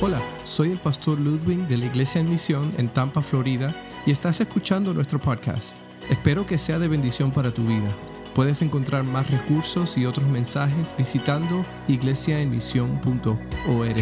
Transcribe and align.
Hola, 0.00 0.22
soy 0.44 0.70
el 0.70 0.78
pastor 0.78 1.18
Ludwig 1.18 1.66
de 1.66 1.76
la 1.76 1.86
Iglesia 1.86 2.20
en 2.20 2.30
Misión 2.30 2.72
en 2.78 2.88
Tampa, 2.88 3.20
Florida, 3.20 3.74
y 4.06 4.12
estás 4.12 4.40
escuchando 4.40 4.94
nuestro 4.94 5.20
podcast. 5.20 5.76
Espero 6.08 6.46
que 6.46 6.56
sea 6.56 6.78
de 6.78 6.86
bendición 6.86 7.32
para 7.32 7.52
tu 7.52 7.64
vida. 7.64 7.92
Puedes 8.38 8.62
encontrar 8.62 9.02
más 9.02 9.28
recursos 9.32 9.98
y 9.98 10.06
otros 10.06 10.28
mensajes 10.28 10.94
visitando 10.96 11.66
iglesiaenmisión.org. 11.88 13.96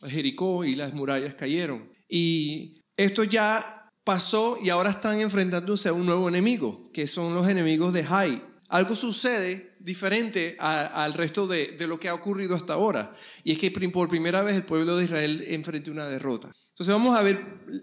Jericó 0.06 0.64
y 0.64 0.74
las 0.74 0.92
murallas 0.92 1.34
cayeron. 1.34 1.90
Y 2.08 2.82
esto 2.96 3.24
ya 3.24 3.85
pasó 4.06 4.56
y 4.62 4.70
ahora 4.70 4.90
están 4.90 5.18
enfrentándose 5.20 5.88
a 5.88 5.92
un 5.92 6.06
nuevo 6.06 6.28
enemigo, 6.28 6.80
que 6.92 7.08
son 7.08 7.34
los 7.34 7.48
enemigos 7.48 7.92
de 7.92 8.04
Jai. 8.04 8.40
Algo 8.68 8.94
sucede 8.94 9.74
diferente 9.80 10.56
al 10.60 11.12
resto 11.12 11.48
de, 11.48 11.76
lo 11.88 11.98
que 11.98 12.08
ha 12.08 12.14
ocurrido 12.14 12.54
hasta 12.54 12.74
ahora. 12.74 13.12
Y 13.42 13.50
es 13.50 13.58
que 13.58 13.72
por 13.90 14.08
primera 14.08 14.42
vez 14.42 14.54
el 14.54 14.62
pueblo 14.62 14.96
de 14.96 15.06
Israel 15.06 15.44
enfrenta 15.48 15.90
una 15.90 16.06
derrota. 16.06 16.52
Entonces 16.68 16.94
vamos 16.94 17.16
a 17.16 17.22
ver 17.22 17.36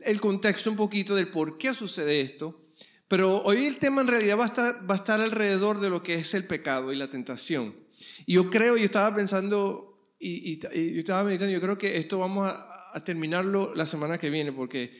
el 0.05 0.21
contexto 0.21 0.71
un 0.71 0.77
poquito 0.77 1.13
del 1.13 1.27
por 1.27 1.57
qué 1.57 1.73
sucede 1.73 2.21
esto. 2.21 2.57
Pero 3.09 3.43
hoy 3.43 3.65
el 3.65 3.77
tema 3.77 4.01
en 4.01 4.07
realidad 4.07 4.39
va 4.39 4.45
a 4.45 4.47
estar, 4.47 4.89
va 4.89 4.95
a 4.95 4.97
estar 4.97 5.19
alrededor 5.19 5.81
de 5.81 5.89
lo 5.89 6.03
que 6.03 6.13
es 6.13 6.33
el 6.35 6.45
pecado 6.45 6.93
y 6.93 6.95
la 6.95 7.09
tentación. 7.09 7.75
Y 8.25 8.35
yo 8.35 8.49
creo, 8.49 8.77
yo 8.77 8.85
estaba 8.85 9.13
pensando 9.13 10.15
y, 10.19 10.57
yo 10.61 10.99
estaba 10.99 11.25
meditando, 11.25 11.51
yo 11.51 11.59
creo 11.59 11.77
que 11.77 11.97
esto 11.97 12.17
vamos 12.17 12.49
a 12.49 13.03
terminarlo 13.03 13.75
la 13.75 13.85
semana 13.85 14.17
que 14.17 14.29
viene, 14.29 14.53
porque 14.53 14.93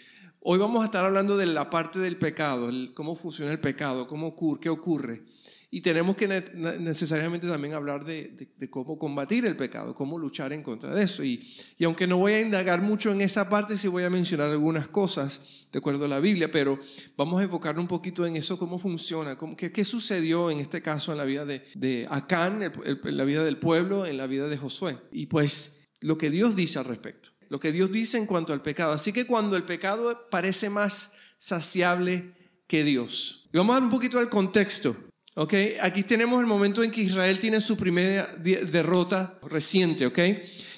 hoy 0.46 0.60
vamos 0.60 0.82
a 0.82 0.86
estar 0.86 1.06
hablando 1.06 1.38
de 1.38 1.46
la 1.46 1.70
parte 1.70 2.00
del 2.00 2.18
pecado, 2.18 2.70
cómo 2.94 3.16
funciona 3.16 3.52
el 3.52 3.60
pecado, 3.60 4.08
cómo 4.08 4.28
ocurre, 4.28 4.60
qué 4.62 4.70
ocurre. 4.70 5.24
Y 5.72 5.82
tenemos 5.82 6.16
que 6.16 6.28
necesariamente 6.28 7.48
también 7.48 7.74
hablar 7.74 8.06
de, 8.06 8.52
cómo 8.70 9.00
combatir 9.00 9.44
el 9.46 9.56
pecado, 9.56 9.96
cómo 9.96 10.20
luchar 10.20 10.54
en 10.54 10.62
contra 10.62 10.94
de 10.94 11.04
eso. 11.04 11.24
Y, 11.24 11.44
aunque 11.84 12.06
no 12.06 12.18
voy 12.18 12.34
a 12.34 12.42
indagar 12.42 12.82
mucho 12.84 13.12
en 13.12 13.22
esa 13.22 13.50
parte, 13.50 13.76
sí 13.76 13.88
voy 13.88 14.04
a 14.04 14.12
mencionar 14.12 14.50
algunas 14.50 14.88
cosas 14.88 15.42
de 15.72 15.80
acuerdo 15.80 16.06
a 16.06 16.08
la 16.08 16.20
Biblia, 16.20 16.52
pero 16.52 16.78
vamos 17.18 17.40
a 17.40 17.44
enfocar 17.44 17.80
un 17.80 17.88
poquito 17.88 18.24
en 18.28 18.36
eso, 18.36 18.60
cómo 18.60 18.78
funciona, 18.78 19.36
cómo, 19.36 19.56
qué, 19.56 19.84
sucedió 19.84 20.52
en 20.52 20.60
este 20.60 20.84
caso 20.84 21.12
en 21.12 21.18
la 21.18 21.24
vida 21.24 21.46
de 21.46 22.08
Acán, 22.12 22.62
en 22.62 23.18
la 23.18 23.24
vida 23.24 23.44
del 23.44 23.58
pueblo, 23.58 24.06
en 24.06 24.18
la 24.18 24.28
vida 24.28 24.48
de 24.48 24.58
Josué. 24.58 24.96
Y 25.12 25.26
pues 25.26 25.88
lo 26.02 26.20
que 26.20 26.30
Dios 26.30 26.56
dice 26.56 26.78
al 26.78 26.86
respecto 26.86 27.33
lo 27.54 27.60
que 27.60 27.72
Dios 27.72 27.92
dice 27.92 28.18
en 28.18 28.26
cuanto 28.26 28.52
al 28.52 28.64
pecado. 28.64 28.94
Así 28.94 29.14
que 29.14 29.28
cuando 29.28 29.56
el 29.56 29.62
pecado 29.62 30.28
parece 30.32 30.72
más 30.72 31.12
saciable 31.38 32.34
que 32.66 32.84
Dios. 32.84 33.48
Y 33.54 33.58
vamos 33.58 33.76
a 33.76 33.80
dar 33.80 33.84
un 33.84 33.92
poquito 33.92 34.18
al 34.18 34.28
contexto. 34.28 34.98
¿ok? 35.36 35.54
Aquí 35.82 36.02
tenemos 36.02 36.42
el 36.42 36.48
momento 36.48 36.82
en 36.82 36.90
que 36.90 37.02
Israel 37.02 37.38
tiene 37.38 37.62
su 37.62 37.78
primera 37.78 38.26
derrota 38.38 39.38
reciente. 39.44 40.08
¿ok? 40.08 40.18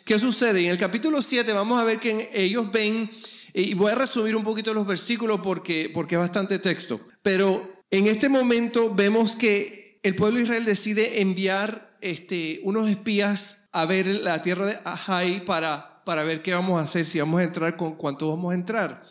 ¿Qué 0.04 0.20
sucede? 0.20 0.66
En 0.66 0.72
el 0.72 0.78
capítulo 0.78 1.22
7 1.22 1.54
vamos 1.54 1.80
a 1.80 1.86
ver 1.86 1.98
que 1.98 2.32
ellos 2.34 2.70
ven, 2.74 3.10
y 3.54 3.74
voy 3.76 3.94
a 3.94 3.96
resumir 3.96 4.36
un 4.36 4.44
poquito 4.44 4.74
los 4.74 4.86
versículos 4.86 5.40
porque, 5.42 5.90
porque 5.94 6.16
es 6.16 6.20
bastante 6.20 6.60
texto, 6.60 7.00
pero 7.22 7.86
en 7.90 8.08
este 8.08 8.28
momento 8.28 8.94
vemos 8.94 9.38
que 9.38 10.02
el 10.04 10.14
pueblo 10.16 10.40
de 10.40 10.44
Israel 10.44 10.66
decide 10.66 11.22
enviar 11.22 11.98
este, 12.02 12.60
unos 12.64 12.90
espías 12.90 13.70
a 13.72 13.86
ver 13.86 14.08
la 14.08 14.42
tierra 14.42 14.66
de 14.66 14.78
Ahai 14.84 15.46
para 15.46 15.95
para 16.06 16.24
ver 16.24 16.42
qué 16.42 16.54
vamos 16.54 16.80
a 16.80 16.84
hacer, 16.84 17.06
si 17.06 17.20
vamos 17.20 17.42
a 17.42 17.44
entrar, 17.44 17.76
con 17.76 17.96
cuánto 17.96 18.30
vamos 18.30 18.54
a 18.54 18.56
entrar. 18.56 19.04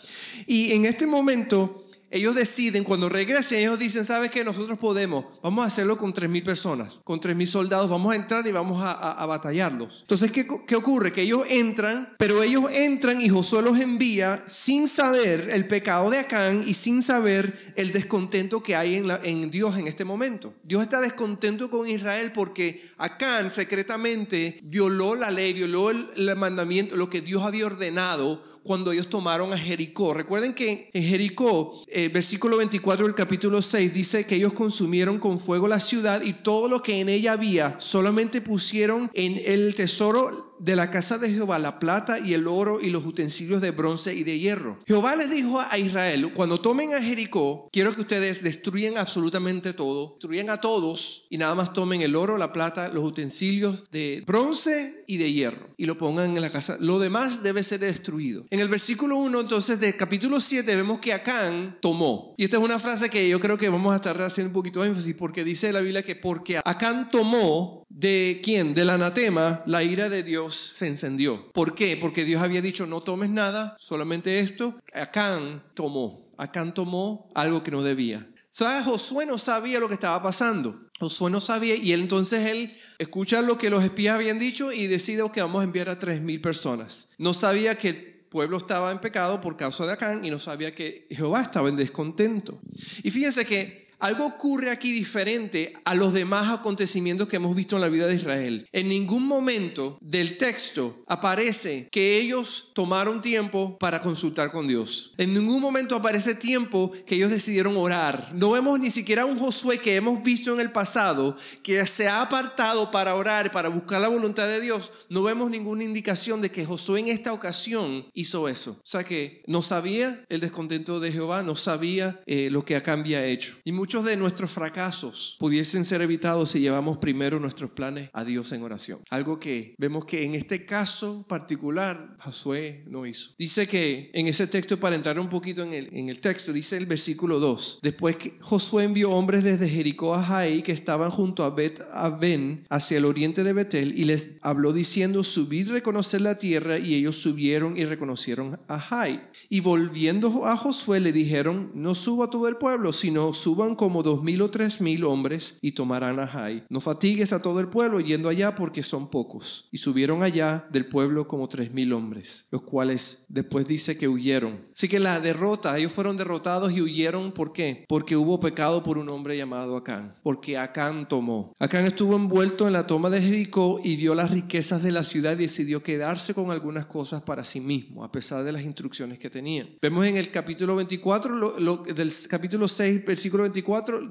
Y 0.47 0.73
en 0.73 0.87
este 0.87 1.07
momento 1.07 1.84
ellos 2.15 2.37
deciden, 2.37 2.85
cuando 2.85 3.09
regresen, 3.09 3.59
ellos 3.59 3.81
dicen, 3.81 4.05
¿sabes 4.05 4.31
qué? 4.31 4.45
Nosotros 4.45 4.79
podemos, 4.79 5.25
vamos 5.43 5.65
a 5.65 5.67
hacerlo 5.67 5.99
con 5.99 6.15
3.000 6.15 6.45
personas, 6.45 7.01
con 7.03 7.21
3.000 7.21 7.47
soldados, 7.47 7.91
vamos 7.91 8.13
a 8.13 8.17
entrar 8.17 8.47
y 8.47 8.53
vamos 8.53 8.81
a, 8.81 8.93
a, 8.93 9.27
batallarlos. 9.27 9.99
Entonces, 10.03 10.31
¿qué, 10.31 10.47
¿qué, 10.65 10.77
ocurre? 10.77 11.13
Que 11.13 11.23
ellos 11.23 11.45
entran, 11.51 12.15
pero 12.17 12.41
ellos 12.41 12.71
entran 12.73 13.21
y 13.21 13.29
Josué 13.29 13.63
los 13.63 13.81
envía 13.81 14.41
sin 14.47 14.87
saber 14.87 15.49
el 15.55 15.67
pecado 15.67 16.09
de 16.09 16.21
Acán 16.21 16.63
y 16.69 16.75
sin 16.75 17.03
saber 17.03 17.53
el 17.75 17.93
descontento 17.93 18.63
que 18.63 18.77
hay 18.77 18.95
en, 18.95 19.09
la, 19.09 19.19
en 19.25 19.51
Dios 19.51 19.77
en 19.77 19.89
este 19.89 20.05
momento. 20.05 20.55
Dios 20.63 20.83
está 20.83 21.01
descontento 21.01 21.69
con 21.69 21.89
Israel 21.89 22.31
porque 22.33 22.89
Acán 22.97 23.51
secretamente 23.51 24.61
violó 24.63 25.17
la 25.17 25.33
ley, 25.33 25.53
violó 25.53 25.91
el, 25.91 26.07
el 26.17 26.37
mandamiento, 26.37 26.95
lo 26.95 27.11
que 27.11 27.23
Dios 27.23 27.43
había 27.43 27.67
ordenado 27.67 28.54
cuando 28.65 28.93
ellos 28.93 29.09
tomaron 29.09 29.53
a 29.53 29.59
Jericó. 29.59 30.15
Recuerden 30.15 30.55
que 30.55 30.91
en 30.93 31.03
Jericó, 31.03 31.73
el 31.89 32.09
versículo 32.11 32.57
24 32.57 33.07
del 33.07 33.15
capítulo 33.15 33.63
6 33.63 33.95
dice 33.95 34.27
que 34.27 34.37
ellos 34.37 34.55
consumieron 34.55 35.19
con 35.19 35.39
fuego 35.39 35.69
la 35.69 35.79
ciudad 35.79 36.23
y 36.23 36.33
todo 36.33 36.69
lo 36.69 36.83
que 36.83 37.01
en 37.01 37.09
ella 37.09 37.35
había, 37.35 37.81
solamente 37.81 38.41
pusieron 38.41 39.11
en 39.15 39.41
el 39.45 39.75
tesoro 39.75 40.54
de 40.59 40.77
la 40.77 40.91
casa 40.91 41.19
de 41.19 41.31
Jehová 41.31 41.59
la 41.59 41.79
plata 41.79 42.19
y 42.19 42.35
el 42.35 42.47
oro 42.47 42.79
y 42.81 42.91
los 42.91 43.05
utensilios 43.05 43.61
de 43.61 43.71
bronce 43.71 44.15
y 44.15 44.25
de 44.25 44.39
hierro. 44.39 44.79
Jehová 44.87 45.17
les 45.17 45.31
dijo 45.31 45.61
a 45.61 45.79
Israel, 45.79 46.33
cuando 46.35 46.61
tomen 46.61 46.95
a 46.95 47.03
Jericó, 47.03 47.69
quiero 47.73 47.95
que 47.95 48.03
ustedes 48.03 48.43
destruyan 48.43 48.99
absolutamente 48.99 49.73
todo, 49.73 50.13
destruyan 50.13 50.51
a 50.51 50.61
todos 50.61 51.27
y 51.31 51.39
nada 51.39 51.55
más 51.55 51.73
tomen 51.73 52.01
el 52.01 52.17
oro, 52.17 52.39
la 52.39 52.53
plata, 52.53 52.89
los 52.89 53.05
utensilios 53.05 53.91
de 53.91 54.23
bronce 54.27 55.05
y 55.07 55.19
de 55.19 55.33
hierro 55.33 55.75
y 55.77 55.87
lo 55.87 55.99
pongan 55.99 56.37
en 56.37 56.41
la 56.41 56.51
casa. 56.51 56.77
Lo 56.81 56.99
demás 56.99 57.43
debe 57.43 57.63
ser 57.63 57.81
destruido. 57.81 58.45
En 58.51 58.61
el 58.61 58.69
versículo 58.69 59.17
1 59.17 59.41
entonces 59.41 59.81
del 59.81 59.97
capítulo 59.97 60.41
7 60.41 60.77
vemos 60.77 60.99
que 60.99 61.13
Acán 61.13 61.77
tomó. 61.81 62.35
Y 62.37 62.45
esta 62.45 62.59
es 62.59 62.65
una 62.65 62.79
frase 62.79 63.11
que 63.11 63.29
yo 63.29 63.41
creo 63.41 63.59
que 63.59 63.69
vamos 63.69 63.93
a 63.93 63.97
estar 63.97 64.21
haciendo 64.23 64.51
un 64.51 64.55
poquito 64.55 64.83
de 64.83 64.89
énfasis 64.89 65.15
porque 65.15 65.45
dice 65.45 65.73
la 65.73 65.81
Biblia 65.81 66.03
que 66.03 66.17
porque 66.17 66.61
Acán 66.65 67.11
tomó 67.11 67.84
de 67.95 68.41
quién? 68.43 68.75
Del 68.75 68.91
anatema, 68.91 69.63
la 69.67 69.85
ira 69.85 70.09
de 70.09 70.25
Dios 70.25 70.73
se 70.75 70.89
encendió. 70.89 71.51
¿Por 71.53 71.75
qué? 71.75 71.97
Porque 72.01 72.25
Dios 72.25 72.43
había 72.43 72.61
dicho, 72.61 72.87
no 72.87 73.01
tomes 73.01 73.31
nada, 73.31 73.77
solamente 73.79 74.41
esto. 74.41 74.75
Acán 74.93 75.63
tomó. 75.75 76.29
Acán 76.37 76.75
tomó 76.75 77.31
algo 77.35 77.63
que 77.63 77.71
no 77.71 77.83
debía. 77.83 78.29
¿Sabes? 78.51 78.85
Josué 78.85 79.27
no 79.27 79.39
sabía 79.39 79.79
lo 79.79 79.89
que 79.89 79.95
estaba 79.95 80.21
pasando. 80.23 80.79
Josué 80.99 81.31
no 81.31 81.41
sabía 81.41 81.77
y 81.77 81.93
él, 81.93 82.03
entonces 82.03 82.51
él 82.51 82.73
escucha 82.99 83.43
lo 83.43 83.59
que 83.59 83.71
los 83.71 83.85
espías 83.85 84.17
habían 84.17 84.39
dicho 84.39 84.73
y 84.73 84.87
decide 84.87 85.23
que 85.33 85.43
vamos 85.43 85.61
a 85.61 85.65
enviar 85.65 85.89
a 85.89 85.99
tres 85.99 86.21
mil 86.21 86.41
personas. 86.41 87.09
No 87.19 87.33
sabía 87.33 87.77
que 87.77 87.89
el 87.91 88.27
pueblo 88.29 88.57
estaba 88.57 88.91
en 88.91 88.99
pecado 88.99 89.41
por 89.41 89.57
causa 89.57 89.87
de 89.87 89.93
Acán 89.93 90.25
y 90.25 90.31
no 90.31 90.41
sabía 90.41 90.75
que 90.75 91.07
Jehová 91.11 91.43
estaba 91.43 91.69
en 91.69 91.77
descontento. 91.77 92.61
Y 93.05 93.11
fíjense 93.11 93.45
que 93.45 93.84
algo 94.01 94.27
ocurre 94.27 94.71
aquí 94.71 94.93
diferente 94.93 95.75
a 95.85 95.95
los 95.95 96.13
demás 96.13 96.53
acontecimientos 96.53 97.29
que 97.29 97.37
hemos 97.37 97.55
visto 97.55 97.77
en 97.77 97.83
la 97.83 97.89
vida 97.89 98.07
de 98.07 98.17
Israel. 98.17 98.69
En 98.73 98.89
ningún 98.89 99.27
momento 99.27 99.99
del 100.01 100.37
texto 100.37 101.05
aparece 101.07 101.89
que 101.91 102.19
ellos 102.19 102.73
tomaron 102.75 103.21
tiempo 103.21 103.79
para 103.79 104.01
consultar 104.01 104.51
con 104.51 104.69
Dios. 104.69 105.15
En 105.19 105.35
ningún 105.35 105.61
momento 105.61 105.97
aparece 105.97 106.35
tiempo 106.35 106.91
que 107.07 107.15
ellos 107.15 107.31
decidieron 107.31 107.77
orar. 107.77 108.31
No 108.35 108.51
vemos 108.51 108.81
ni 108.81 108.91
siquiera 108.91 109.27
un 109.27 109.39
Josué 109.39 109.79
que 109.79 109.97
hemos 109.97 110.23
visto 110.23 110.53
en 110.53 110.61
el 110.61 110.73
pasado 110.73 111.37
que 111.63 111.87
se 111.87 112.09
ha 112.09 112.23
apartado 112.23 112.91
para 112.91 113.15
orar, 113.15 113.53
para 113.53 113.69
buscar 113.69 114.01
la 114.01 114.09
voluntad 114.09 114.47
de 114.47 114.61
Dios. 114.61 114.93
No 115.09 115.23
vemos 115.23 115.51
ninguna 115.51 115.85
indicación 115.85 116.43
de 116.43 116.51
que 116.51 116.65
Josué 116.65 117.01
en 117.01 117.09
esta 117.09 117.33
ocasión 117.33 118.07
hizo 118.15 118.49
eso. 118.49 118.73
O 118.73 118.87
sea 118.87 119.05
que 119.05 119.43
no 119.47 119.63
sabía 119.63 120.25
el 120.29 120.41
descontento 120.41 121.01
de 121.01 121.13
Jehová, 121.13 121.43
no 121.43 121.55
sabía 121.55 122.21
eh, 122.27 122.49
lo 122.51 122.65
que 122.65 122.77
Acán 122.77 123.01
había 123.01 123.27
hecho. 123.27 123.55
Muchos 123.85 124.07
de 124.07 124.17
nuestros 124.17 124.51
fracasos 124.51 125.37
pudiesen 125.39 125.85
ser 125.85 126.01
evitados 126.01 126.53
si 126.53 126.61
llevamos 126.61 126.97
primero 126.97 127.39
nuestros 127.39 127.71
planes 127.71 128.09
a 128.15 128.25
Dios 128.25 128.51
en 128.53 128.63
oración. 128.63 129.01
Algo 129.11 129.39
que 129.39 129.75
vemos 129.77 130.07
que 130.07 130.25
en 130.25 130.35
este 130.35 130.65
caso 130.65 131.27
particular 131.29 132.17
Josué 132.19 132.83
no 132.87 133.05
hizo. 133.05 133.33
Dice 133.39 133.69
que 133.69 134.11
en 134.15 134.27
ese 134.27 134.47
texto, 134.47 134.81
para 134.81 134.97
entrar 134.97 135.21
un 135.21 135.29
poquito 135.29 135.63
en 135.63 135.75
el, 135.75 135.91
en 135.93 136.09
el 136.09 136.21
texto, 136.21 136.55
dice 136.55 136.79
el 136.79 136.87
versículo 136.87 137.41
2, 137.41 137.81
después 137.83 138.17
que 138.17 138.39
Josué 138.41 138.85
envió 138.85 139.11
hombres 139.11 139.45
desde 139.45 139.69
Jericó 139.69 140.15
a 140.15 140.23
Jai 140.23 140.63
que 140.63 140.73
estaban 140.73 141.11
junto 141.11 141.45
a 141.45 141.51
Bet 141.51 141.79
Ben 142.19 142.67
hacia 142.71 142.97
el 142.97 143.05
oriente 143.05 143.45
de 143.45 143.53
Betel 143.53 143.99
y 144.01 144.05
les 144.05 144.39
habló 144.41 144.73
diciendo, 144.73 145.23
subid 145.23 145.69
reconocer 145.69 146.23
la 146.23 146.39
tierra 146.39 146.79
y 146.79 146.95
ellos 146.95 147.17
subieron 147.17 147.77
y 147.77 147.85
reconocieron 147.85 148.59
a 148.67 148.79
Jai. 148.79 149.21
Y 149.51 149.61
volviendo 149.61 150.47
a 150.47 150.57
Josué 150.57 151.01
le 151.01 151.13
dijeron, 151.13 151.71
no 151.75 151.95
suba 151.95 152.31
todo 152.31 152.49
el 152.49 152.57
pueblo, 152.57 152.95
sino 152.95 153.35
suban 153.35 153.74
como 153.77 154.03
dos 154.03 154.23
mil 154.23 154.43
o 154.43 154.51
tres 154.51 154.81
mil 154.81 155.05
hombres 155.05 155.55
y 155.61 155.73
tomarán 155.73 156.19
a 156.21 156.27
Jai. 156.27 156.65
No 156.69 156.81
fatigues 156.81 157.33
a 157.33 157.43
todo 157.43 157.61
el 157.61 157.69
pueblo 157.69 158.01
yendo 158.01 158.29
allá 158.29 158.55
porque 158.55 158.83
son 158.83 159.09
pocos. 159.09 159.69
Y 159.73 159.79
subieron 159.79 160.23
allá 160.23 160.67
del 160.71 160.87
pueblo 160.87 161.29
como 161.29 161.49
tres 161.49 161.73
mil 161.73 161.93
hombres, 161.93 162.47
los 162.51 162.63
cuales 162.63 163.25
después 163.29 163.67
dice 163.67 163.97
que 163.97 164.09
huyeron. 164.09 164.59
Así 164.77 164.89
que 164.89 164.99
la 164.99 165.21
derrota, 165.21 165.77
ellos 165.79 165.93
fueron 165.93 166.17
derrotados 166.17 166.73
y 166.73 166.81
huyeron, 166.81 167.33
¿por 167.33 167.53
qué? 167.53 167.85
Porque 167.89 168.17
hubo 168.17 168.41
pecado 168.41 168.83
por 168.83 168.99
un 168.99 169.09
hombre 169.09 169.37
llamado 169.37 169.77
Acán, 169.77 170.15
porque 170.23 170.59
Acán 170.59 171.09
tomó. 171.09 171.53
Acán 171.59 171.85
estuvo 171.85 172.17
envuelto 172.17 172.67
en 172.67 172.73
la 172.73 172.87
toma 172.87 173.11
de 173.11 173.23
Jericó 173.23 173.81
y 173.83 173.97
vio 173.97 174.15
las 174.15 174.31
riquezas 174.31 174.83
de 174.83 174.93
la 174.93 175.05
ciudad 175.05 175.33
y 175.33 175.43
decidió 175.43 175.83
quedarse 175.83 176.35
con 176.35 176.51
algunas 176.51 176.87
cosas 176.87 177.23
para 177.23 177.45
sí 177.45 177.61
mismo, 177.61 178.05
a 178.05 178.13
pesar 178.13 178.45
de 178.45 178.53
las 178.53 178.63
instrucciones 178.63 179.19
que 179.19 179.31
tenía. 179.31 179.67
Vemos 179.81 180.07
en 180.07 180.17
el 180.17 180.31
capítulo 180.31 180.77
24, 180.77 181.59
lo, 181.61 181.77
del 181.79 182.13
capítulo 182.29 182.69
6, 182.69 183.05
versículo 183.05 183.43
24, 183.43 183.64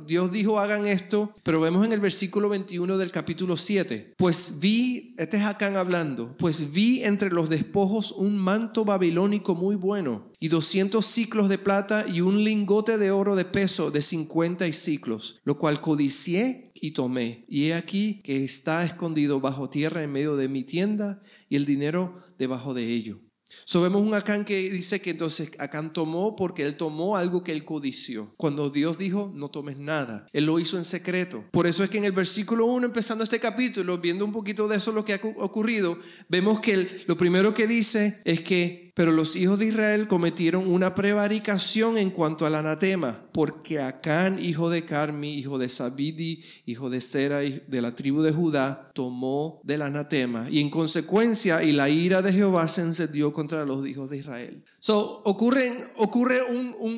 Dios 0.08 0.32
dijo 0.32 0.60
hagan 0.60 0.86
esto, 0.86 1.34
pero 1.44 1.62
vemos 1.62 1.86
en 1.86 1.94
el 1.94 2.00
versículo 2.00 2.50
21 2.50 2.98
del 2.98 3.12
capítulo 3.12 3.56
7, 3.56 4.16
pues 4.18 4.60
vi, 4.60 5.16
este 5.18 5.38
es 5.38 5.44
Acán 5.44 5.76
hablando, 5.76 6.36
pues 6.38 6.72
vi 6.72 7.04
entre 7.04 7.30
los 7.30 7.50
despojos 7.50 8.12
un 8.12 8.38
manto 8.38 8.84
babilónico 8.84 9.56
muy 9.56 9.76
bueno 9.76 10.32
y 10.40 10.48
200 10.50 11.06
ciclos 11.06 11.50
de 11.50 11.58
plata 11.58 12.06
y 12.12 12.22
un 12.22 12.44
lingote 12.44 12.98
de 12.98 13.12
oro 13.12 13.36
de 13.36 13.46
peso 13.46 13.92
de 13.92 14.02
50 14.02 14.72
ciclos, 14.74 15.40
lo 15.44 15.58
cual 15.58 15.80
codicié 15.80 16.72
y 16.74 16.92
tomé. 16.92 17.46
Y 17.48 17.68
he 17.68 17.76
aquí 17.76 18.22
que 18.24 18.44
está 18.44 18.84
escondido 18.84 19.40
bajo 19.40 19.70
tierra 19.70 20.04
en 20.04 20.12
medio 20.12 20.36
de 20.36 20.50
mi 20.50 20.64
tienda 20.64 21.22
y 21.48 21.56
el 21.56 21.66
dinero 21.66 22.14
debajo 22.38 22.74
de 22.74 22.90
ello. 22.90 23.23
So 23.66 23.82
vemos 23.82 24.02
un 24.02 24.14
Acán 24.14 24.46
que 24.46 24.70
dice 24.70 25.02
que 25.02 25.12
entonces 25.12 25.52
Acán 25.60 25.94
tomó 25.94 26.36
porque 26.36 26.64
él 26.64 26.76
tomó 26.76 27.18
algo 27.18 27.44
que 27.44 27.52
él 27.52 27.64
codició. 27.64 28.30
Cuando 28.38 28.70
Dios 28.70 28.98
dijo, 28.98 29.32
no 29.36 29.50
tomes 29.50 29.78
nada, 29.78 30.28
él 30.34 30.46
lo 30.46 30.60
hizo 30.60 30.78
en 30.78 30.86
secreto. 30.86 31.44
Por 31.52 31.68
eso 31.68 31.84
es 31.84 31.90
que 31.90 31.98
en 31.98 32.06
el 32.06 32.12
versículo 32.12 32.66
1, 32.66 32.86
empezando 32.86 33.24
este 33.24 33.40
capítulo, 33.40 33.98
viendo 33.98 34.26
un 34.26 34.34
poquito 34.34 34.68
de 34.68 34.78
eso 34.78 34.92
lo 34.92 35.06
que 35.06 35.14
ha 35.14 35.20
ocurrido, 35.38 35.98
vemos 36.30 36.60
que 36.60 36.88
lo 37.08 37.18
primero 37.18 37.54
que 37.54 37.68
dice 37.68 38.22
es 38.26 38.42
que 38.42 38.93
pero 38.94 39.12
los 39.12 39.36
hijos 39.36 39.60
de 39.60 39.68
Israel 39.68 40.08
cometieron 40.08 40.72
una 40.72 40.94
prevaricación 40.94 41.98
en 41.98 42.12
cuanto 42.12 42.46
al 42.46 42.54
anatema, 42.54 43.26
porque 43.34 43.82
Acán, 43.82 44.38
hijo 44.40 44.70
de 44.70 44.86
Carmi, 44.86 45.34
hijo 45.34 45.58
de 45.58 45.68
Sabidi, 45.68 46.44
hijo 46.66 46.92
de 46.92 47.02
Sera, 47.02 47.40
de 47.40 47.82
la 47.82 47.96
tribu 47.96 48.22
de 48.22 48.32
Judá, 48.32 48.92
tomó 48.94 49.60
del 49.64 49.82
anatema. 49.82 50.48
Y 50.52 50.62
en 50.62 50.70
consecuencia, 50.70 51.64
y 51.64 51.72
la 51.72 51.90
ira 51.90 52.22
de 52.22 52.32
Jehová 52.32 52.68
se 52.68 52.82
encendió 52.82 53.34
contra 53.34 53.66
los 53.66 53.88
hijos 53.88 54.12
de 54.12 54.18
Israel. 54.18 54.64
So, 54.80 55.22
ocurre, 55.26 55.68
ocurre 55.96 56.36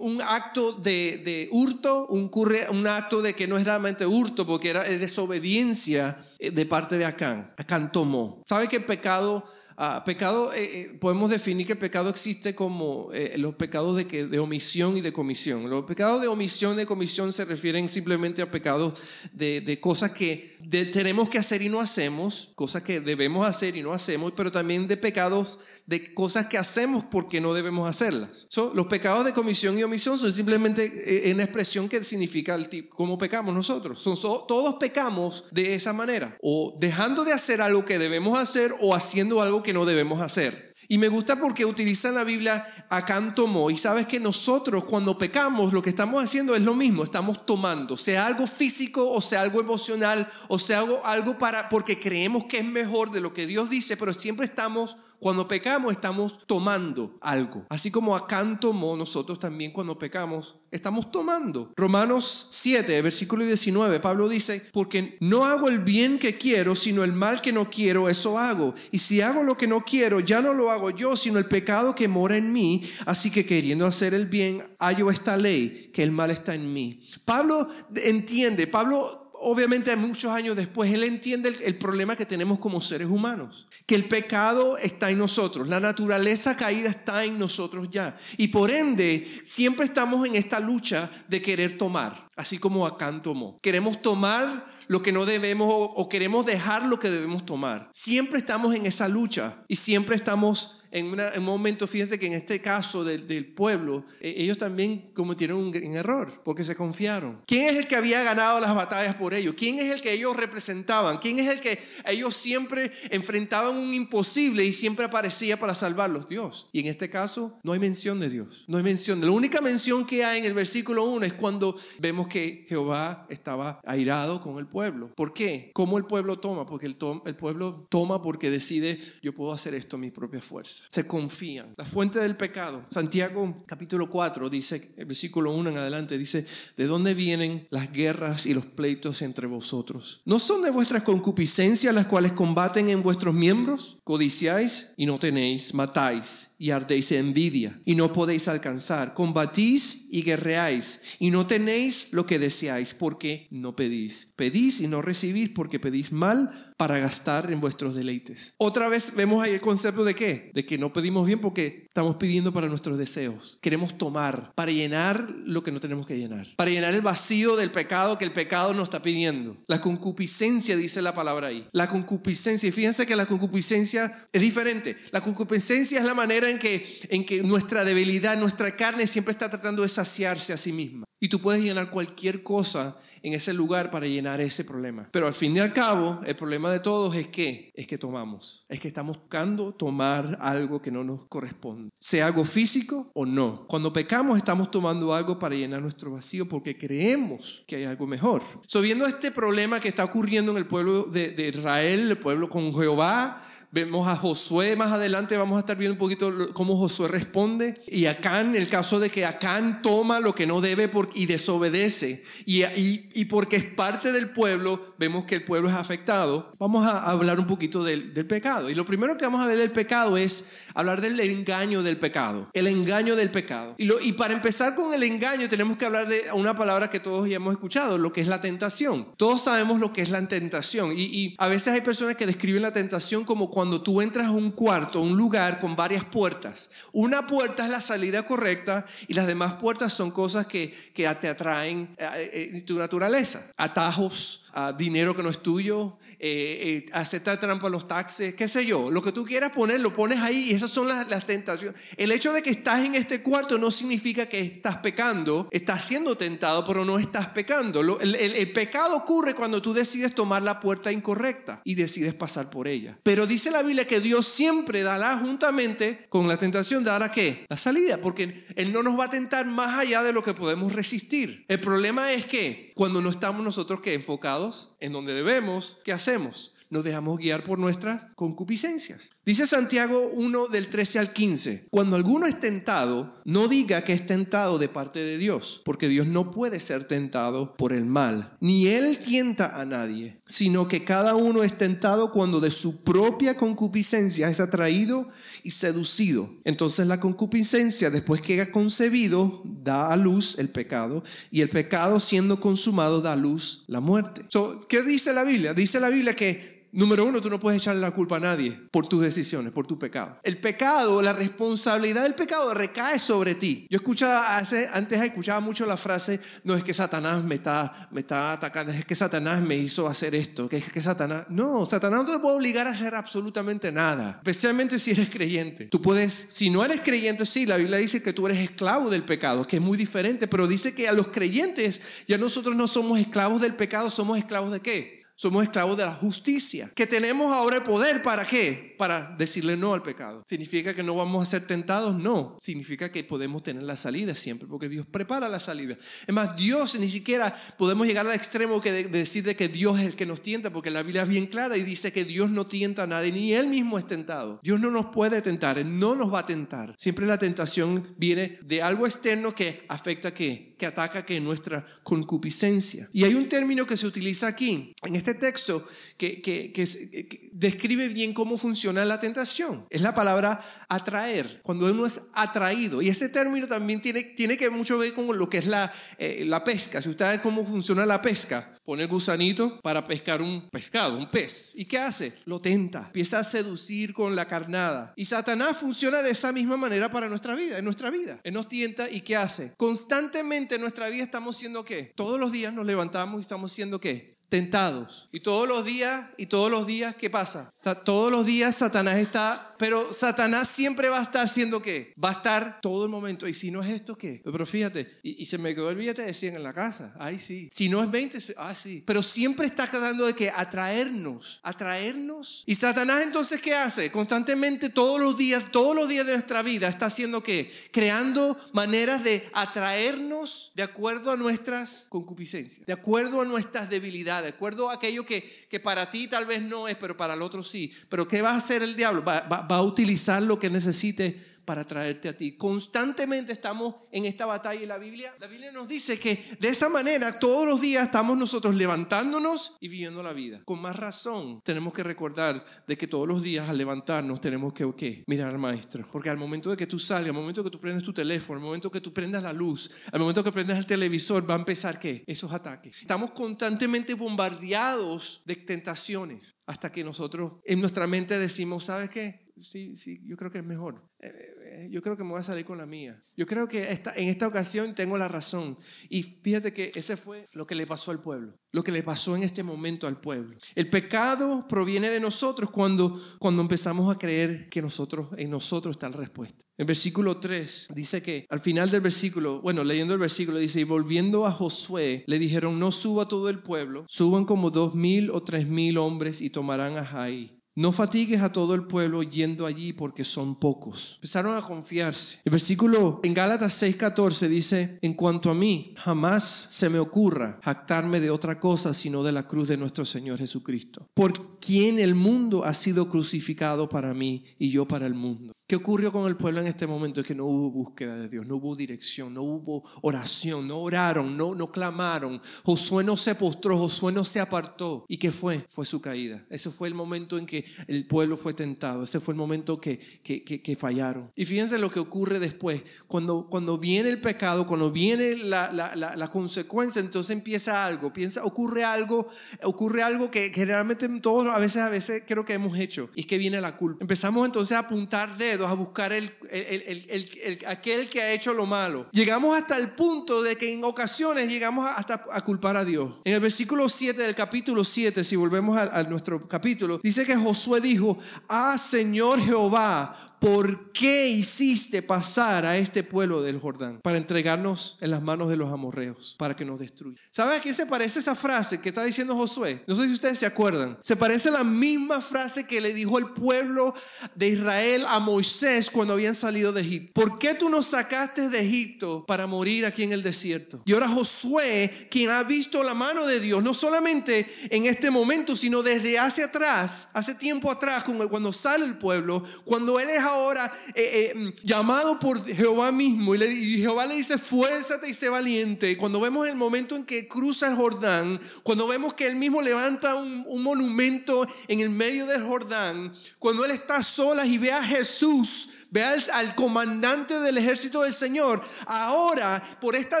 un, 0.00 0.22
acto 0.22 0.72
de, 0.80 1.22
de, 1.24 1.48
hurto, 1.52 2.06
ocurre 2.08 2.66
un 2.70 2.86
acto 2.86 3.22
de 3.22 3.34
que 3.34 3.46
no 3.46 3.56
es 3.56 3.64
realmente 3.64 4.06
hurto, 4.06 4.44
porque 4.44 4.70
era 4.70 4.82
desobediencia 4.82 6.16
eh, 6.40 6.50
de 6.50 6.66
parte 6.66 6.98
de 6.98 7.04
Acán. 7.04 7.48
Acán 7.56 7.92
tomó. 7.92 8.42
¿Sabe 8.48 8.66
que 8.68 8.76
el 8.76 8.84
pecado 8.84 9.44
Ah, 9.78 10.02
pecado, 10.06 10.54
eh, 10.54 10.64
eh, 10.72 10.96
podemos 10.98 11.28
definir 11.30 11.66
que 11.66 11.74
el 11.74 11.78
pecado 11.78 12.08
existe 12.08 12.54
como 12.54 13.10
eh, 13.12 13.34
los 13.36 13.56
pecados 13.56 13.98
de, 13.98 14.06
que, 14.06 14.26
de 14.26 14.38
omisión 14.38 14.96
y 14.96 15.02
de 15.02 15.12
comisión. 15.12 15.68
Los 15.68 15.84
pecados 15.84 16.22
de 16.22 16.28
omisión 16.28 16.72
y 16.72 16.76
de 16.76 16.86
comisión 16.86 17.30
se 17.34 17.44
refieren 17.44 17.86
simplemente 17.86 18.40
a 18.40 18.50
pecados 18.50 18.94
de, 19.34 19.60
de 19.60 19.78
cosas 19.78 20.12
que 20.12 20.56
tenemos 20.94 21.28
que 21.28 21.36
hacer 21.36 21.60
y 21.60 21.68
no 21.68 21.80
hacemos, 21.80 22.52
cosas 22.54 22.84
que 22.84 23.00
debemos 23.00 23.46
hacer 23.46 23.76
y 23.76 23.82
no 23.82 23.92
hacemos, 23.92 24.32
pero 24.34 24.50
también 24.50 24.88
de 24.88 24.96
pecados 24.96 25.58
de 25.86 26.12
cosas 26.14 26.46
que 26.46 26.58
hacemos 26.58 27.04
porque 27.04 27.40
no 27.40 27.54
debemos 27.54 27.88
hacerlas. 27.88 28.48
los 28.74 28.86
pecados 28.86 29.24
de 29.24 29.32
comisión 29.32 29.78
y 29.78 29.84
omisión 29.84 30.18
son 30.18 30.32
simplemente 30.32 31.32
una 31.32 31.44
expresión 31.44 31.88
que 31.88 32.02
significa 32.02 32.54
el 32.54 32.68
tipo, 32.68 32.94
cómo 32.96 33.18
pecamos 33.18 33.54
nosotros. 33.54 34.00
Son, 34.00 34.16
todos 34.20 34.74
pecamos 34.76 35.44
de 35.52 35.74
esa 35.74 35.92
manera, 35.92 36.36
o 36.42 36.76
dejando 36.80 37.24
de 37.24 37.32
hacer 37.32 37.62
algo 37.62 37.84
que 37.84 37.98
debemos 37.98 38.38
hacer 38.38 38.74
o 38.80 38.94
haciendo 38.94 39.40
algo 39.40 39.62
que 39.62 39.72
no 39.72 39.84
debemos 39.84 40.20
hacer. 40.20 40.76
Y 40.88 40.98
me 40.98 41.08
gusta 41.08 41.36
porque 41.40 41.64
utiliza 41.64 42.12
la 42.12 42.24
Biblia 42.24 42.64
Acán 42.90 43.34
tomó. 43.34 43.70
Y 43.70 43.76
sabes 43.76 44.06
que 44.06 44.20
nosotros 44.20 44.84
cuando 44.84 45.18
pecamos 45.18 45.72
lo 45.72 45.82
que 45.82 45.90
estamos 45.90 46.22
haciendo 46.22 46.54
es 46.54 46.62
lo 46.62 46.74
mismo. 46.74 47.02
Estamos 47.02 47.44
tomando, 47.44 47.96
sea 47.96 48.26
algo 48.26 48.46
físico 48.46 49.10
o 49.10 49.20
sea 49.20 49.42
algo 49.42 49.60
emocional 49.60 50.26
o 50.48 50.58
sea 50.58 50.80
algo, 50.80 51.04
algo 51.06 51.38
para, 51.38 51.68
porque 51.70 51.98
creemos 51.98 52.44
que 52.44 52.58
es 52.58 52.64
mejor 52.64 53.10
de 53.10 53.20
lo 53.20 53.34
que 53.34 53.46
Dios 53.46 53.68
dice, 53.68 53.96
pero 53.96 54.14
siempre 54.14 54.46
estamos 54.46 54.96
cuando 55.20 55.48
pecamos 55.48 55.92
estamos 55.92 56.46
tomando 56.46 57.18
algo. 57.20 57.66
Así 57.68 57.90
como 57.90 58.14
Acán 58.14 58.60
tomó, 58.60 58.96
nosotros 58.96 59.38
también 59.38 59.72
cuando 59.72 59.98
pecamos 59.98 60.56
estamos 60.70 61.10
tomando. 61.10 61.72
Romanos 61.76 62.48
7, 62.52 63.02
versículo 63.02 63.44
19, 63.44 64.00
Pablo 64.00 64.28
dice, 64.28 64.62
porque 64.72 65.16
no 65.20 65.44
hago 65.44 65.68
el 65.68 65.80
bien 65.80 66.18
que 66.18 66.36
quiero, 66.36 66.74
sino 66.74 67.02
el 67.04 67.12
mal 67.12 67.40
que 67.40 67.52
no 67.52 67.68
quiero, 67.70 68.08
eso 68.08 68.38
hago. 68.38 68.74
Y 68.90 68.98
si 68.98 69.20
hago 69.20 69.42
lo 69.42 69.56
que 69.56 69.66
no 69.66 69.80
quiero, 69.80 70.20
ya 70.20 70.42
no 70.42 70.54
lo 70.54 70.70
hago 70.70 70.90
yo, 70.90 71.16
sino 71.16 71.38
el 71.38 71.46
pecado 71.46 71.94
que 71.94 72.08
mora 72.08 72.36
en 72.36 72.52
mí. 72.52 72.84
Así 73.06 73.30
que 73.30 73.46
queriendo 73.46 73.86
hacer 73.86 74.14
el 74.14 74.26
bien, 74.26 74.62
hallo 74.78 75.10
esta 75.10 75.36
ley, 75.36 75.90
que 75.92 76.02
el 76.02 76.10
mal 76.10 76.30
está 76.30 76.54
en 76.54 76.72
mí. 76.72 77.00
Pablo 77.24 77.66
entiende, 77.96 78.66
Pablo 78.66 79.25
obviamente 79.40 79.94
muchos 79.96 80.32
años 80.32 80.56
después, 80.56 80.92
él 80.92 81.04
entiende 81.04 81.54
el, 81.64 81.76
problema 81.76 82.16
que 82.16 82.26
tenemos 82.26 82.58
como 82.58 82.80
seres 82.80 83.08
humanos 83.08 83.66
que 83.86 83.94
el 83.94 84.04
pecado 84.04 84.76
está 84.78 85.10
en 85.10 85.18
nosotros, 85.18 85.68
la 85.68 85.78
naturaleza 85.78 86.56
caída 86.56 86.90
está 86.90 87.24
en 87.24 87.38
nosotros 87.38 87.88
ya. 87.90 88.16
Y 88.36 88.48
por 88.48 88.72
ende, 88.72 89.30
siempre 89.44 89.84
estamos 89.84 90.26
en 90.26 90.34
esta 90.34 90.58
lucha 90.58 91.08
de 91.28 91.40
querer 91.40 91.78
tomar, 91.78 92.26
así 92.34 92.58
como 92.58 92.84
Acán 92.84 93.22
tomó. 93.22 93.60
Queremos 93.62 94.02
tomar 94.02 94.44
lo 94.88 95.02
que 95.02 95.12
no 95.12 95.24
debemos 95.24 95.68
o, 95.70 96.08
queremos 96.08 96.46
dejar 96.46 96.84
lo 96.86 96.98
que 96.98 97.10
debemos 97.10 97.46
tomar. 97.46 97.88
Siempre 97.92 98.40
estamos 98.40 98.74
en 98.74 98.86
esa 98.86 99.08
lucha 99.08 99.62
y 99.68 99.76
siempre 99.76 100.16
estamos 100.16 100.82
en, 100.96 101.40
un 101.40 101.44
momento, 101.44 101.86
fíjense 101.86 102.18
que 102.18 102.26
en 102.26 102.32
este 102.32 102.62
caso 102.62 103.04
del, 103.04 103.44
pueblo, 103.44 104.02
eh, 104.20 104.34
ellos 104.38 104.56
también 104.56 105.10
cometieron 105.12 105.58
un, 105.58 105.66
un, 105.66 105.94
error 105.94 106.32
porque 106.42 106.64
se 106.64 106.74
confiaron. 106.74 107.42
¿Quién 107.46 107.66
es 107.66 107.76
el 107.76 107.86
que 107.86 107.96
había 107.96 108.22
ganado 108.22 108.60
las 108.60 108.74
batallas 108.74 109.14
por 109.16 109.34
ellos? 109.34 109.54
¿Quién 109.58 109.78
es 109.78 109.92
el 109.92 110.00
que 110.00 110.14
ellos 110.14 110.34
representaban? 110.36 111.18
¿Quién 111.18 111.38
es 111.38 111.48
el 111.48 111.60
que 111.60 111.78
ellos 112.06 112.34
siempre 112.34 112.90
enfrentaban 113.10 113.76
un 113.76 113.92
imposible 113.92 114.64
y 114.64 114.72
siempre 114.72 115.04
aparecía 115.04 115.60
para 115.60 115.74
salvarlos? 115.74 116.30
Dios. 116.30 116.68
Y 116.72 116.80
en 116.80 116.86
este 116.86 117.10
caso 117.10 117.58
no 117.62 117.72
hay 117.72 117.78
mención 117.78 118.18
de 118.18 118.30
Dios. 118.30 118.64
No 118.66 118.78
hay 118.78 118.82
mención. 118.82 119.20
La 119.20 119.30
única 119.32 119.60
mención 119.60 120.06
que 120.06 120.24
hay 120.24 120.40
en 120.40 120.46
el 120.46 120.54
versículo 120.54 121.04
1 121.04 121.26
es 121.26 121.34
cuando 121.34 121.78
vemos 121.98 122.28
que 122.28 122.64
Jehová 122.70 123.26
estaba 123.28 123.80
airado 123.84 124.40
con 124.40 124.58
el 124.58 124.66
pueblo. 124.66 125.12
¿Por 125.14 125.34
qué? 125.34 125.70
¿Cómo 125.74 125.98
el 125.98 126.06
pueblo 126.06 126.38
toma? 126.38 126.64
Porque 126.64 126.86
el, 126.86 126.96
el 127.26 127.36
pueblo 127.36 127.86
toma 127.90 128.22
porque 128.22 128.50
decide, 128.50 128.98
yo 129.22 129.34
puedo 129.34 129.52
hacer 129.52 129.74
esto 129.74 129.96
a 129.96 129.98
mi 129.98 130.10
propia 130.10 130.40
fuerza 130.40 130.85
se 130.90 131.06
confían. 131.06 131.74
La 131.76 131.84
fuente 131.84 132.18
del 132.18 132.36
pecado. 132.36 132.84
Santiago 132.90 133.64
capítulo 133.66 134.08
4 134.08 134.48
dice, 134.50 134.94
el 134.96 135.06
versículo 135.06 135.52
1 135.52 135.70
en 135.70 135.78
adelante 135.78 136.18
dice, 136.18 136.46
¿de 136.76 136.86
dónde 136.86 137.14
vienen 137.14 137.66
las 137.70 137.92
guerras 137.92 138.46
y 138.46 138.54
los 138.54 138.66
pleitos 138.66 139.22
entre 139.22 139.46
vosotros? 139.46 140.22
¿No 140.24 140.38
son 140.38 140.62
de 140.62 140.70
vuestras 140.70 141.02
concupiscencias 141.02 141.94
las 141.94 142.06
cuales 142.06 142.32
combaten 142.32 142.88
en 142.88 143.02
vuestros 143.02 143.34
miembros? 143.34 143.95
Codiciáis 144.06 144.92
y 144.96 145.04
no 145.04 145.18
tenéis, 145.18 145.74
matáis 145.74 146.50
y 146.60 146.70
ardéis 146.70 147.10
en 147.10 147.26
envidia 147.26 147.76
y 147.84 147.96
no 147.96 148.12
podéis 148.12 148.46
alcanzar. 148.46 149.14
Combatís 149.14 150.06
y 150.12 150.22
guerreáis 150.22 151.00
y 151.18 151.32
no 151.32 151.44
tenéis 151.48 152.12
lo 152.12 152.24
que 152.24 152.38
deseáis 152.38 152.94
porque 152.94 153.48
no 153.50 153.74
pedís. 153.74 154.28
Pedís 154.36 154.78
y 154.78 154.86
no 154.86 155.02
recibís 155.02 155.48
porque 155.48 155.80
pedís 155.80 156.12
mal 156.12 156.48
para 156.76 157.00
gastar 157.00 157.52
en 157.52 157.60
vuestros 157.60 157.96
deleites. 157.96 158.52
Otra 158.58 158.88
vez 158.88 159.16
vemos 159.16 159.42
ahí 159.42 159.54
el 159.54 159.60
concepto 159.60 160.04
de 160.04 160.14
qué? 160.14 160.52
De 160.54 160.64
que 160.64 160.78
no 160.78 160.92
pedimos 160.92 161.26
bien 161.26 161.40
porque 161.40 161.85
estamos 161.96 162.16
pidiendo 162.16 162.52
para 162.52 162.68
nuestros 162.68 162.98
deseos. 162.98 163.56
Queremos 163.62 163.96
tomar 163.96 164.52
para 164.54 164.70
llenar 164.70 165.18
lo 165.46 165.62
que 165.62 165.72
no 165.72 165.80
tenemos 165.80 166.06
que 166.06 166.18
llenar. 166.18 166.46
Para 166.54 166.70
llenar 166.70 166.92
el 166.92 167.00
vacío 167.00 167.56
del 167.56 167.70
pecado 167.70 168.18
que 168.18 168.26
el 168.26 168.32
pecado 168.32 168.74
nos 168.74 168.82
está 168.84 169.00
pidiendo. 169.00 169.56
La 169.66 169.80
concupiscencia 169.80 170.76
dice 170.76 171.00
la 171.00 171.14
palabra 171.14 171.46
ahí. 171.46 171.66
La 171.72 171.88
concupiscencia. 171.88 172.68
Y 172.68 172.72
fíjense 172.72 173.06
que 173.06 173.16
la 173.16 173.24
concupiscencia 173.24 174.28
es 174.30 174.42
diferente. 174.42 174.98
La 175.10 175.22
concupiscencia 175.22 175.98
es 175.98 176.04
la 176.04 176.12
manera 176.12 176.50
en 176.50 176.58
que, 176.58 177.08
en 177.08 177.24
que 177.24 177.42
nuestra 177.44 177.82
debilidad, 177.82 178.36
nuestra 178.36 178.76
carne 178.76 179.06
siempre 179.06 179.32
está 179.32 179.48
tratando 179.48 179.80
de 179.80 179.88
saciarse 179.88 180.52
a 180.52 180.58
sí 180.58 180.72
misma. 180.72 181.06
Y 181.18 181.28
tú 181.30 181.40
puedes 181.40 181.62
llenar 181.62 181.88
cualquier 181.88 182.42
cosa 182.42 182.94
en 183.26 183.34
ese 183.34 183.52
lugar 183.52 183.90
para 183.90 184.06
llenar 184.06 184.40
ese 184.40 184.64
problema. 184.64 185.08
Pero 185.10 185.26
al 185.26 185.34
fin 185.34 185.56
y 185.56 185.58
al 185.58 185.72
cabo, 185.72 186.20
el 186.24 186.36
problema 186.36 186.70
de 186.70 186.78
todos 186.78 187.16
es 187.16 187.26
que 187.26 187.72
es 187.74 187.88
que 187.88 187.98
tomamos, 187.98 188.64
es 188.68 188.78
que 188.78 188.86
estamos 188.86 189.18
buscando 189.18 189.74
tomar 189.74 190.38
algo 190.40 190.80
que 190.80 190.92
no 190.92 191.02
nos 191.02 191.26
corresponde, 191.26 191.90
sea 191.98 192.26
algo 192.28 192.44
físico 192.44 193.10
o 193.14 193.26
no. 193.26 193.66
Cuando 193.66 193.92
pecamos 193.92 194.38
estamos 194.38 194.70
tomando 194.70 195.12
algo 195.12 195.40
para 195.40 195.56
llenar 195.56 195.82
nuestro 195.82 196.12
vacío 196.12 196.48
porque 196.48 196.78
creemos 196.78 197.64
que 197.66 197.76
hay 197.76 197.84
algo 197.84 198.06
mejor. 198.06 198.42
So, 198.68 198.84
este 198.84 199.32
problema 199.32 199.80
que 199.80 199.88
está 199.88 200.04
ocurriendo 200.04 200.52
en 200.52 200.58
el 200.58 200.66
pueblo 200.66 201.02
de 201.04 201.52
Israel, 201.52 202.12
el 202.12 202.18
pueblo 202.18 202.48
con 202.48 202.72
Jehová, 202.74 203.36
Vemos 203.76 204.08
a 204.08 204.16
Josué 204.16 204.74
más 204.74 204.90
adelante, 204.90 205.36
vamos 205.36 205.58
a 205.58 205.60
estar 205.60 205.76
viendo 205.76 205.92
un 205.92 205.98
poquito 205.98 206.32
cómo 206.54 206.78
Josué 206.78 207.08
responde. 207.08 207.78
Y 207.88 208.06
Acán, 208.06 208.56
el 208.56 208.70
caso 208.70 208.98
de 208.98 209.10
que 209.10 209.26
Acán 209.26 209.82
toma 209.82 210.18
lo 210.18 210.34
que 210.34 210.46
no 210.46 210.62
debe 210.62 210.90
y 211.14 211.26
desobedece. 211.26 212.24
Y, 212.46 212.64
y, 212.64 213.26
porque 213.26 213.56
es 213.56 213.66
parte 213.66 214.12
del 214.12 214.30
pueblo, 214.30 214.80
vemos 214.96 215.26
que 215.26 215.34
el 215.34 215.44
pueblo 215.44 215.68
es 215.68 215.74
afectado. 215.74 216.50
Vamos 216.58 216.86
a 216.86 217.10
hablar 217.10 217.38
un 217.38 217.46
poquito 217.46 217.84
del, 217.84 218.14
del 218.14 218.26
pecado. 218.26 218.70
Y 218.70 218.74
lo 218.74 218.86
primero 218.86 219.18
que 219.18 219.26
vamos 219.26 219.44
a 219.44 219.46
ver 219.46 219.58
del 219.58 219.72
pecado 219.72 220.16
es 220.16 220.46
hablar 220.76 221.00
del 221.00 221.18
engaño 221.18 221.82
del 221.82 221.96
pecado. 221.96 222.48
El 222.52 222.66
engaño 222.66 223.16
del 223.16 223.30
pecado. 223.30 223.74
Y, 223.78 224.12
para 224.12 224.34
empezar 224.34 224.74
con 224.74 224.92
el 224.94 225.02
engaño 225.02 225.48
tenemos 225.48 225.76
que 225.76 225.86
hablar 225.86 226.06
de 226.06 226.22
una 226.34 226.56
palabra 226.56 226.90
que 226.90 227.00
todos 227.00 227.28
ya 227.28 227.36
hemos 227.36 227.54
escuchado, 227.54 227.98
lo 227.98 228.12
que 228.12 228.20
es 228.20 228.28
la 228.28 228.40
tentación. 228.40 229.06
Todos 229.16 229.42
sabemos 229.42 229.80
lo 229.80 229.92
que 229.92 230.02
es 230.02 230.10
la 230.10 230.26
tentación. 230.28 230.92
Y, 230.94 231.34
a 231.38 231.48
veces 231.48 231.74
hay 231.74 231.80
personas 231.80 232.16
que 232.16 232.26
describen 232.26 232.62
la 232.62 232.72
tentación 232.72 233.24
como 233.24 233.50
cuando 233.50 233.82
tú 233.82 234.02
entras 234.02 234.26
a 234.26 234.32
un 234.32 234.50
cuarto, 234.50 235.00
un 235.00 235.16
lugar 235.16 235.60
con 235.60 235.74
varias 235.76 236.04
puertas. 236.04 236.68
Una 236.92 237.26
puerta 237.26 237.64
es 237.64 237.70
la 237.70 237.80
salida 237.80 238.22
correcta 238.24 238.84
y 239.08 239.14
las 239.14 239.26
demás 239.26 239.54
puertas 239.54 239.92
son 239.92 240.10
cosas 240.10 240.46
que, 240.46 240.86
te 240.96 241.06
atraen 241.06 241.78
en 241.78 241.88
eh, 241.98 242.30
eh, 242.32 242.62
tu 242.66 242.78
naturaleza. 242.78 243.52
Atajos, 243.58 244.45
dinero 244.76 245.14
que 245.14 245.22
no 245.22 245.28
es 245.28 245.42
tuyo, 245.42 245.98
eh, 246.18 246.84
eh, 246.88 246.90
aceptar 246.92 247.38
trampa 247.38 247.66
a 247.66 247.70
los 247.70 247.86
taxes, 247.86 248.34
qué 248.34 248.48
sé 248.48 248.64
yo, 248.64 248.90
lo 248.90 249.02
que 249.02 249.12
tú 249.12 249.26
quieras 249.26 249.52
poner, 249.52 249.80
lo 249.80 249.94
pones 249.94 250.18
ahí 250.20 250.50
y 250.50 250.54
esas 250.54 250.70
son 250.70 250.88
las, 250.88 251.26
tentaciones. 251.26 251.78
El 251.98 252.10
hecho 252.10 252.32
de 252.32 252.42
que 252.42 252.50
estás 252.50 252.84
en 252.84 252.94
este 252.94 253.22
cuarto 253.22 253.58
no 253.58 253.70
significa 253.70 254.26
que 254.26 254.40
estás 254.40 254.76
pecando, 254.78 255.46
estás 255.50 255.84
siendo 255.84 256.16
tentado, 256.16 256.66
pero 256.66 256.86
no 256.86 256.98
estás 256.98 257.26
pecando. 257.28 257.80
el, 258.00 258.14
el, 258.14 258.52
pecado 258.52 258.96
ocurre 258.96 259.34
cuando 259.34 259.60
tú 259.60 259.74
decides 259.74 260.14
tomar 260.14 260.42
la 260.42 260.60
puerta 260.60 260.90
incorrecta 260.90 261.60
y 261.64 261.74
decides 261.74 262.14
pasar 262.14 262.48
por 262.48 262.66
ella. 262.66 262.98
Pero 263.02 263.26
dice 263.26 263.50
la 263.50 263.62
Biblia 263.62 263.86
que 263.86 264.00
Dios 264.00 264.26
siempre 264.26 264.82
dará 264.82 265.18
juntamente 265.18 266.06
con 266.08 266.28
la 266.28 266.38
tentación, 266.38 266.82
dará 266.82 267.10
qué? 267.10 267.44
La 267.48 267.58
salida, 267.58 267.98
porque 267.98 268.32
Él 268.56 268.72
no 268.72 268.82
nos 268.82 268.98
va 268.98 269.04
a 269.04 269.10
tentar 269.10 269.44
más 269.46 269.78
allá 269.78 270.02
de 270.02 270.14
lo 270.14 270.24
que 270.24 270.32
podemos 270.32 270.72
resistir. 270.72 271.44
El 271.48 271.60
problema 271.60 272.10
es 272.12 272.24
que 272.24 272.65
cuando 272.76 273.00
no 273.00 273.08
estamos 273.08 273.42
nosotros 273.42 273.80
que 273.80 273.94
enfocados 273.94 274.76
en 274.80 274.92
donde 274.92 275.14
debemos, 275.14 275.78
¿qué 275.82 275.94
hacemos? 275.94 276.56
Nos 276.68 276.84
dejamos 276.84 277.18
guiar 277.18 277.42
por 277.42 277.58
nuestras 277.58 278.08
concupiscencias. 278.16 279.15
Dice 279.26 279.44
Santiago 279.44 280.00
1 280.14 280.46
del 280.50 280.68
13 280.68 281.00
al 281.00 281.12
15, 281.12 281.66
cuando 281.70 281.96
alguno 281.96 282.26
es 282.26 282.38
tentado, 282.38 283.12
no 283.24 283.48
diga 283.48 283.82
que 283.82 283.92
es 283.92 284.06
tentado 284.06 284.56
de 284.56 284.68
parte 284.68 285.00
de 285.00 285.18
Dios, 285.18 285.62
porque 285.64 285.88
Dios 285.88 286.06
no 286.06 286.30
puede 286.30 286.60
ser 286.60 286.86
tentado 286.86 287.56
por 287.56 287.72
el 287.72 287.86
mal, 287.86 288.36
ni 288.38 288.68
Él 288.68 288.96
tienta 289.04 289.60
a 289.60 289.64
nadie, 289.64 290.16
sino 290.28 290.68
que 290.68 290.84
cada 290.84 291.16
uno 291.16 291.42
es 291.42 291.58
tentado 291.58 292.12
cuando 292.12 292.38
de 292.38 292.52
su 292.52 292.84
propia 292.84 293.36
concupiscencia 293.36 294.30
es 294.30 294.38
atraído 294.38 295.08
y 295.42 295.50
seducido. 295.50 296.32
Entonces 296.44 296.86
la 296.86 297.00
concupiscencia, 297.00 297.90
después 297.90 298.20
que 298.20 298.40
ha 298.40 298.52
concebido, 298.52 299.42
da 299.44 299.92
a 299.92 299.96
luz 299.96 300.36
el 300.38 300.50
pecado, 300.50 301.02
y 301.32 301.40
el 301.40 301.48
pecado 301.48 301.98
siendo 301.98 302.38
consumado 302.38 303.00
da 303.00 303.14
a 303.14 303.16
luz 303.16 303.64
la 303.66 303.80
muerte. 303.80 304.24
¿Qué 304.68 304.84
dice 304.84 305.12
la 305.12 305.24
Biblia? 305.24 305.52
Dice 305.52 305.80
la 305.80 305.88
Biblia 305.88 306.14
que 306.14 306.65
Número 306.76 307.06
uno, 307.06 307.22
tú 307.22 307.30
no 307.30 307.40
puedes 307.40 307.62
echarle 307.62 307.80
la 307.80 307.90
culpa 307.90 308.18
a 308.18 308.20
nadie 308.20 308.52
por 308.70 308.86
tus 308.86 309.00
decisiones, 309.00 309.50
por 309.50 309.66
tu 309.66 309.78
pecado. 309.78 310.14
El 310.22 310.36
pecado, 310.36 311.00
la 311.00 311.14
responsabilidad 311.14 312.02
del 312.02 312.12
pecado 312.12 312.52
recae 312.52 312.98
sobre 312.98 313.34
ti. 313.34 313.66
Yo 313.70 313.78
escuchaba 313.78 314.36
hace, 314.36 314.68
antes 314.74 315.00
escuchaba 315.00 315.40
mucho 315.40 315.64
la 315.64 315.78
frase, 315.78 316.20
no 316.44 316.54
es 316.54 316.62
que 316.62 316.74
Satanás 316.74 317.24
me 317.24 317.36
está, 317.36 317.88
me 317.92 318.00
está 318.00 318.32
atacando, 318.32 318.72
es 318.72 318.84
que 318.84 318.94
Satanás 318.94 319.40
me 319.40 319.56
hizo 319.56 319.88
hacer 319.88 320.14
esto, 320.14 320.50
que 320.50 320.58
es 320.58 320.70
que 320.70 320.80
Satanás... 320.80 321.24
No, 321.30 321.64
Satanás 321.64 322.04
no 322.04 322.12
te 322.12 322.18
puede 322.18 322.36
obligar 322.36 322.66
a 322.66 322.72
hacer 322.72 322.94
absolutamente 322.94 323.72
nada, 323.72 324.16
especialmente 324.18 324.78
si 324.78 324.90
eres 324.90 325.08
creyente. 325.08 325.68
Tú 325.68 325.80
puedes, 325.80 326.12
si 326.30 326.50
no 326.50 326.62
eres 326.62 326.80
creyente, 326.80 327.24
sí, 327.24 327.46
la 327.46 327.56
Biblia 327.56 327.78
dice 327.78 328.02
que 328.02 328.12
tú 328.12 328.26
eres 328.26 328.40
esclavo 328.40 328.90
del 328.90 329.02
pecado, 329.02 329.46
que 329.46 329.56
es 329.56 329.62
muy 329.62 329.78
diferente, 329.78 330.28
pero 330.28 330.46
dice 330.46 330.74
que 330.74 330.88
a 330.88 330.92
los 330.92 331.06
creyentes 331.06 331.80
ya 332.06 332.18
nosotros 332.18 332.54
no 332.54 332.68
somos 332.68 332.98
esclavos 332.98 333.40
del 333.40 333.54
pecado, 333.54 333.88
somos 333.88 334.18
esclavos 334.18 334.52
de 334.52 334.60
qué? 334.60 334.95
Somos 335.18 335.44
esclavos 335.44 335.78
de 335.78 335.84
la 335.84 335.92
justicia. 335.92 336.70
Que 336.74 336.86
tenemos 336.86 337.32
ahora 337.32 337.56
el 337.56 337.62
poder 337.62 338.02
para 338.02 338.26
qué? 338.26 338.75
Para 338.76 339.16
decirle 339.16 339.56
no 339.56 339.74
al 339.74 339.82
pecado. 339.82 340.22
¿Significa 340.26 340.74
que 340.74 340.82
no 340.82 340.94
vamos 340.94 341.22
a 341.22 341.30
ser 341.30 341.46
tentados? 341.46 341.96
No. 341.96 342.38
Significa 342.40 342.90
que 342.90 343.04
podemos 343.04 343.42
tener 343.42 343.62
la 343.62 343.76
salida 343.76 344.14
siempre, 344.14 344.46
porque 344.48 344.68
Dios 344.68 344.86
prepara 344.86 345.28
la 345.28 345.40
salida. 345.40 345.76
Es 346.06 346.14
más, 346.14 346.36
Dios 346.36 346.78
ni 346.78 346.88
siquiera 346.88 347.34
podemos 347.58 347.86
llegar 347.86 348.06
al 348.06 348.14
extremo 348.14 348.60
que 348.60 348.72
de, 348.72 348.84
decir 348.84 349.24
de 349.24 349.36
que 349.36 349.48
Dios 349.48 349.80
es 349.80 349.86
el 349.86 349.96
que 349.96 350.06
nos 350.06 350.22
tienta, 350.22 350.50
porque 350.50 350.70
la 350.70 350.82
Biblia 350.82 351.02
es 351.02 351.08
bien 351.08 351.26
clara 351.26 351.56
y 351.56 351.62
dice 351.62 351.92
que 351.92 352.04
Dios 352.04 352.30
no 352.30 352.46
tienta 352.46 352.84
a 352.84 352.86
nadie, 352.86 353.12
ni 353.12 353.32
Él 353.32 353.48
mismo 353.48 353.78
es 353.78 353.86
tentado. 353.86 354.40
Dios 354.42 354.60
no 354.60 354.70
nos 354.70 354.86
puede 354.86 355.22
tentar, 355.22 355.58
Él 355.58 355.78
no 355.78 355.94
nos 355.94 356.12
va 356.12 356.20
a 356.20 356.26
tentar. 356.26 356.74
Siempre 356.78 357.06
la 357.06 357.18
tentación 357.18 357.86
viene 357.96 358.38
de 358.44 358.62
algo 358.62 358.86
externo 358.86 359.34
que 359.34 359.64
afecta 359.68 360.12
qué? 360.12 360.54
Que 360.58 360.66
ataca 360.66 361.04
que 361.04 361.20
nuestra 361.20 361.64
concupiscencia. 361.82 362.88
Y 362.92 363.04
hay 363.04 363.14
un 363.14 363.28
término 363.28 363.66
que 363.66 363.76
se 363.76 363.86
utiliza 363.86 364.26
aquí, 364.26 364.72
en 364.82 364.96
este 364.96 365.14
texto, 365.14 365.66
que, 365.96 367.30
describe 367.32 367.88
bien 367.88 368.12
cómo 368.12 368.38
funciona 368.38 368.84
la 368.84 369.00
tentación. 369.00 369.66
Es 369.70 369.80
la 369.80 369.94
palabra 369.94 370.42
atraer, 370.68 371.40
cuando 371.42 371.66
uno 371.66 371.86
es 371.86 372.00
atraído. 372.12 372.82
Y 372.82 372.88
ese 372.88 373.08
término 373.08 373.46
también 373.46 373.80
tiene, 373.80 374.02
tiene 374.02 374.36
que 374.36 374.50
mucho 374.50 374.78
ver 374.78 374.92
con 374.92 375.16
lo 375.16 375.28
que 375.28 375.38
es 375.38 375.46
la, 375.46 375.72
eh, 375.98 376.24
la 376.26 376.44
pesca. 376.44 376.82
Si 376.82 376.88
usted 376.88 377.04
sabe 377.04 377.20
cómo 377.20 377.44
funciona 377.44 377.86
la 377.86 378.02
pesca, 378.02 378.56
pone 378.64 378.82
el 378.82 378.88
gusanito 378.88 379.60
para 379.60 379.86
pescar 379.86 380.20
un 380.20 380.50
pescado, 380.50 380.98
un 380.98 381.08
pez. 381.08 381.52
¿Y 381.54 381.64
qué 381.64 381.78
hace? 381.78 382.12
Lo 382.24 382.40
tenta, 382.40 382.80
empieza 382.86 383.20
a 383.20 383.24
seducir 383.24 383.94
con 383.94 384.16
la 384.16 384.26
carnada. 384.26 384.92
Y 384.96 385.04
Satanás 385.04 385.58
funciona 385.58 386.02
de 386.02 386.10
esa 386.10 386.32
misma 386.32 386.56
manera 386.56 386.90
para 386.90 387.08
nuestra 387.08 387.34
vida, 387.34 387.58
en 387.58 387.64
nuestra 387.64 387.90
vida. 387.90 388.20
Él 388.24 388.34
nos 388.34 388.48
tienta 388.48 388.90
y 388.90 389.02
¿qué 389.02 389.16
hace? 389.16 389.52
Constantemente 389.56 390.56
en 390.56 390.60
nuestra 390.60 390.88
vida 390.88 391.04
estamos 391.04 391.36
siendo 391.36 391.64
qué? 391.64 391.92
Todos 391.94 392.18
los 392.18 392.32
días 392.32 392.52
nos 392.52 392.66
levantamos 392.66 393.18
y 393.18 393.22
estamos 393.22 393.52
siendo 393.52 393.80
qué? 393.80 394.15
Tentados. 394.28 395.08
Y 395.12 395.20
todos 395.20 395.48
los 395.48 395.64
días, 395.64 396.06
y 396.16 396.26
todos 396.26 396.50
los 396.50 396.66
días, 396.66 396.94
¿qué 396.96 397.10
pasa? 397.10 397.52
Todos 397.84 398.10
los 398.10 398.26
días 398.26 398.56
Satanás 398.56 398.98
está, 398.98 399.54
pero 399.58 399.92
Satanás 399.92 400.48
siempre 400.48 400.88
va 400.88 400.98
a 400.98 401.02
estar 401.02 401.24
haciendo 401.24 401.62
qué? 401.62 401.94
Va 402.02 402.10
a 402.10 402.12
estar 402.12 402.60
todo 402.60 402.84
el 402.84 402.90
momento. 402.90 403.28
Y 403.28 403.34
si 403.34 403.50
no 403.50 403.62
es 403.62 403.70
esto, 403.70 403.96
¿qué? 403.96 404.20
Pero 404.24 404.46
fíjate, 404.46 404.90
y, 405.02 405.24
se 405.26 405.38
me 405.38 405.54
quedó 405.54 405.70
el 405.70 405.76
billete 405.76 406.02
de 406.02 406.12
100 406.12 406.36
en 406.36 406.42
la 406.42 406.52
casa. 406.52 406.94
Ay, 406.98 407.18
sí. 407.18 407.48
Si 407.52 407.68
no 407.68 407.82
es 407.82 407.90
20, 407.90 408.18
ah, 408.38 408.54
sí. 408.54 408.82
Pero 408.86 409.02
siempre 409.02 409.46
está 409.46 409.66
tratando 409.66 410.06
de 410.06 410.14
que 410.14 410.30
atraernos, 410.30 411.40
atraernos. 411.42 412.44
Y 412.46 412.54
Satanás 412.54 413.02
entonces, 413.02 413.40
¿qué 413.40 413.54
hace? 413.54 413.90
Constantemente, 413.90 414.70
todos 414.70 415.00
los 415.00 415.16
días, 415.16 415.50
todos 415.52 415.74
los 415.74 415.88
días 415.88 416.06
de 416.06 416.12
nuestra 416.12 416.42
vida, 416.42 416.68
está 416.68 416.86
haciendo 416.86 417.22
qué? 417.22 417.50
Creando 417.72 418.38
maneras 418.52 419.04
de 419.04 419.28
atraernos 419.32 420.52
de 420.54 420.62
acuerdo 420.62 421.10
a 421.10 421.16
nuestras 421.16 421.86
concupiscencias, 421.88 422.66
de 422.66 422.72
acuerdo 422.72 423.22
a 423.22 423.24
nuestras 423.24 423.70
debilidades 423.70 424.15
de 424.22 424.28
acuerdo 424.28 424.70
a 424.70 424.74
aquello 424.74 425.04
que, 425.04 425.22
que 425.50 425.60
para 425.60 425.90
ti 425.90 426.08
tal 426.08 426.26
vez 426.26 426.42
no 426.42 426.68
es, 426.68 426.76
pero 426.76 426.96
para 426.96 427.14
el 427.14 427.22
otro 427.22 427.42
sí. 427.42 427.72
Pero 427.88 428.08
¿qué 428.08 428.22
va 428.22 428.32
a 428.32 428.36
hacer 428.36 428.62
el 428.62 428.76
diablo? 428.76 429.04
Va, 429.04 429.20
va, 429.20 429.42
va 429.42 429.56
a 429.56 429.62
utilizar 429.62 430.22
lo 430.22 430.38
que 430.38 430.50
necesite 430.50 431.20
para 431.46 431.66
traerte 431.66 432.08
a 432.08 432.16
ti. 432.16 432.36
Constantemente 432.36 433.32
estamos 433.32 433.74
en 433.92 434.04
esta 434.04 434.26
batalla 434.26 434.60
y 434.60 434.66
la 434.66 434.78
Biblia, 434.78 435.14
la 435.20 435.28
Biblia 435.28 435.52
nos 435.52 435.68
dice 435.68 435.98
que 435.98 436.18
de 436.40 436.48
esa 436.48 436.68
manera 436.68 437.18
todos 437.18 437.46
los 437.46 437.60
días 437.60 437.84
estamos 437.84 438.18
nosotros 438.18 438.54
levantándonos 438.54 439.56
y 439.60 439.68
viviendo 439.68 440.02
la 440.02 440.12
vida. 440.12 440.42
Con 440.44 440.60
más 440.60 440.76
razón 440.76 441.40
tenemos 441.44 441.72
que 441.72 441.82
recordar 441.82 442.44
de 442.66 442.76
que 442.76 442.88
todos 442.88 443.08
los 443.08 443.22
días 443.22 443.48
al 443.48 443.56
levantarnos 443.56 444.20
tenemos 444.20 444.52
que 444.52 445.04
mirar 445.06 445.30
al 445.30 445.38
maestro, 445.38 445.88
porque 445.92 446.10
al 446.10 446.18
momento 446.18 446.50
de 446.50 446.56
que 446.56 446.66
tú 446.66 446.78
salgas, 446.78 447.08
al 447.08 447.14
momento 447.14 447.44
que 447.44 447.50
tú 447.50 447.60
prendes 447.60 447.84
tu 447.84 447.92
teléfono, 447.92 448.40
al 448.40 448.44
momento 448.44 448.70
que 448.70 448.80
tú 448.80 448.92
prendas 448.92 449.22
la 449.22 449.32
luz, 449.32 449.70
al 449.92 450.00
momento 450.00 450.24
que 450.24 450.32
prendas 450.32 450.58
el 450.58 450.66
televisor, 450.66 451.28
va 451.28 451.34
a 451.34 451.38
empezar 451.38 451.78
qué? 451.78 452.04
Esos 452.06 452.32
ataques. 452.32 452.76
Estamos 452.80 453.12
constantemente 453.12 453.94
bombardeados 453.94 455.22
de 455.24 455.36
tentaciones 455.36 456.34
hasta 456.46 456.72
que 456.72 456.84
nosotros 456.84 457.34
en 457.44 457.60
nuestra 457.60 457.86
mente 457.86 458.18
decimos, 458.18 458.64
¿sabes 458.64 458.90
qué? 458.90 459.25
Sí, 459.38 459.76
sí, 459.76 460.00
yo 460.02 460.16
creo 460.16 460.30
que 460.30 460.38
es 460.38 460.44
mejor. 460.44 460.82
Eh, 460.98 461.08
eh, 461.08 461.68
yo 461.70 461.82
creo 461.82 461.94
que 461.96 462.04
me 462.04 462.10
voy 462.10 462.20
a 462.20 462.24
salir 462.24 462.46
con 462.46 462.56
la 462.56 462.64
mía. 462.64 462.98
Yo 463.16 463.26
creo 463.26 463.46
que 463.46 463.70
esta, 463.70 463.92
en 463.96 464.08
esta 464.08 464.26
ocasión 464.26 464.74
tengo 464.74 464.96
la 464.96 465.08
razón. 465.08 465.58
Y 465.90 466.02
fíjate 466.02 466.54
que 466.54 466.72
ese 466.74 466.96
fue 466.96 467.28
lo 467.32 467.44
que 467.44 467.54
le 467.54 467.66
pasó 467.66 467.90
al 467.90 468.00
pueblo, 468.00 468.34
lo 468.52 468.64
que 468.64 468.72
le 468.72 468.82
pasó 468.82 469.14
en 469.14 469.22
este 469.22 469.42
momento 469.42 469.86
al 469.86 470.00
pueblo. 470.00 470.38
El 470.54 470.70
pecado 470.70 471.46
proviene 471.48 471.90
de 471.90 472.00
nosotros 472.00 472.50
cuando, 472.50 472.98
cuando 473.18 473.42
empezamos 473.42 473.94
a 473.94 473.98
creer 473.98 474.48
que 474.48 474.62
nosotros, 474.62 475.08
en 475.18 475.30
nosotros 475.30 475.76
está 475.76 475.90
la 475.90 475.98
respuesta. 475.98 476.42
En 476.56 476.66
versículo 476.66 477.18
3 477.18 477.68
dice 477.74 478.02
que 478.02 478.24
al 478.30 478.40
final 478.40 478.70
del 478.70 478.80
versículo, 478.80 479.42
bueno, 479.42 479.62
leyendo 479.64 479.92
el 479.92 480.00
versículo, 480.00 480.38
dice, 480.38 480.60
y 480.60 480.64
volviendo 480.64 481.26
a 481.26 481.32
Josué, 481.32 482.04
le 482.06 482.18
dijeron, 482.18 482.58
no 482.58 482.72
suba 482.72 483.06
todo 483.06 483.28
el 483.28 483.40
pueblo, 483.40 483.84
suban 483.86 484.24
como 484.24 484.50
dos 484.50 484.74
mil 484.74 485.10
o 485.10 485.22
tres 485.22 485.46
mil 485.46 485.76
hombres 485.76 486.22
y 486.22 486.30
tomarán 486.30 486.78
a 486.78 486.86
Jai. 486.86 487.35
No 487.58 487.72
fatigues 487.72 488.20
a 488.20 488.30
todo 488.30 488.54
el 488.54 488.64
pueblo 488.64 489.02
yendo 489.02 489.46
allí 489.46 489.72
porque 489.72 490.04
son 490.04 490.36
pocos. 490.36 490.96
Empezaron 490.96 491.38
a 491.38 491.40
confiarse. 491.40 492.18
El 492.26 492.32
versículo 492.32 493.00
en 493.02 493.14
Gálatas 493.14 493.62
6:14 493.62 494.28
dice, 494.28 494.78
en 494.82 494.92
cuanto 494.92 495.30
a 495.30 495.34
mí, 495.34 495.72
jamás 495.78 496.48
se 496.50 496.68
me 496.68 496.78
ocurra 496.78 497.40
jactarme 497.42 498.00
de 498.00 498.10
otra 498.10 498.38
cosa 498.38 498.74
sino 498.74 499.02
de 499.02 499.12
la 499.12 499.26
cruz 499.26 499.48
de 499.48 499.56
nuestro 499.56 499.86
Señor 499.86 500.18
Jesucristo, 500.18 500.86
por 500.92 501.38
quien 501.38 501.78
el 501.78 501.94
mundo 501.94 502.44
ha 502.44 502.52
sido 502.52 502.90
crucificado 502.90 503.70
para 503.70 503.94
mí 503.94 504.22
y 504.38 504.50
yo 504.50 504.68
para 504.68 504.84
el 504.84 504.92
mundo. 504.92 505.32
¿Qué 505.48 505.54
ocurrió 505.54 505.92
con 505.92 506.08
el 506.08 506.16
pueblo 506.16 506.40
en 506.40 506.48
este 506.48 506.66
momento? 506.66 507.00
Es 507.00 507.06
que 507.06 507.14
no 507.14 507.24
hubo 507.24 507.52
búsqueda 507.52 507.96
de 507.96 508.08
Dios, 508.08 508.26
no 508.26 508.34
hubo 508.34 508.56
dirección, 508.56 509.14
no 509.14 509.22
hubo 509.22 509.62
oración, 509.82 510.48
no 510.48 510.58
oraron, 510.58 511.16
no, 511.16 511.36
no 511.36 511.52
clamaron. 511.52 512.20
Josué 512.42 512.82
no 512.82 512.96
se 512.96 513.14
postró, 513.14 513.56
Josué 513.56 513.92
no 513.92 514.04
se 514.04 514.18
apartó. 514.18 514.84
¿Y 514.88 514.96
qué 514.96 515.12
fue? 515.12 515.46
Fue 515.48 515.64
su 515.64 515.80
caída. 515.80 516.26
Ese 516.30 516.50
fue 516.50 516.66
el 516.66 516.74
momento 516.74 517.16
en 517.16 517.26
que 517.26 517.44
el 517.68 517.86
pueblo 517.86 518.16
fue 518.16 518.34
tentado. 518.34 518.82
Ese 518.82 518.98
fue 518.98 519.14
el 519.14 519.18
momento 519.18 519.60
que, 519.60 519.78
que, 520.02 520.24
que, 520.24 520.56
fallaron. 520.56 521.12
Y 521.14 521.26
fíjense 521.26 521.58
lo 521.58 521.70
que 521.70 521.78
ocurre 521.78 522.18
después. 522.18 522.64
Cuando, 522.88 523.28
cuando 523.30 523.56
viene 523.56 523.90
el 523.90 524.00
pecado, 524.00 524.48
cuando 524.48 524.72
viene 524.72 525.16
la, 525.16 525.52
la, 525.52 525.76
la, 525.76 525.94
la 525.94 526.08
consecuencia, 526.08 526.80
entonces 526.80 527.14
empieza 527.14 527.66
algo. 527.66 527.92
Piensa, 527.92 528.24
ocurre 528.24 528.64
algo, 528.64 529.06
ocurre 529.44 529.84
algo 529.84 530.10
que 530.10 530.32
generalmente 530.34 530.88
todos 530.98 531.26
a 531.26 531.38
veces, 531.38 531.62
a 531.62 531.68
veces 531.68 532.02
creo 532.04 532.24
que 532.24 532.32
hemos 532.32 532.58
hecho. 532.58 532.90
Y 532.96 533.02
es 533.02 533.06
que 533.06 533.16
viene 533.16 533.40
la 533.40 533.56
culpa. 533.56 533.78
Empezamos 533.84 534.26
entonces 534.26 534.56
a 534.56 534.60
apuntar 534.60 535.16
de 535.16 535.35
a 535.44 535.54
buscar 535.54 535.92
el, 535.92 536.10
el, 536.30 537.44
aquel 537.46 537.90
que 537.90 538.00
ha 538.00 538.12
hecho 538.12 538.32
lo 538.32 538.46
malo. 538.46 538.86
Llegamos 538.92 539.36
hasta 539.36 539.56
el 539.56 539.70
punto 539.72 540.22
de 540.22 540.36
que 540.36 540.54
en 540.54 540.64
ocasiones 540.64 541.28
llegamos 541.28 541.66
hasta 541.76 542.02
a 542.12 542.20
culpar 542.22 542.56
a 542.56 542.64
Dios. 542.64 542.90
En 543.04 543.14
el 543.14 543.20
versículo 543.20 543.68
7 543.68 544.00
del 544.00 544.14
capítulo 544.14 544.64
7, 544.64 545.04
si 545.04 545.16
volvemos 545.16 545.58
a, 545.58 545.80
a 545.80 545.82
nuestro 545.82 546.26
capítulo, 546.26 546.80
dice 546.82 547.04
que 547.04 547.16
Josué 547.16 547.60
dijo, 547.60 547.98
ah 548.28 548.56
Señor 548.56 549.20
Jehová, 549.20 550.05
¿por 550.20 550.72
qué 550.72 551.08
hiciste 551.08 551.82
pasar 551.82 552.44
a 552.44 552.56
este 552.56 552.82
pueblo 552.82 553.22
del 553.22 553.40
Jordán? 553.40 553.80
Para 553.82 553.98
entregarnos 553.98 554.78
en 554.80 554.90
las 554.90 555.02
manos 555.02 555.28
de 555.28 555.36
los 555.36 555.52
amorreos, 555.52 556.16
para 556.18 556.36
que 556.36 556.44
nos 556.44 556.60
destruyan. 556.60 557.00
¿Sabes 557.10 557.38
a 557.38 557.42
qué 557.42 557.54
se 557.54 557.66
parece 557.66 558.00
esa 558.00 558.14
frase 558.14 558.60
que 558.60 558.68
está 558.68 558.84
diciendo 558.84 559.16
Josué? 559.16 559.62
No 559.66 559.74
sé 559.74 559.84
si 559.84 559.92
ustedes 559.92 560.18
se 560.18 560.26
acuerdan. 560.26 560.78
Se 560.82 560.96
parece 560.96 561.28
a 561.28 561.32
la 561.32 561.44
misma 561.44 562.00
frase 562.00 562.46
que 562.46 562.60
le 562.60 562.72
dijo 562.72 562.98
el 562.98 563.06
pueblo 563.06 563.74
de 564.14 564.28
Israel 564.28 564.84
a 564.88 565.00
Moisés 565.00 565.70
cuando 565.70 565.94
habían 565.94 566.14
salido 566.14 566.52
de 566.52 566.60
Egipto. 566.62 567.00
¿Por 567.00 567.18
qué 567.18 567.34
tú 567.34 567.48
nos 567.48 567.66
sacaste 567.66 568.28
de 568.28 568.40
Egipto 568.40 569.04
para 569.06 569.26
morir 569.26 569.66
aquí 569.66 569.82
en 569.82 569.92
el 569.92 570.02
desierto? 570.02 570.62
Y 570.64 570.72
ahora 570.72 570.88
Josué, 570.88 571.88
quien 571.90 572.10
ha 572.10 572.22
visto 572.22 572.62
la 572.62 572.74
mano 572.74 573.06
de 573.06 573.20
Dios, 573.20 573.42
no 573.42 573.54
solamente 573.54 574.26
en 574.50 574.66
este 574.66 574.90
momento, 574.90 575.36
sino 575.36 575.62
desde 575.62 575.98
hace 575.98 576.22
atrás, 576.22 576.88
hace 576.92 577.14
tiempo 577.14 577.50
atrás, 577.50 577.84
cuando 577.84 578.32
sale 578.32 578.64
el 578.64 578.78
pueblo, 578.78 579.22
cuando 579.44 579.78
él 579.80 579.88
es 579.90 580.05
ahora 580.06 580.52
eh, 580.74 581.12
eh, 581.14 581.34
llamado 581.42 581.98
por 582.00 582.24
Jehová 582.24 582.72
mismo 582.72 583.14
y, 583.14 583.18
le, 583.18 583.28
Jehová 583.28 583.86
le 583.86 583.96
dice, 583.96 584.18
fuérzate 584.18 584.88
y 584.88 584.94
sé 584.94 585.08
valiente. 585.08 585.76
Cuando 585.76 586.00
vemos 586.00 586.26
el 586.28 586.36
momento 586.36 586.76
en 586.76 586.84
que 586.84 587.08
cruza 587.08 587.48
el 587.48 587.56
Jordán, 587.56 588.18
cuando 588.42 588.66
vemos 588.66 588.94
que 588.94 589.06
él 589.06 589.16
mismo 589.16 589.42
levanta 589.42 589.94
un, 589.94 590.42
monumento 590.42 591.26
en 591.48 591.60
el 591.60 591.70
medio 591.70 592.06
del 592.06 592.22
Jordán, 592.22 592.92
cuando 593.18 593.44
él 593.44 593.50
está 593.50 593.82
solas 593.82 594.26
y 594.28 594.38
ve 594.38 594.52
a 594.52 594.62
Jesús, 594.62 595.48
ve 595.70 595.82
al, 595.82 596.04
al, 596.12 596.34
comandante 596.34 597.18
del 597.20 597.38
ejército 597.38 597.82
del 597.82 597.92
Señor, 597.92 598.40
ahora 598.66 599.42
por 599.60 599.74
esta 599.74 600.00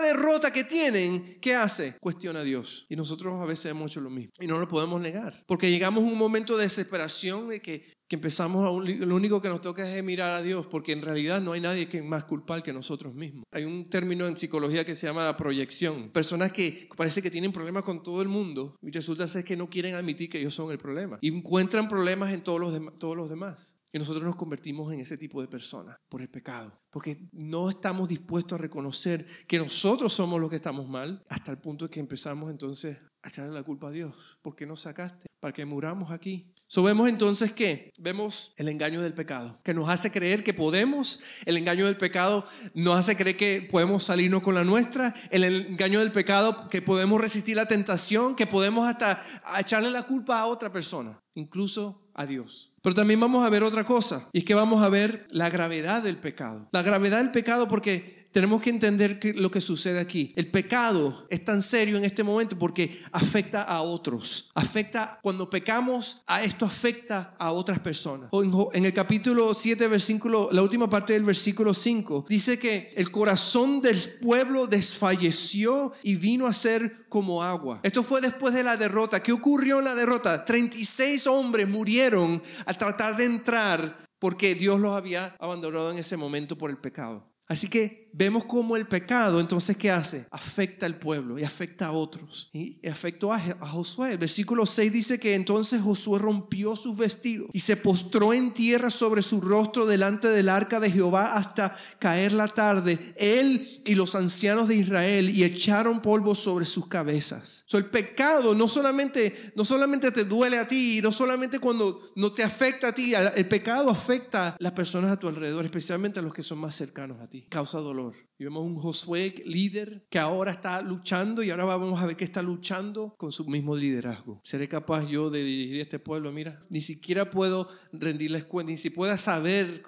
derrota 0.00 0.52
que 0.52 0.64
tienen, 0.64 1.38
¿qué 1.40 1.54
hace? 1.54 1.96
Cuestiona 2.00 2.40
a 2.40 2.44
Dios. 2.44 2.86
Y 2.88 2.96
nosotros 2.96 3.40
a 3.40 3.44
veces 3.44 3.66
hemos 3.66 3.90
hecho 3.90 4.00
lo 4.00 4.10
mismo. 4.10 4.32
Y 4.40 4.46
no 4.46 4.58
lo 4.58 4.68
podemos 4.68 5.00
negar. 5.00 5.44
Porque 5.46 5.70
llegamos 5.70 6.04
a 6.04 6.06
un 6.06 6.18
momento 6.18 6.56
de 6.56 6.64
desesperación 6.64 7.48
de 7.48 7.60
que 7.60 7.95
que 8.08 8.16
empezamos 8.16 8.64
a 8.64 9.04
lo 9.04 9.16
único 9.16 9.42
que 9.42 9.48
nos 9.48 9.62
toca 9.62 9.88
es 9.88 10.04
mirar 10.04 10.32
a 10.32 10.42
Dios, 10.42 10.66
porque 10.66 10.92
en 10.92 11.02
realidad 11.02 11.40
no 11.40 11.52
hay 11.52 11.60
nadie 11.60 11.88
que 11.88 12.02
más 12.02 12.24
culpar 12.24 12.62
que 12.62 12.72
nosotros 12.72 13.14
mismos. 13.14 13.44
Hay 13.50 13.64
un 13.64 13.88
término 13.88 14.26
en 14.26 14.36
psicología 14.36 14.84
que 14.84 14.94
se 14.94 15.06
llama 15.06 15.24
la 15.24 15.36
proyección. 15.36 16.10
Personas 16.10 16.52
que 16.52 16.88
parece 16.96 17.22
que 17.22 17.30
tienen 17.30 17.52
problemas 17.52 17.82
con 17.82 18.02
todo 18.02 18.22
el 18.22 18.28
mundo 18.28 18.76
y 18.82 18.90
resulta 18.90 19.26
ser 19.26 19.44
que 19.44 19.56
no 19.56 19.68
quieren 19.68 19.94
admitir 19.94 20.30
que 20.30 20.38
ellos 20.38 20.54
son 20.54 20.70
el 20.70 20.78
problema 20.78 21.18
y 21.20 21.36
encuentran 21.36 21.88
problemas 21.88 22.32
en 22.32 22.42
todos 22.42 22.60
los, 22.60 22.98
todos 22.98 23.16
los 23.16 23.28
demás. 23.28 23.74
Y 23.92 23.98
nosotros 23.98 24.24
nos 24.24 24.36
convertimos 24.36 24.92
en 24.92 25.00
ese 25.00 25.16
tipo 25.16 25.40
de 25.40 25.48
personas 25.48 25.96
por 26.08 26.20
el 26.20 26.28
pecado, 26.28 26.70
porque 26.90 27.16
no 27.32 27.70
estamos 27.70 28.08
dispuestos 28.08 28.58
a 28.58 28.62
reconocer 28.62 29.24
que 29.46 29.58
nosotros 29.58 30.12
somos 30.12 30.40
los 30.40 30.50
que 30.50 30.56
estamos 30.56 30.88
mal, 30.88 31.24
hasta 31.30 31.50
el 31.50 31.58
punto 31.58 31.86
de 31.86 31.90
que 31.90 32.00
empezamos 32.00 32.50
entonces 32.50 32.98
a 33.22 33.28
echarle 33.28 33.54
la 33.54 33.62
culpa 33.62 33.88
a 33.88 33.92
Dios. 33.92 34.38
¿Por 34.42 34.54
qué 34.54 34.66
nos 34.66 34.80
sacaste? 34.80 35.26
Para 35.40 35.52
que 35.52 35.64
muramos 35.64 36.10
aquí. 36.10 36.52
So 36.68 36.82
vemos 36.82 37.08
entonces 37.08 37.52
que 37.52 37.92
vemos 37.98 38.52
el 38.56 38.68
engaño 38.68 39.00
del 39.00 39.14
pecado, 39.14 39.56
que 39.62 39.72
nos 39.72 39.88
hace 39.88 40.10
creer 40.10 40.42
que 40.42 40.52
podemos, 40.52 41.20
el 41.44 41.56
engaño 41.56 41.86
del 41.86 41.96
pecado 41.96 42.44
nos 42.74 42.98
hace 42.98 43.16
creer 43.16 43.36
que 43.36 43.68
podemos 43.70 44.02
salirnos 44.02 44.42
con 44.42 44.56
la 44.56 44.64
nuestra, 44.64 45.14
el 45.30 45.44
engaño 45.44 46.00
del 46.00 46.10
pecado 46.10 46.68
que 46.68 46.82
podemos 46.82 47.20
resistir 47.20 47.54
la 47.54 47.66
tentación, 47.66 48.34
que 48.34 48.48
podemos 48.48 48.88
hasta 48.88 49.24
echarle 49.60 49.90
la 49.90 50.02
culpa 50.02 50.40
a 50.40 50.46
otra 50.46 50.72
persona, 50.72 51.22
incluso 51.34 52.10
a 52.14 52.26
Dios. 52.26 52.72
Pero 52.82 52.96
también 52.96 53.20
vamos 53.20 53.44
a 53.44 53.50
ver 53.50 53.62
otra 53.62 53.84
cosa, 53.84 54.28
y 54.32 54.38
es 54.40 54.44
que 54.44 54.54
vamos 54.54 54.82
a 54.82 54.88
ver 54.88 55.26
la 55.30 55.50
gravedad 55.50 56.02
del 56.02 56.16
pecado. 56.16 56.68
La 56.72 56.82
gravedad 56.82 57.18
del 57.18 57.30
pecado 57.30 57.68
porque 57.68 58.15
tenemos 58.36 58.60
que 58.60 58.68
entender 58.68 59.18
lo 59.36 59.50
que 59.50 59.62
sucede 59.62 59.98
aquí. 59.98 60.34
El 60.36 60.50
pecado 60.50 61.26
es 61.30 61.42
tan 61.46 61.62
serio 61.62 61.96
en 61.96 62.04
este 62.04 62.22
momento 62.22 62.58
porque 62.58 63.02
afecta 63.12 63.62
a 63.62 63.80
otros. 63.80 64.50
Afecta, 64.54 65.20
cuando 65.22 65.48
pecamos, 65.48 66.18
a 66.26 66.42
esto 66.42 66.66
afecta 66.66 67.34
a 67.38 67.52
otras 67.52 67.78
personas. 67.78 68.28
En 68.74 68.84
el 68.84 68.92
capítulo 68.92 69.54
7, 69.54 69.88
versículo, 69.88 70.50
la 70.52 70.60
última 70.60 70.90
parte 70.90 71.14
del 71.14 71.24
versículo 71.24 71.72
5, 71.72 72.26
dice 72.28 72.58
que 72.58 72.92
el 72.98 73.10
corazón 73.10 73.80
del 73.80 73.96
pueblo 74.20 74.66
desfalleció 74.66 75.94
y 76.02 76.16
vino 76.16 76.46
a 76.46 76.52
ser 76.52 77.08
como 77.08 77.42
agua. 77.42 77.80
Esto 77.84 78.02
fue 78.02 78.20
después 78.20 78.52
de 78.52 78.64
la 78.64 78.76
derrota. 78.76 79.22
¿Qué 79.22 79.32
ocurrió 79.32 79.78
en 79.78 79.86
la 79.86 79.94
derrota? 79.94 80.44
36 80.44 81.26
hombres 81.26 81.70
murieron 81.70 82.42
al 82.66 82.76
tratar 82.76 83.16
de 83.16 83.24
entrar 83.24 84.06
porque 84.18 84.54
Dios 84.54 84.78
los 84.78 84.92
había 84.92 85.34
abandonado 85.38 85.90
en 85.90 85.96
ese 85.96 86.18
momento 86.18 86.58
por 86.58 86.68
el 86.68 86.76
pecado. 86.76 87.32
Así 87.48 87.68
que 87.68 88.10
vemos 88.12 88.44
cómo 88.46 88.76
el 88.76 88.86
pecado, 88.86 89.40
entonces, 89.40 89.76
¿qué 89.76 89.90
hace? 89.90 90.26
Afecta 90.30 90.86
al 90.86 90.98
pueblo 90.98 91.38
y 91.38 91.44
afecta 91.44 91.86
a 91.86 91.92
otros. 91.92 92.48
Y 92.52 92.84
afectó 92.88 93.32
a, 93.32 93.38
Josué. 93.38 94.12
El 94.12 94.18
versículo 94.18 94.66
6 94.66 94.92
dice 94.92 95.20
que 95.20 95.34
entonces 95.34 95.82
Josué 95.82 96.18
rompió 96.18 96.74
sus 96.74 96.96
vestidos 96.96 97.50
y 97.52 97.60
se 97.60 97.76
postró 97.76 98.32
en 98.32 98.52
tierra 98.52 98.90
sobre 98.90 99.22
su 99.22 99.40
rostro 99.40 99.86
delante 99.86 100.28
del 100.28 100.48
arca 100.48 100.80
de 100.80 100.90
Jehová 100.90 101.34
hasta 101.34 101.74
caer 101.98 102.32
la 102.32 102.48
tarde. 102.48 102.98
Él 103.16 103.64
y 103.84 103.94
los 103.94 104.14
ancianos 104.14 104.68
de 104.68 104.76
Israel 104.76 105.30
y 105.30 105.44
echaron 105.44 106.00
polvo 106.00 106.34
sobre 106.34 106.64
sus 106.64 106.88
cabezas. 106.88 107.64
So, 107.66 107.78
el 107.78 107.84
pecado 107.84 108.54
no 108.54 108.66
solamente, 108.66 109.52
no 109.54 109.64
solamente 109.64 110.10
te 110.10 110.24
duele 110.24 110.58
a 110.58 110.66
ti, 110.66 111.00
no 111.02 111.12
solamente 111.12 111.60
cuando 111.60 112.00
no 112.16 112.32
te 112.32 112.42
afecta 112.42 112.88
a 112.88 112.92
ti, 112.92 113.12
el 113.14 113.46
pecado 113.46 113.90
afecta 113.90 114.48
a 114.48 114.56
las 114.58 114.72
personas 114.72 115.12
a 115.12 115.18
tu 115.18 115.28
alrededor, 115.28 115.64
especialmente 115.64 116.18
a 116.18 116.22
los 116.22 116.32
que 116.32 116.42
son 116.42 116.58
más 116.58 116.74
cercanos 116.74 117.20
a 117.20 117.28
ti 117.28 117.35
causa 117.42 117.78
dolor. 117.78 118.14
Y 118.38 118.44
vemos 118.44 118.64
un 118.64 118.76
Josué 118.76 119.34
líder 119.44 120.06
que 120.10 120.18
ahora 120.18 120.52
está 120.52 120.82
luchando 120.82 121.42
y 121.42 121.50
ahora 121.50 121.64
vamos 121.64 122.00
a 122.00 122.06
ver 122.06 122.16
que 122.16 122.24
está 122.24 122.42
luchando 122.42 123.14
con 123.16 123.32
su 123.32 123.46
mismo 123.46 123.76
liderazgo. 123.76 124.40
¿Seré 124.44 124.68
capaz 124.68 125.08
yo 125.08 125.30
de 125.30 125.42
dirigir 125.42 125.80
este 125.80 125.98
pueblo? 125.98 126.32
Mira, 126.32 126.62
ni 126.68 126.80
siquiera 126.80 127.30
puedo 127.30 127.68
rendirles 127.92 128.44
cuenta, 128.44 128.72
ni 128.72 128.76
siquiera 128.76 128.96
puedo 128.96 129.16
saber 129.16 129.82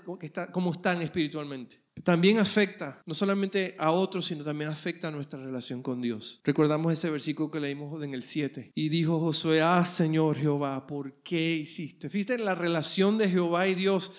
cómo 0.53 0.73
están 0.73 1.03
espiritualmente 1.03 1.88
también 2.05 2.39
afecta 2.39 3.03
no 3.07 3.15
solamente 3.15 3.75
a 3.79 3.91
otros, 3.91 4.27
sino 4.27 4.45
también 4.45 4.71
afecta 4.71 5.09
a 5.09 5.11
nuestra 5.11 5.39
relación 5.39 5.83
con 5.83 6.01
Dios. 6.01 6.41
Recordamos 6.45 6.93
ese 6.93 7.11
versículo 7.11 7.51
que 7.51 7.61
leímos 7.61 8.03
en 8.03 8.15
el 8.15 8.23
7. 8.23 8.73
Y 8.75 8.89
dijo 8.89 9.21
Josué, 9.21 9.63
ah 9.63 9.85
Señor 9.85 10.37
Jehová, 10.37 10.87
¿por 10.87 11.13
qué 11.23 11.57
hiciste? 11.57 12.09
Fíjate 12.09 12.39
la 12.39 12.55
relación 12.55 13.19
de 13.19 13.29
Jehová 13.29 13.67
y 13.69 13.75
Dios. 13.75 14.13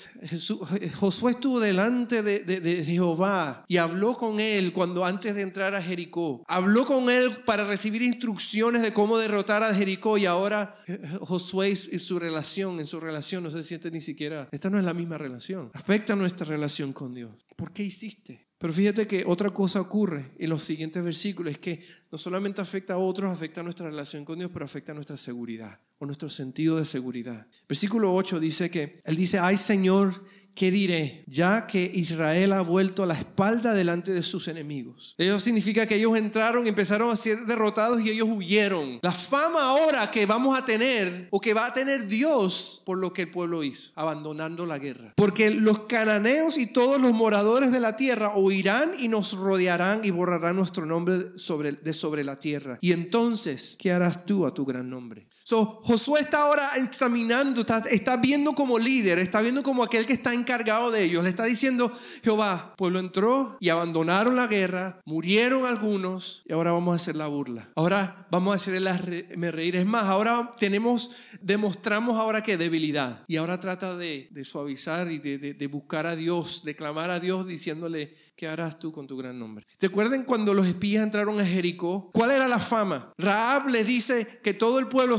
Josué 1.00 1.32
estuvo 1.32 1.60
delante 1.60 2.24
de, 2.24 2.40
de 2.40 2.86
Jehová 2.86 3.66
y 3.68 3.78
habló 3.78 4.16
con 4.16 4.40
él 4.40 4.74
cuando 4.74 5.06
antes 5.06 5.36
de 5.36 5.42
entrar 5.42 5.76
a 5.76 5.82
Jericó. 5.82 6.44
Habló 6.48 6.86
con 6.86 7.10
él 7.10 7.26
para 7.46 7.66
recibir 7.66 8.02
instrucciones 8.02 8.82
de 8.82 8.94
cómo 8.94 9.18
derrotar 9.18 9.64
a 9.64 9.74
Jericó 9.74 10.18
y 10.18 10.26
ahora 10.26 10.74
Josué 11.22 11.70
y 11.70 12.00
su 12.00 12.20
relación, 12.20 12.80
en 12.80 12.86
su 12.86 13.00
relación 13.00 13.44
no 13.44 13.52
se 13.52 13.64
siente 13.64 13.92
ni 13.92 14.02
siquiera, 14.02 14.48
esta 14.52 14.70
no 14.70 14.78
es 14.78 14.84
la 14.84 14.94
misma 14.94 15.18
relación. 15.18 15.72
Afecta 15.74 16.16
nuestra 16.16 16.46
relación 16.46 16.94
con 16.94 17.14
Dios. 17.14 17.32
¿Por 17.60 17.74
qué 17.74 17.84
hiciste? 17.84 18.48
Pero 18.58 18.74
fíjate 18.74 19.06
que 19.06 19.24
otra 19.26 19.50
cosa 19.50 19.82
ocurre 19.82 20.32
en 20.38 20.50
los 20.50 20.64
siguientes 20.64 21.04
versículos, 21.04 21.52
es 21.52 21.60
que 21.60 21.84
no 22.10 22.18
solamente 22.18 22.62
afecta 22.62 22.94
a 22.94 22.98
otros, 22.98 23.32
afecta 23.32 23.60
a 23.60 23.64
nuestra 23.64 23.90
relación 23.90 24.24
con 24.24 24.40
Dios, 24.40 24.50
pero 24.54 24.64
afecta 24.64 24.94
a 24.94 24.96
nuestra 24.96 25.18
seguridad 25.18 25.80
o 25.98 26.06
nuestro 26.06 26.30
sentido 26.30 26.78
de 26.78 26.86
seguridad. 26.86 27.46
Versículo 27.68 28.14
8 28.14 28.40
dice 28.40 28.72
que, 28.72 29.02
Él 29.04 29.18
dice, 29.18 29.40
ay 29.40 29.58
Señor, 29.58 30.14
¿qué 30.60 30.72
diré? 30.72 31.24
Ya 31.26 31.68
que 31.68 31.90
Israel 31.96 32.52
ha 32.52 32.60
vuelto 32.60 33.06
la 33.06 33.14
espalda 33.14 33.74
delante 33.74 34.12
de 34.12 34.22
sus 34.22 34.50
enemigos. 34.50 35.16
Eso 35.18 35.40
significa 35.40 35.86
que 35.86 35.96
ellos 35.96 36.18
entraron 36.18 36.66
y 36.66 36.68
empezaron 36.68 37.10
a 37.10 37.16
ser 37.16 37.46
derrotados 37.46 38.02
y 38.02 38.10
ellos 38.10 38.28
huyeron. 38.30 39.00
La 39.02 39.14
fama 39.14 39.62
ahora 39.62 40.12
que 40.12 40.26
vamos 40.26 40.60
a 40.60 40.66
tener 40.66 41.30
o 41.32 41.40
que 41.40 41.54
va 41.54 41.66
a 41.66 41.74
tener 41.74 42.08
Dios 42.08 42.84
por 42.86 42.98
lo 42.98 43.14
que 43.14 43.22
el 43.22 43.32
pueblo 43.32 43.64
hizo, 43.64 43.92
abandonando 43.96 44.66
la 44.66 44.80
guerra. 44.80 45.14
Porque 45.16 45.50
los 45.50 45.80
cananeos 45.80 46.58
y 46.58 46.68
todos 46.68 47.02
los 47.02 47.14
moradores 47.14 47.72
de 47.72 47.80
la 47.80 47.96
tierra 47.96 48.34
oirán 48.36 48.90
y 49.00 49.08
nos 49.08 49.32
rodearán 49.38 50.02
y 50.04 50.12
borrarán 50.12 50.58
nuestro 50.58 50.86
nombre 50.86 51.16
sobre, 51.38 51.72
de 51.72 51.94
sobre 51.94 52.26
la 52.26 52.38
tierra. 52.38 52.78
Y 52.82 52.92
entonces, 52.92 53.78
¿qué 53.80 53.94
harás 53.94 54.26
tú 54.26 54.46
a 54.46 54.54
tu 54.54 54.66
gran 54.66 54.90
nombre? 54.90 55.26
So, 55.50 55.66
Josué 55.66 56.20
está 56.20 56.44
ahora 56.44 56.64
examinando, 56.78 57.62
está, 57.62 57.80
está, 57.90 58.18
viendo 58.18 58.54
como 58.54 58.78
líder, 58.78 59.18
está 59.18 59.42
viendo 59.42 59.64
como 59.64 59.84
aquel 59.84 60.06
que 60.06 60.14
está 60.14 60.32
encargado 60.32 60.92
de 60.92 61.04
ellos. 61.04 61.24
Le 61.24 61.32
está 61.32 61.46
diciendo, 61.46 61.92
Jehová, 62.24 62.76
pueblo 62.78 63.00
entró 63.00 63.58
y 63.60 63.70
abandonaron 63.70 64.36
la 64.36 64.46
guerra, 64.46 65.02
murieron 65.06 65.66
algunos 65.66 66.44
y 66.46 66.54
ahora 66.54 66.72
vamos 66.72 66.94
a 66.94 67.02
hacer 67.02 67.16
la 67.16 67.26
burla. 67.26 67.68
Ahora 67.76 68.28
vamos 68.30 68.54
a 68.54 68.58
hacerle 68.58 68.92
me 69.38 69.50
reír. 69.50 69.76
Es 69.76 69.88
más, 69.88 70.04
ahora 70.04 70.38
tenemos, 70.60 71.10
demostramos 71.42 72.18
ahora 72.18 72.44
que 72.44 72.56
debilidad. 72.56 73.24
Y 73.28 73.38
ahora 73.38 73.60
trata 73.60 73.98
de, 73.98 74.28
de 74.30 74.44
suavizar 74.44 75.12
y 75.12 75.18
de 75.18 75.68
buscar 75.68 76.06
a 76.06 76.16
Dios, 76.16 76.62
de 76.64 76.76
clamar 76.76 77.10
a 77.10 77.20
Dios 77.20 77.48
diciéndole, 77.48 78.14
¿qué 78.40 78.48
harás 78.48 78.80
tú 78.80 78.94
con 78.94 79.06
tu 79.06 79.18
gran 79.18 79.38
nombre? 79.38 79.66
¿Te 79.80 79.88
acuerdan 79.88 80.24
cuando 80.24 80.54
los 80.54 80.66
espías 80.66 81.04
entraron 81.04 81.38
a 81.42 81.46
Jericó? 81.46 82.10
¿Cuál 82.14 82.32
era 82.32 82.48
la 82.48 82.58
fama? 82.58 83.12
Raab 83.18 83.68
les 83.68 83.86
dice 83.86 84.40
que 84.42 84.54
todo 84.54 84.80
el 84.80 84.88
pueblo 84.88 85.18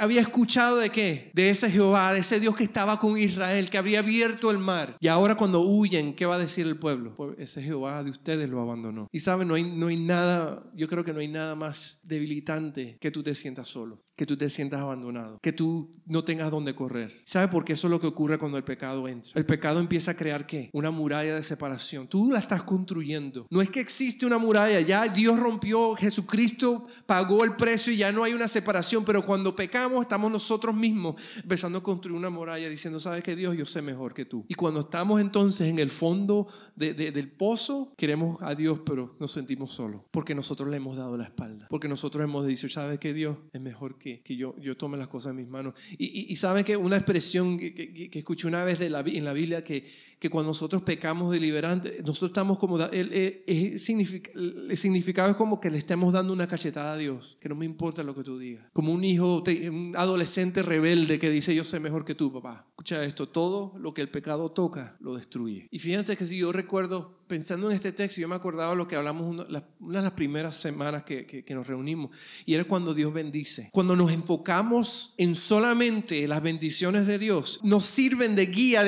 había 0.00 0.20
escuchado 0.20 0.76
de 0.76 0.90
qué? 0.90 1.30
De 1.32 1.48
ese 1.48 1.70
Jehová, 1.70 2.12
de 2.12 2.18
ese 2.18 2.40
Dios 2.40 2.54
que 2.54 2.64
estaba 2.64 2.98
con 2.98 3.16
Israel, 3.16 3.70
que 3.70 3.78
había 3.78 4.00
abierto 4.00 4.50
el 4.50 4.58
mar. 4.58 4.94
Y 5.00 5.08
ahora 5.08 5.34
cuando 5.34 5.62
huyen, 5.62 6.14
¿qué 6.14 6.26
va 6.26 6.34
a 6.34 6.38
decir 6.38 6.66
el 6.66 6.76
pueblo? 6.76 7.14
Pues 7.16 7.38
ese 7.38 7.62
Jehová 7.62 8.04
de 8.04 8.10
ustedes 8.10 8.50
lo 8.50 8.60
abandonó. 8.60 9.08
Y 9.12 9.20
saben, 9.20 9.48
no 9.48 9.54
hay, 9.54 9.62
no 9.62 9.86
hay 9.86 9.96
nada, 9.96 10.62
yo 10.74 10.88
creo 10.88 11.04
que 11.04 11.14
no 11.14 11.20
hay 11.20 11.28
nada 11.28 11.54
más 11.54 12.00
debilitante 12.04 12.98
que 13.00 13.10
tú 13.10 13.22
te 13.22 13.34
sientas 13.34 13.68
solo, 13.68 13.98
que 14.18 14.26
tú 14.26 14.36
te 14.36 14.50
sientas 14.50 14.80
abandonado, 14.80 15.38
que 15.40 15.52
tú 15.52 15.94
no 16.04 16.24
tengas 16.24 16.50
dónde 16.50 16.74
correr. 16.74 17.22
¿Sabe 17.24 17.46
por 17.46 17.64
qué 17.64 17.74
eso 17.74 17.86
es 17.86 17.92
lo 17.92 18.00
que 18.00 18.08
ocurre 18.08 18.36
cuando 18.36 18.56
el 18.56 18.64
pecado 18.64 19.06
entra? 19.06 19.30
El 19.36 19.46
pecado 19.46 19.78
empieza 19.78 20.10
a 20.10 20.14
crear 20.14 20.44
qué? 20.44 20.70
Una 20.72 20.90
muralla 20.90 21.36
de 21.36 21.42
separación. 21.44 22.08
Tú 22.08 22.32
la 22.32 22.40
estás 22.40 22.64
construyendo. 22.64 23.46
No 23.48 23.62
es 23.62 23.70
que 23.70 23.78
existe 23.80 24.26
una 24.26 24.38
muralla, 24.38 24.80
ya 24.80 25.06
Dios 25.06 25.38
rompió, 25.38 25.94
Jesucristo 25.94 26.84
pagó 27.06 27.44
el 27.44 27.52
precio 27.52 27.92
y 27.92 27.98
ya 27.98 28.10
no 28.10 28.24
hay 28.24 28.32
una 28.32 28.48
separación, 28.48 29.04
pero 29.04 29.24
cuando 29.24 29.54
pecamos 29.54 30.02
estamos 30.02 30.32
nosotros 30.32 30.74
mismos 30.74 31.14
empezando 31.36 31.78
a 31.78 31.82
construir 31.84 32.18
una 32.18 32.30
muralla 32.30 32.68
diciendo, 32.68 32.98
sabes 32.98 33.22
que 33.22 33.36
Dios, 33.36 33.56
yo 33.56 33.66
sé 33.66 33.82
mejor 33.82 34.14
que 34.14 34.24
tú. 34.24 34.44
Y 34.48 34.54
cuando 34.54 34.80
estamos 34.80 35.20
entonces 35.20 35.68
en 35.68 35.78
el 35.78 35.90
fondo 35.90 36.48
del 36.74 37.30
pozo, 37.30 37.94
queremos 37.96 38.42
a 38.42 38.56
Dios, 38.56 38.80
pero 38.84 39.14
nos 39.20 39.30
sentimos 39.30 39.70
solos, 39.70 40.02
porque 40.10 40.34
nosotros 40.34 40.68
le 40.70 40.78
hemos 40.78 40.96
dado 40.96 41.16
la 41.16 41.24
espalda, 41.24 41.68
porque 41.70 41.86
nosotros 41.86 42.24
hemos 42.24 42.46
dicho, 42.48 42.68
sabes 42.68 42.98
que 42.98 43.14
Dios 43.14 43.38
es 43.52 43.60
mejor 43.60 43.96
que, 43.96 44.07
que 44.24 44.36
yo, 44.36 44.54
yo 44.60 44.76
tome 44.76 44.96
las 44.96 45.08
cosas 45.08 45.30
en 45.30 45.36
mis 45.36 45.48
manos. 45.48 45.74
Y, 45.96 46.32
y, 46.32 46.36
sabes 46.36 46.64
que 46.64 46.76
una 46.76 46.96
expresión 46.96 47.58
que, 47.58 47.74
que, 48.10 48.18
escuché 48.18 48.46
una 48.46 48.64
vez 48.64 48.78
de 48.78 48.90
la, 48.90 49.00
en 49.00 49.24
la 49.24 49.32
Biblia 49.32 49.62
que 49.62 49.82
que 50.18 50.30
cuando 50.30 50.50
nosotros 50.50 50.82
pecamos 50.82 51.30
deliberante, 51.30 52.02
nosotros 52.04 52.30
estamos 52.30 52.58
como, 52.58 52.80
el, 52.80 53.42
el, 53.46 53.78
significado 53.78 55.30
es 55.30 55.36
como 55.36 55.60
que 55.60 55.70
le 55.70 55.78
estemos 55.78 56.12
dando 56.12 56.32
una 56.32 56.48
cachetada 56.48 56.94
a 56.94 56.96
Dios, 56.96 57.36
que 57.40 57.48
no 57.48 57.54
me 57.54 57.64
importa 57.64 58.02
lo 58.02 58.14
que 58.16 58.24
tú 58.24 58.38
digas. 58.38 58.64
Como 58.72 58.92
un 58.92 59.04
hijo, 59.04 59.44
un 59.70 59.94
adolescente 59.96 60.62
rebelde 60.62 61.18
que 61.20 61.30
dice, 61.30 61.54
yo 61.54 61.62
sé 61.62 61.78
mejor 61.78 62.04
que 62.04 62.16
tú, 62.16 62.32
papá. 62.32 62.66
Escucha 62.70 63.04
esto, 63.04 63.28
todo 63.28 63.74
lo 63.78 63.94
que 63.94 64.00
el 64.02 64.08
pecado 64.08 64.50
toca, 64.50 64.96
lo 65.00 65.14
destruye. 65.14 65.68
Y 65.70 65.78
fíjense 65.78 66.16
que 66.16 66.26
si 66.26 66.38
yo 66.38 66.52
recuerdo 66.52 67.17
pensando 67.28 67.68
en 67.68 67.76
este 67.76 67.92
texto, 67.92 68.20
yo 68.20 68.26
me 68.26 68.34
acordaba 68.34 68.74
lo 68.74 68.88
que 68.88 68.96
hablamos 68.96 69.22
una, 69.22 69.44
de 69.44 70.02
las 70.02 70.12
primeras 70.12 70.56
semanas 70.56 71.04
que, 71.04 71.44
nos 71.50 71.66
reunimos, 71.66 72.10
y 72.46 72.54
era 72.54 72.64
cuando 72.64 72.94
Dios 72.94 73.12
bendice. 73.12 73.68
Cuando 73.72 73.94
nos 73.94 74.10
enfocamos 74.10 75.14
en 75.18 75.34
solamente 75.34 76.26
las 76.26 76.42
bendiciones 76.42 77.06
de 77.06 77.18
Dios, 77.18 77.60
nos 77.62 77.84
sirven 77.84 78.34
de 78.34 78.46
guía 78.46 78.82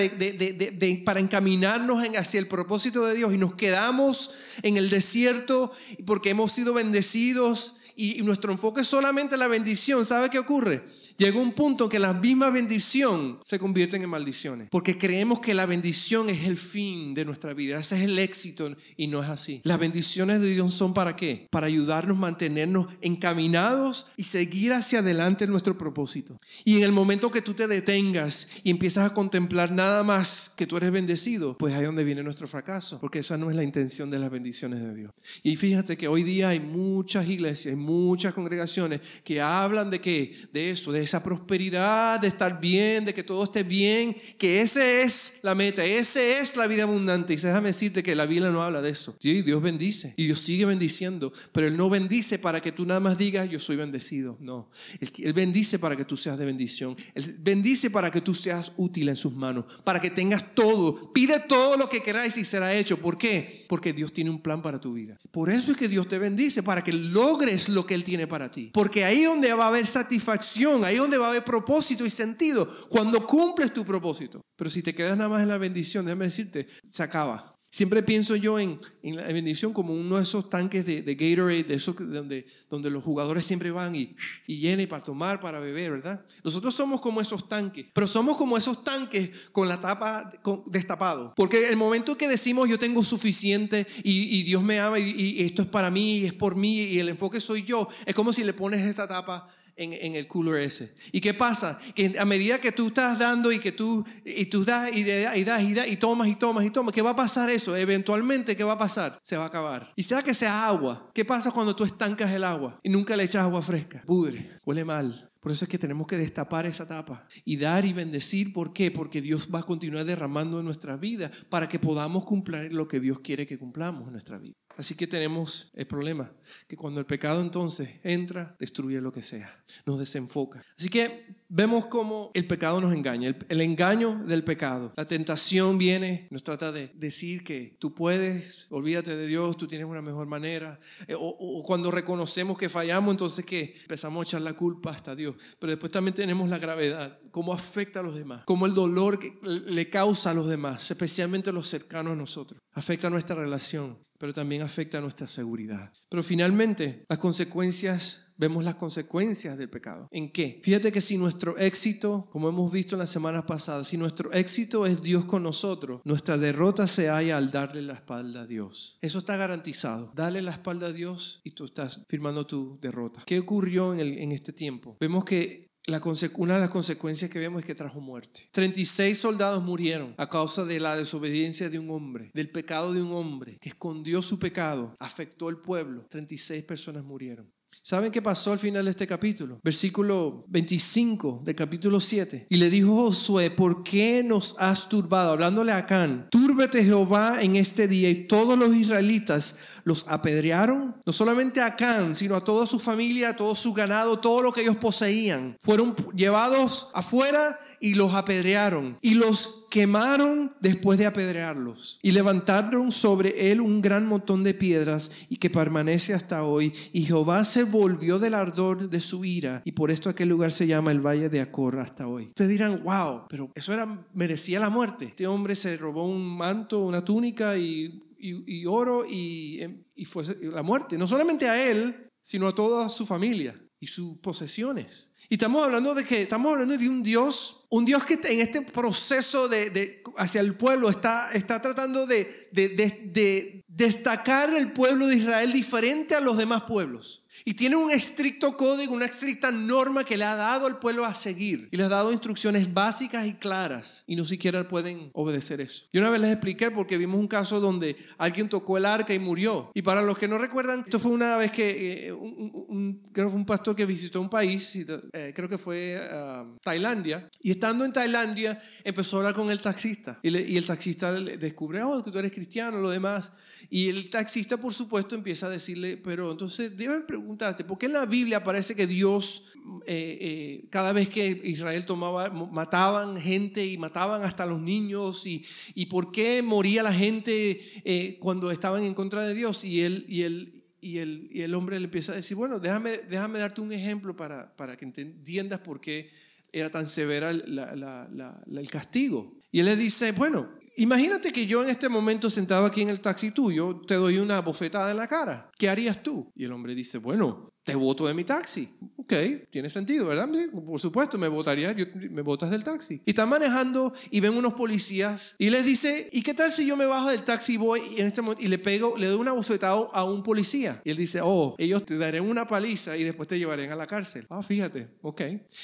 para 1.04 1.20
encaminarnos 1.20 2.02
hacia 2.16 2.40
el 2.40 2.46
propósito 2.46 3.04
de 3.06 3.14
Dios 3.14 3.32
y 3.34 3.38
nos 3.38 3.54
quedamos 3.54 4.30
en 4.62 4.76
el 4.76 4.90
desierto 4.90 5.70
porque 6.06 6.30
hemos 6.30 6.52
sido 6.52 6.72
bendecidos 6.72 7.76
y 7.94 8.22
nuestro 8.22 8.50
enfoque 8.50 8.80
es 8.80 8.88
solamente 8.88 9.36
la 9.36 9.46
bendición. 9.46 10.06
¿Sabe 10.06 10.30
qué 10.30 10.38
ocurre? 10.38 10.82
Llegó 11.20 11.38
un 11.42 11.52
punto 11.52 11.90
que 11.90 11.98
la 11.98 12.14
misma 12.14 12.48
bendición 12.48 13.38
se 13.44 13.58
convierten 13.58 14.00
en 14.00 14.08
maldiciones. 14.08 14.68
Porque 14.70 14.96
creemos 14.96 15.40
que 15.40 15.52
la 15.52 15.66
bendición 15.66 16.30
es 16.30 16.48
el 16.48 16.56
fin 16.56 17.12
de 17.12 17.26
nuestra 17.26 17.52
vida. 17.52 17.78
Ese 17.78 17.98
es 17.98 18.08
el 18.08 18.18
éxito 18.18 18.74
y 18.96 19.06
no 19.06 19.22
es 19.22 19.28
así. 19.28 19.60
Las 19.64 19.78
bendiciones 19.78 20.40
de 20.40 20.48
Dios 20.48 20.72
son 20.72 20.94
para 20.94 21.16
qué? 21.16 21.46
Para 21.50 21.66
ayudarnos 21.66 22.16
a 22.16 22.20
mantenernos 22.20 22.86
encaminados 23.02 24.06
y 24.16 24.22
seguir 24.22 24.72
hacia 24.72 25.00
adelante 25.00 25.44
en 25.44 25.50
nuestro 25.50 25.76
propósito. 25.76 26.38
Y 26.64 26.78
en 26.78 26.84
el 26.84 26.92
momento 26.92 27.30
que 27.30 27.42
tú 27.42 27.52
te 27.52 27.66
detengas 27.68 28.48
y 28.64 28.70
empiezas 28.70 29.06
a 29.06 29.12
contemplar 29.12 29.72
nada 29.72 30.02
más 30.02 30.52
que 30.56 30.66
tú 30.66 30.78
eres 30.78 30.90
bendecido, 30.90 31.58
pues 31.58 31.74
ahí 31.74 31.80
es 31.80 31.86
donde 31.86 32.04
viene 32.04 32.22
nuestro 32.22 32.46
fracaso. 32.46 32.98
Porque 32.98 33.18
esa 33.18 33.36
no 33.36 33.50
es 33.50 33.56
la 33.56 33.62
intención 33.62 34.08
de 34.08 34.20
las 34.20 34.30
bendiciones 34.30 34.80
de 34.80 34.94
Dios. 34.94 35.12
Y 35.42 35.56
fíjate 35.56 35.98
que 35.98 36.08
hoy 36.08 36.22
día 36.22 36.48
hay 36.48 36.60
muchas 36.60 37.28
iglesias, 37.28 37.74
hay 37.74 37.78
muchas 37.78 38.32
congregaciones 38.32 39.02
que 39.22 39.42
hablan 39.42 39.90
de 39.90 40.00
qué? 40.00 40.34
De 40.54 40.70
eso, 40.70 40.92
de 40.92 41.09
esa 41.10 41.24
prosperidad, 41.24 42.20
de 42.20 42.28
estar 42.28 42.60
bien, 42.60 43.04
de 43.04 43.12
que 43.12 43.24
todo 43.24 43.42
esté 43.42 43.64
bien, 43.64 44.16
que 44.38 44.60
esa 44.60 45.02
es 45.02 45.40
la 45.42 45.56
meta, 45.56 45.84
esa 45.84 46.22
es 46.22 46.54
la 46.54 46.68
vida 46.68 46.84
abundante. 46.84 47.32
Y 47.32 47.36
déjame 47.36 47.68
decirte 47.68 48.04
que 48.04 48.14
la 48.14 48.26
Biblia 48.26 48.50
no 48.50 48.62
habla 48.62 48.80
de 48.80 48.90
eso. 48.90 49.16
Dios 49.20 49.60
bendice 49.60 50.14
y 50.16 50.26
Dios 50.26 50.38
sigue 50.38 50.66
bendiciendo, 50.66 51.32
pero 51.50 51.66
Él 51.66 51.76
no 51.76 51.90
bendice 51.90 52.38
para 52.38 52.60
que 52.60 52.70
tú 52.70 52.86
nada 52.86 53.00
más 53.00 53.18
digas 53.18 53.50
yo 53.50 53.58
soy 53.58 53.74
bendecido. 53.74 54.38
No, 54.40 54.70
Él 55.00 55.32
bendice 55.32 55.80
para 55.80 55.96
que 55.96 56.04
tú 56.04 56.16
seas 56.16 56.38
de 56.38 56.44
bendición. 56.44 56.96
Él 57.14 57.36
bendice 57.40 57.90
para 57.90 58.12
que 58.12 58.20
tú 58.20 58.32
seas 58.32 58.70
útil 58.76 59.08
en 59.08 59.16
sus 59.16 59.34
manos, 59.34 59.64
para 59.82 59.98
que 59.98 60.10
tengas 60.10 60.54
todo. 60.54 61.12
Pide 61.12 61.40
todo 61.40 61.76
lo 61.76 61.88
que 61.88 62.04
queráis 62.04 62.36
y 62.36 62.44
será 62.44 62.72
hecho. 62.72 62.98
¿Por 62.98 63.18
qué? 63.18 63.59
Porque 63.70 63.92
Dios 63.92 64.12
tiene 64.12 64.30
un 64.30 64.42
plan 64.42 64.62
para 64.62 64.80
tu 64.80 64.94
vida. 64.94 65.16
Por 65.30 65.48
eso 65.48 65.70
es 65.70 65.78
que 65.78 65.86
Dios 65.86 66.08
te 66.08 66.18
bendice, 66.18 66.60
para 66.60 66.82
que 66.82 66.92
logres 66.92 67.68
lo 67.68 67.86
que 67.86 67.94
Él 67.94 68.02
tiene 68.02 68.26
para 68.26 68.50
ti. 68.50 68.72
Porque 68.74 69.04
ahí 69.04 69.22
donde 69.22 69.52
va 69.52 69.66
a 69.66 69.68
haber 69.68 69.86
satisfacción, 69.86 70.84
ahí 70.84 70.96
donde 70.96 71.18
va 71.18 71.26
a 71.26 71.30
haber 71.30 71.44
propósito 71.44 72.04
y 72.04 72.10
sentido, 72.10 72.68
cuando 72.88 73.24
cumples 73.24 73.72
tu 73.72 73.86
propósito. 73.86 74.44
Pero 74.56 74.70
si 74.70 74.82
te 74.82 74.92
quedas 74.92 75.16
nada 75.16 75.30
más 75.30 75.42
en 75.42 75.48
la 75.50 75.56
bendición, 75.56 76.04
déjame 76.04 76.24
decirte, 76.24 76.66
se 76.92 77.02
acaba. 77.04 77.49
Siempre 77.72 78.02
pienso 78.02 78.34
yo 78.34 78.58
en, 78.58 78.80
la 79.02 79.22
bendición 79.28 79.72
como 79.72 79.94
uno 79.94 80.16
de 80.16 80.24
esos 80.24 80.50
tanques 80.50 80.84
de, 80.84 81.02
de 81.02 81.14
Gatorade, 81.14 81.62
de 81.62 81.74
esos 81.74 81.94
donde, 81.96 82.90
los 82.90 83.04
jugadores 83.04 83.44
siempre 83.44 83.70
van 83.70 83.94
y, 83.94 84.16
y 84.48 84.58
llenan 84.58 84.88
para 84.88 85.04
tomar, 85.04 85.38
para 85.38 85.60
beber, 85.60 85.92
¿verdad? 85.92 86.26
Nosotros 86.42 86.74
somos 86.74 87.00
como 87.00 87.20
esos 87.20 87.48
tanques, 87.48 87.86
pero 87.94 88.08
somos 88.08 88.36
como 88.36 88.58
esos 88.58 88.82
tanques 88.82 89.30
con 89.52 89.68
la 89.68 89.80
tapa 89.80 90.32
destapado. 90.66 91.32
Porque 91.36 91.68
el 91.68 91.76
momento 91.76 92.16
que 92.18 92.26
decimos 92.26 92.68
yo 92.68 92.76
tengo 92.76 93.04
suficiente 93.04 93.86
y, 94.02 94.40
y 94.40 94.42
Dios 94.42 94.64
me 94.64 94.80
ama 94.80 94.98
y, 94.98 95.08
y, 95.08 95.42
esto 95.44 95.62
es 95.62 95.68
para 95.68 95.92
mí 95.92 96.18
y 96.18 96.26
es 96.26 96.34
por 96.34 96.56
mí 96.56 96.74
y 96.74 96.98
el 96.98 97.08
enfoque 97.08 97.40
soy 97.40 97.62
yo, 97.62 97.88
es 98.04 98.16
como 98.16 98.32
si 98.32 98.42
le 98.42 98.52
pones 98.52 98.84
esa 98.84 99.06
tapa 99.06 99.48
en, 99.80 100.14
el 100.14 100.26
cooler 100.26 100.60
ese. 100.60 100.94
¿Y 101.12 101.20
qué 101.20 101.34
pasa? 101.34 101.78
Que 101.94 102.14
a 102.18 102.24
medida 102.24 102.60
que 102.60 102.72
tú 102.72 102.88
estás 102.88 103.18
dando 103.18 103.50
y 103.50 103.58
que 103.58 103.72
tú, 103.72 104.04
y 104.24 104.46
tú 104.46 104.64
das 104.64 104.94
y, 104.94 105.04
das 105.04 105.36
y 105.36 105.44
das 105.44 105.62
y 105.62 105.74
das 105.74 105.88
y 105.88 105.96
tomas 105.96 106.28
y 106.28 106.34
tomas 106.34 106.64
y 106.64 106.70
tomas, 106.70 106.94
¿qué 106.94 107.02
va 107.02 107.10
a 107.10 107.16
pasar 107.16 107.48
eso? 107.50 107.76
Eventualmente, 107.76 108.56
¿qué 108.56 108.64
va 108.64 108.74
a 108.74 108.78
pasar? 108.78 109.18
Se 109.22 109.36
va 109.36 109.44
a 109.44 109.48
acabar. 109.48 109.92
Y 109.96 110.02
sea 110.02 110.22
que 110.22 110.34
sea 110.34 110.68
agua, 110.68 111.10
¿qué 111.14 111.24
pasa 111.24 111.50
cuando 111.50 111.74
tú 111.74 111.84
estancas 111.84 112.30
el 112.32 112.44
agua 112.44 112.78
y 112.82 112.90
nunca 112.90 113.16
le 113.16 113.24
echas 113.24 113.44
agua 113.44 113.62
fresca? 113.62 114.02
Pudre, 114.06 114.50
huele 114.64 114.84
mal. 114.84 115.30
Por 115.40 115.52
eso 115.52 115.64
es 115.64 115.70
que 115.70 115.78
tenemos 115.78 116.06
que 116.06 116.18
destapar 116.18 116.66
esa 116.66 116.86
tapa 116.86 117.26
y 117.46 117.56
dar 117.56 117.86
y 117.86 117.94
bendecir. 117.94 118.52
¿Por 118.52 118.74
qué? 118.74 118.90
Porque 118.90 119.22
Dios 119.22 119.48
va 119.52 119.60
a 119.60 119.62
continuar 119.62 120.04
derramando 120.04 120.60
en 120.60 120.66
nuestra 120.66 120.98
vida 120.98 121.30
para 121.48 121.66
que 121.66 121.78
podamos 121.78 122.26
cumplir 122.26 122.74
lo 122.74 122.86
que 122.86 123.00
Dios 123.00 123.20
quiere 123.20 123.46
que 123.46 123.58
cumplamos 123.58 124.06
en 124.06 124.12
nuestra 124.12 124.38
vida. 124.38 124.52
Así 124.76 124.94
que 124.94 125.06
tenemos 125.06 125.70
el 125.74 125.86
problema, 125.86 126.32
que 126.66 126.76
cuando 126.76 127.00
el 127.00 127.06
pecado 127.06 127.42
entonces 127.42 127.90
entra, 128.02 128.56
destruye 128.58 129.00
lo 129.00 129.12
que 129.12 129.20
sea, 129.20 129.62
nos 129.84 129.98
desenfoca. 129.98 130.64
Así 130.78 130.88
que 130.88 131.06
vemos 131.50 131.86
cómo 131.86 132.30
el 132.32 132.46
pecado 132.46 132.80
nos 132.80 132.94
engaña, 132.94 133.34
el, 133.48 133.60
engaño 133.60 134.14
del 134.24 134.42
pecado. 134.42 134.92
La 134.96 135.06
tentación 135.06 135.76
viene, 135.76 136.28
nos 136.30 136.44
trata 136.44 136.72
de 136.72 136.88
decir 136.94 137.44
que 137.44 137.76
tú 137.78 137.92
puedes, 137.94 138.68
olvídate 138.70 139.16
de 139.16 139.26
Dios, 139.26 139.56
tú 139.56 139.66
tienes 139.68 139.86
una 139.86 140.00
mejor 140.00 140.26
manera. 140.26 140.78
Eh, 141.08 141.14
o, 141.18 141.62
cuando 141.66 141.90
reconocemos 141.90 142.56
que 142.56 142.68
fallamos, 142.68 143.10
entonces 143.10 143.44
que 143.44 143.76
empezamos 143.82 144.20
a 144.20 144.28
echar 144.28 144.40
la 144.40 144.54
culpa 144.54 144.92
hasta 144.92 145.14
Dios. 145.14 145.34
Pero 145.58 145.72
después 145.72 145.92
también 145.92 146.14
tenemos 146.14 146.48
la 146.48 146.58
gravedad, 146.58 147.18
cómo 147.32 147.52
afecta 147.52 148.00
a 148.00 148.02
los 148.02 148.14
demás, 148.14 148.44
cómo 148.46 148.64
el 148.64 148.74
dolor 148.74 149.18
que 149.18 149.36
le 149.42 149.90
causa 149.90 150.30
a 150.30 150.34
los 150.34 150.48
demás, 150.48 150.90
especialmente 150.90 151.50
a 151.50 151.52
los 151.52 151.68
cercanos 151.68 152.12
a 152.12 152.16
nosotros, 152.16 152.62
afecta 152.72 153.08
a 153.08 153.10
nuestra 153.10 153.36
relación 153.36 153.98
pero 154.20 154.34
también 154.34 154.60
afecta 154.60 154.98
a 154.98 155.00
nuestra 155.00 155.26
seguridad. 155.26 155.92
Pero 156.10 156.22
finalmente, 156.22 157.06
las 157.08 157.18
consecuencias 157.18 158.26
vemos 158.40 158.64
las 158.64 158.76
consecuencias 158.76 159.58
del 159.58 159.68
pecado. 159.68 160.08
¿En 160.10 160.32
qué? 160.32 160.60
Fíjate 160.64 160.90
que 160.92 161.02
si 161.02 161.18
nuestro 161.18 161.58
éxito, 161.58 162.26
como 162.32 162.48
hemos 162.48 162.72
visto 162.72 162.94
en 162.94 163.00
las 163.00 163.10
semanas 163.10 163.44
pasadas, 163.44 163.88
si 163.88 163.98
nuestro 163.98 164.32
éxito 164.32 164.86
es 164.86 165.02
Dios 165.02 165.26
con 165.26 165.42
nosotros, 165.42 166.00
nuestra 166.04 166.38
derrota 166.38 166.86
se 166.86 167.08
halla 167.08 167.36
al 167.36 167.50
darle 167.50 167.82
la 167.82 167.92
espalda 167.92 168.42
a 168.42 168.46
Dios. 168.46 168.98
Eso 169.02 169.18
está 169.18 169.36
garantizado. 169.36 170.10
Dale 170.14 170.40
la 170.40 170.52
espalda 170.52 170.86
a 170.86 170.92
Dios 170.92 171.42
y 171.44 171.50
tú 171.50 171.66
estás 171.66 172.00
firmando 172.08 172.46
tu 172.46 172.78
derrota. 172.80 173.22
¿Qué 173.26 173.38
ocurrió 173.38 173.92
en, 173.92 174.32
este 174.32 174.54
tiempo? 174.54 174.96
Vemos 175.00 175.26
que 175.26 175.69
la 175.86 176.00
una 176.36 176.54
de 176.54 176.60
las 176.60 176.70
consecuencias 176.70 177.30
que 177.30 177.38
vemos 177.38 177.60
es 177.60 177.66
que 177.66 177.74
trajo 177.74 178.00
muerte. 178.00 178.48
36 178.52 179.18
soldados 179.18 179.64
murieron 179.64 180.14
a 180.18 180.28
causa 180.28 180.64
de 180.64 180.80
la 180.80 180.96
desobediencia 180.96 181.70
de 181.70 181.78
un 181.78 181.90
hombre, 181.90 182.30
del 182.34 182.50
pecado 182.50 182.92
de 182.92 183.02
un 183.02 183.12
hombre 183.12 183.58
que 183.60 183.70
escondió 183.70 184.22
su 184.22 184.38
pecado, 184.38 184.96
afectó 185.00 185.48
al 185.48 185.60
pueblo. 185.60 186.06
36 186.08 186.64
personas 186.64 187.04
murieron. 187.04 187.50
¿Saben 187.82 188.12
qué 188.12 188.20
pasó 188.20 188.52
al 188.52 188.58
final 188.58 188.84
de 188.84 188.90
este 188.90 189.06
capítulo? 189.06 189.58
Versículo 189.64 190.44
25 190.48 191.42
del 191.44 191.54
capítulo 191.54 191.98
7. 191.98 192.46
Y 192.50 192.56
le 192.56 192.68
dijo 192.68 192.94
Josué, 192.94 193.50
¿por 193.50 193.82
qué 193.82 194.22
nos 194.22 194.54
has 194.58 194.88
turbado? 194.88 195.32
Hablándole 195.32 195.72
a 195.72 195.86
Can, 195.86 196.28
túrbete 196.30 196.84
Jehová 196.84 197.42
en 197.42 197.56
este 197.56 197.88
día 197.88 198.10
y 198.10 198.26
todos 198.26 198.58
los 198.58 198.74
israelitas 198.74 199.56
los 199.84 200.04
apedrearon, 200.08 200.96
no 201.04 201.12
solamente 201.12 201.60
a 201.60 201.76
Can, 201.76 202.14
sino 202.14 202.36
a 202.36 202.44
toda 202.44 202.66
su 202.66 202.78
familia, 202.78 203.30
a 203.30 203.36
todo 203.36 203.54
su 203.54 203.72
ganado, 203.72 204.18
todo 204.18 204.42
lo 204.42 204.52
que 204.52 204.62
ellos 204.62 204.76
poseían. 204.76 205.56
Fueron 205.60 205.94
llevados 206.14 206.88
afuera 206.94 207.40
y 207.80 207.94
los 207.94 208.14
apedrearon 208.14 208.98
y 209.00 209.14
los 209.14 209.60
quemaron 209.70 210.52
después 210.60 210.98
de 210.98 211.06
apedrearlos 211.06 211.98
y 212.02 212.10
levantaron 212.10 212.92
sobre 212.92 213.52
él 213.52 213.60
un 213.60 213.80
gran 213.80 214.06
montón 214.06 214.42
de 214.42 214.52
piedras 214.52 215.10
y 215.28 215.36
que 215.36 215.48
permanece 215.48 216.12
hasta 216.12 216.44
hoy 216.44 216.74
y 216.92 217.04
Jehová 217.04 217.44
se 217.44 217.64
volvió 217.64 218.18
del 218.18 218.34
ardor 218.34 218.90
de 218.90 219.00
su 219.00 219.24
ira 219.24 219.62
y 219.64 219.72
por 219.72 219.90
esto 219.90 220.10
aquel 220.10 220.28
lugar 220.28 220.52
se 220.52 220.66
llama 220.66 220.90
el 220.90 221.00
valle 221.00 221.28
de 221.28 221.40
Acor 221.40 221.78
hasta 221.78 222.06
hoy. 222.06 222.26
Ustedes 222.26 222.50
dirán, 222.50 222.82
wow, 222.84 223.22
pero 223.28 223.50
eso 223.54 223.72
era 223.72 223.86
merecía 224.12 224.60
la 224.60 224.70
muerte. 224.70 225.06
Este 225.06 225.26
hombre 225.26 225.54
se 225.54 225.76
robó 225.76 226.06
un 226.06 226.36
manto, 226.36 226.80
una 226.80 227.04
túnica 227.04 227.56
y, 227.56 228.02
y, 228.20 228.66
oro 228.66 229.04
y, 229.08 229.62
y 229.94 230.04
fue 230.04 230.24
la 230.40 230.62
muerte, 230.62 230.98
no 230.98 231.06
solamente 231.06 231.48
a 231.48 231.70
él, 231.70 231.94
sino 232.22 232.48
a 232.48 232.54
toda 232.54 232.88
su 232.88 233.06
familia 233.06 233.54
y 233.78 233.86
sus 233.86 234.18
posesiones. 234.18 235.08
Y 235.28 235.34
estamos 235.34 235.62
hablando 235.62 235.94
de 235.94 236.04
que 236.04 236.22
estamos 236.22 236.52
hablando 236.52 236.76
de 236.76 236.88
un 236.88 237.02
Dios, 237.02 237.66
un 237.70 237.84
Dios 237.84 238.04
que 238.04 238.14
en 238.14 238.40
este 238.40 238.62
proceso 238.62 239.48
de, 239.48 240.02
hacia 240.16 240.40
el 240.40 240.54
pueblo 240.54 240.90
está, 240.90 241.30
está 241.32 241.62
tratando 241.62 242.06
de, 242.06 242.48
de 242.52 243.64
destacar 243.68 244.52
el 244.52 244.72
pueblo 244.72 245.06
de 245.06 245.16
Israel 245.16 245.52
diferente 245.52 246.14
a 246.14 246.20
los 246.20 246.36
demás 246.36 246.62
pueblos. 246.62 247.19
Y 247.44 247.54
tiene 247.54 247.76
un 247.76 247.90
estricto 247.90 248.56
código, 248.56 248.92
una 248.92 249.06
estricta 249.06 249.50
norma 249.50 250.04
que 250.04 250.16
le 250.16 250.24
ha 250.24 250.36
dado 250.36 250.66
al 250.66 250.78
pueblo 250.78 251.04
a 251.04 251.14
seguir. 251.14 251.68
Y 251.70 251.76
les 251.76 251.86
ha 251.86 251.90
dado 251.90 252.12
instrucciones 252.12 252.72
básicas 252.72 253.26
y 253.26 253.34
claras. 253.34 254.04
Y 254.06 254.16
no 254.16 254.24
siquiera 254.24 254.66
pueden 254.68 255.10
obedecer 255.14 255.60
eso. 255.60 255.86
Y 255.92 255.98
una 255.98 256.10
vez 256.10 256.20
les 256.20 256.32
expliqué 256.32 256.70
porque 256.70 256.98
vimos 256.98 257.18
un 257.18 257.28
caso 257.28 257.60
donde 257.60 257.96
alguien 258.18 258.48
tocó 258.48 258.78
el 258.78 258.86
arca 258.86 259.14
y 259.14 259.18
murió. 259.18 259.70
Y 259.74 259.82
para 259.82 260.02
los 260.02 260.18
que 260.18 260.28
no 260.28 260.38
recuerdan, 260.38 260.80
esto 260.80 260.98
fue 260.98 261.12
una 261.12 261.36
vez 261.36 261.50
que 261.50 262.08
eh, 262.08 262.12
un, 262.12 263.02
creo 263.12 263.26
que 263.26 263.30
fue 263.30 263.40
un 263.40 263.46
pastor 263.46 263.76
que 263.76 263.86
visitó 263.86 264.20
un 264.20 264.28
país, 264.28 264.74
eh, 264.74 265.32
creo 265.34 265.48
que 265.48 265.58
fue 265.58 265.98
ah, 266.10 266.44
Tailandia. 266.62 267.28
Y 267.42 267.52
estando 267.52 267.84
en 267.84 267.92
Tailandia 267.92 268.60
empezó 268.84 269.16
a 269.16 269.20
hablar 269.20 269.34
con 269.34 269.50
el 269.50 269.60
taxista. 269.60 270.18
Y, 270.22 270.36
y 270.36 270.56
el 270.56 270.66
taxista 270.66 271.10
le 271.12 271.36
descubre, 271.36 271.82
oh, 271.82 272.02
que 272.02 272.10
tú 272.10 272.18
eres 272.18 272.32
cristiano, 272.32 272.78
lo 272.78 272.90
demás. 272.90 273.30
Y 273.72 273.88
el 273.88 274.10
taxista, 274.10 274.56
por 274.56 274.74
supuesto, 274.74 275.14
empieza 275.14 275.46
a 275.46 275.50
decirle, 275.50 275.96
pero 275.96 276.32
entonces 276.32 276.76
deben 276.76 277.06
preguntarte, 277.06 277.62
¿por 277.62 277.78
qué 277.78 277.86
en 277.86 277.92
la 277.92 278.04
Biblia 278.04 278.42
parece 278.42 278.74
que 278.74 278.88
Dios, 278.88 279.44
eh, 279.86 280.18
eh, 280.20 280.66
cada 280.70 280.92
vez 280.92 281.08
que 281.08 281.40
Israel 281.44 281.86
tomaba, 281.86 282.30
mataban 282.30 283.20
gente 283.20 283.64
y 283.64 283.78
mataban 283.78 284.22
hasta 284.22 284.44
los 284.44 284.60
niños? 284.60 285.24
¿Y, 285.24 285.44
y 285.76 285.86
por 285.86 286.10
qué 286.10 286.42
moría 286.42 286.82
la 286.82 286.92
gente 286.92 287.60
eh, 287.84 288.16
cuando 288.18 288.50
estaban 288.50 288.82
en 288.82 288.92
contra 288.92 289.22
de 289.24 289.34
Dios? 289.34 289.64
Y 289.64 289.82
él, 289.82 290.04
y 290.08 290.22
él, 290.24 290.64
y 290.80 290.98
el, 290.98 291.28
y 291.30 291.42
el 291.42 291.54
hombre 291.54 291.78
le 291.78 291.84
empieza 291.84 292.10
a 292.10 292.16
decir, 292.16 292.36
bueno, 292.36 292.58
déjame, 292.58 292.90
déjame 293.08 293.38
darte 293.38 293.60
un 293.60 293.70
ejemplo 293.70 294.16
para, 294.16 294.56
para 294.56 294.76
que 294.76 294.84
entiendas 294.84 295.60
por 295.60 295.80
qué 295.80 296.10
era 296.52 296.70
tan 296.70 296.86
severa 296.86 297.30
el 297.30 298.70
castigo. 298.70 299.32
Y 299.52 299.60
él 299.60 299.66
le 299.66 299.76
dice, 299.76 300.10
bueno, 300.10 300.48
Imagínate 300.76 301.32
que 301.32 301.46
yo 301.46 301.62
en 301.62 301.70
este 301.70 301.88
momento 301.88 302.30
sentado 302.30 302.64
aquí 302.64 302.82
en 302.82 302.90
el 302.90 303.00
taxi 303.00 303.30
tuyo 303.32 303.82
te 303.86 303.94
doy 303.94 304.18
una 304.18 304.40
bofetada 304.40 304.90
en 304.90 304.96
la 304.96 305.06
cara. 305.06 305.50
¿Qué 305.58 305.68
harías 305.68 306.02
tú? 306.02 306.30
Y 306.34 306.44
el 306.44 306.52
hombre 306.52 306.74
dice, 306.74 306.98
bueno, 306.98 307.50
te 307.64 307.74
voto 307.74 308.06
de 308.06 308.14
mi 308.14 308.24
taxi. 308.24 308.68
Ok, 308.96 309.12
tiene 309.50 309.68
sentido, 309.68 310.06
¿verdad? 310.06 310.28
Por 310.64 310.80
supuesto, 310.80 311.18
me 311.18 311.28
votaría, 311.28 311.74
me 312.10 312.22
votas 312.22 312.50
del 312.50 312.64
taxi. 312.64 313.02
Y 313.04 313.10
están 313.10 313.28
manejando 313.28 313.92
y 314.10 314.20
ven 314.20 314.36
unos 314.36 314.54
policías 314.54 315.34
y 315.38 315.50
les 315.50 315.66
dice, 315.66 316.08
¿y 316.12 316.22
qué 316.22 316.34
tal 316.34 316.50
si 316.50 316.66
yo 316.66 316.76
me 316.76 316.86
bajo 316.86 317.10
del 317.10 317.22
taxi 317.22 317.54
y 317.54 317.56
voy 317.56 317.80
y, 317.96 318.00
en 318.00 318.06
este 318.06 318.22
momento, 318.22 318.42
y 318.42 318.48
le 318.48 318.58
pego, 318.58 318.96
le 318.96 319.06
doy 319.06 319.20
una 319.20 319.32
bofetada 319.32 319.76
a 319.92 320.04
un 320.04 320.22
policía? 320.22 320.80
Y 320.84 320.90
él 320.90 320.96
dice, 320.96 321.20
oh, 321.22 321.54
ellos 321.58 321.84
te 321.84 321.98
darán 321.98 322.28
una 322.28 322.46
paliza 322.46 322.96
y 322.96 323.04
después 323.04 323.28
te 323.28 323.38
llevarán 323.38 323.70
a 323.70 323.76
la 323.76 323.86
cárcel. 323.86 324.26
Ah, 324.30 324.42
fíjate, 324.42 324.96
ok. 325.02 325.22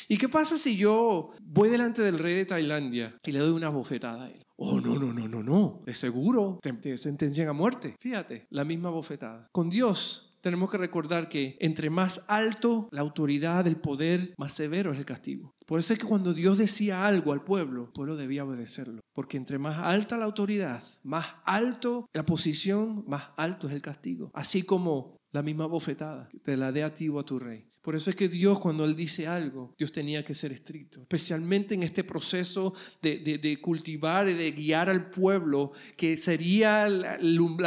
¿Y 0.09 0.19
qué 0.19 0.29
pasa 0.29 0.59
si 0.59 0.77
yo 0.77 1.31
voy 1.43 1.69
delante 1.69 2.03
del 2.03 2.19
rey 2.19 2.35
de 2.35 2.45
Tailandia 2.45 3.17
y 3.25 3.33
le 3.33 3.39
doy 3.39 3.51
una 3.51 3.71
bofetada 3.71 4.25
a 4.25 4.31
él? 4.31 4.46
Oh, 4.59 4.81
no, 4.81 4.99
no, 4.99 5.13
no, 5.13 5.29
no, 5.29 5.43
no. 5.43 5.81
De 5.85 5.93
seguro 5.93 6.59
te, 6.63 6.73
te 6.73 6.97
sentencian 6.97 7.49
a 7.49 7.53
muerte. 7.53 7.95
Fíjate, 8.01 8.47
la 8.51 8.65
misma 8.65 8.91
bofetada. 8.91 9.49
Con 9.53 9.69
Dios 9.69 10.37
tenemos 10.41 10.71
que 10.71 10.79
recordar 10.79 11.29
que 11.29 11.57
entre 11.61 11.91
más 11.91 12.23
alto 12.29 12.89
la 12.93 13.01
autoridad, 13.01 13.67
el 13.67 13.77
poder, 13.77 14.21
más 14.39 14.53
severo 14.53 14.93
es 14.93 14.99
el 14.99 15.05
castigo. 15.05 15.53
Por 15.67 15.81
eso 15.81 15.93
es 15.93 15.99
que 15.99 16.07
cuando 16.07 16.33
Dios 16.33 16.59
decía 16.59 17.07
algo 17.07 17.33
al 17.33 17.43
pueblo, 17.43 17.87
el 17.87 17.93
pueblo 17.93 18.17
debía 18.17 18.45
obedecerlo. 18.45 19.01
Porque 19.13 19.37
entre 19.37 19.59
más 19.59 19.79
alta 19.79 20.17
la 20.17 20.25
autoridad, 20.25 20.83
más 21.03 21.27
alto 21.45 22.09
la 22.13 22.25
posición, 22.25 23.05
más 23.09 23.31
alto 23.37 23.67
es 23.67 23.75
el 23.75 23.83
castigo. 23.83 24.31
Así 24.35 24.63
como 24.63 25.17
la 25.33 25.43
misma 25.43 25.67
bofetada 25.67 26.29
te 26.45 26.57
la 26.57 26.71
dé 26.73 26.85
a 26.85 26.95
ti 26.95 27.09
o 27.09 27.19
a 27.19 27.25
tu 27.25 27.39
rey. 27.39 27.67
Por 27.87 27.95
eso 27.95 28.11
es 28.11 28.17
que 28.17 28.29
Dios 28.29 28.59
cuando 28.59 28.85
Él 28.85 28.97
dice 28.97 29.29
algo, 29.29 29.73
Dios 29.79 29.93
tenía 29.93 30.25
que 30.25 30.35
ser 30.35 30.51
estricto. 30.51 31.03
Especialmente 31.03 31.73
en 31.73 31.85
este 31.85 32.03
proceso 32.03 32.75
de, 33.01 33.61
cultivar 33.63 34.29
y 34.29 34.33
de 34.33 34.51
guiar 34.51 34.89
al 34.91 35.09
pueblo, 35.09 35.71
que 35.97 36.17
sería 36.17 36.89
la, 36.89 37.17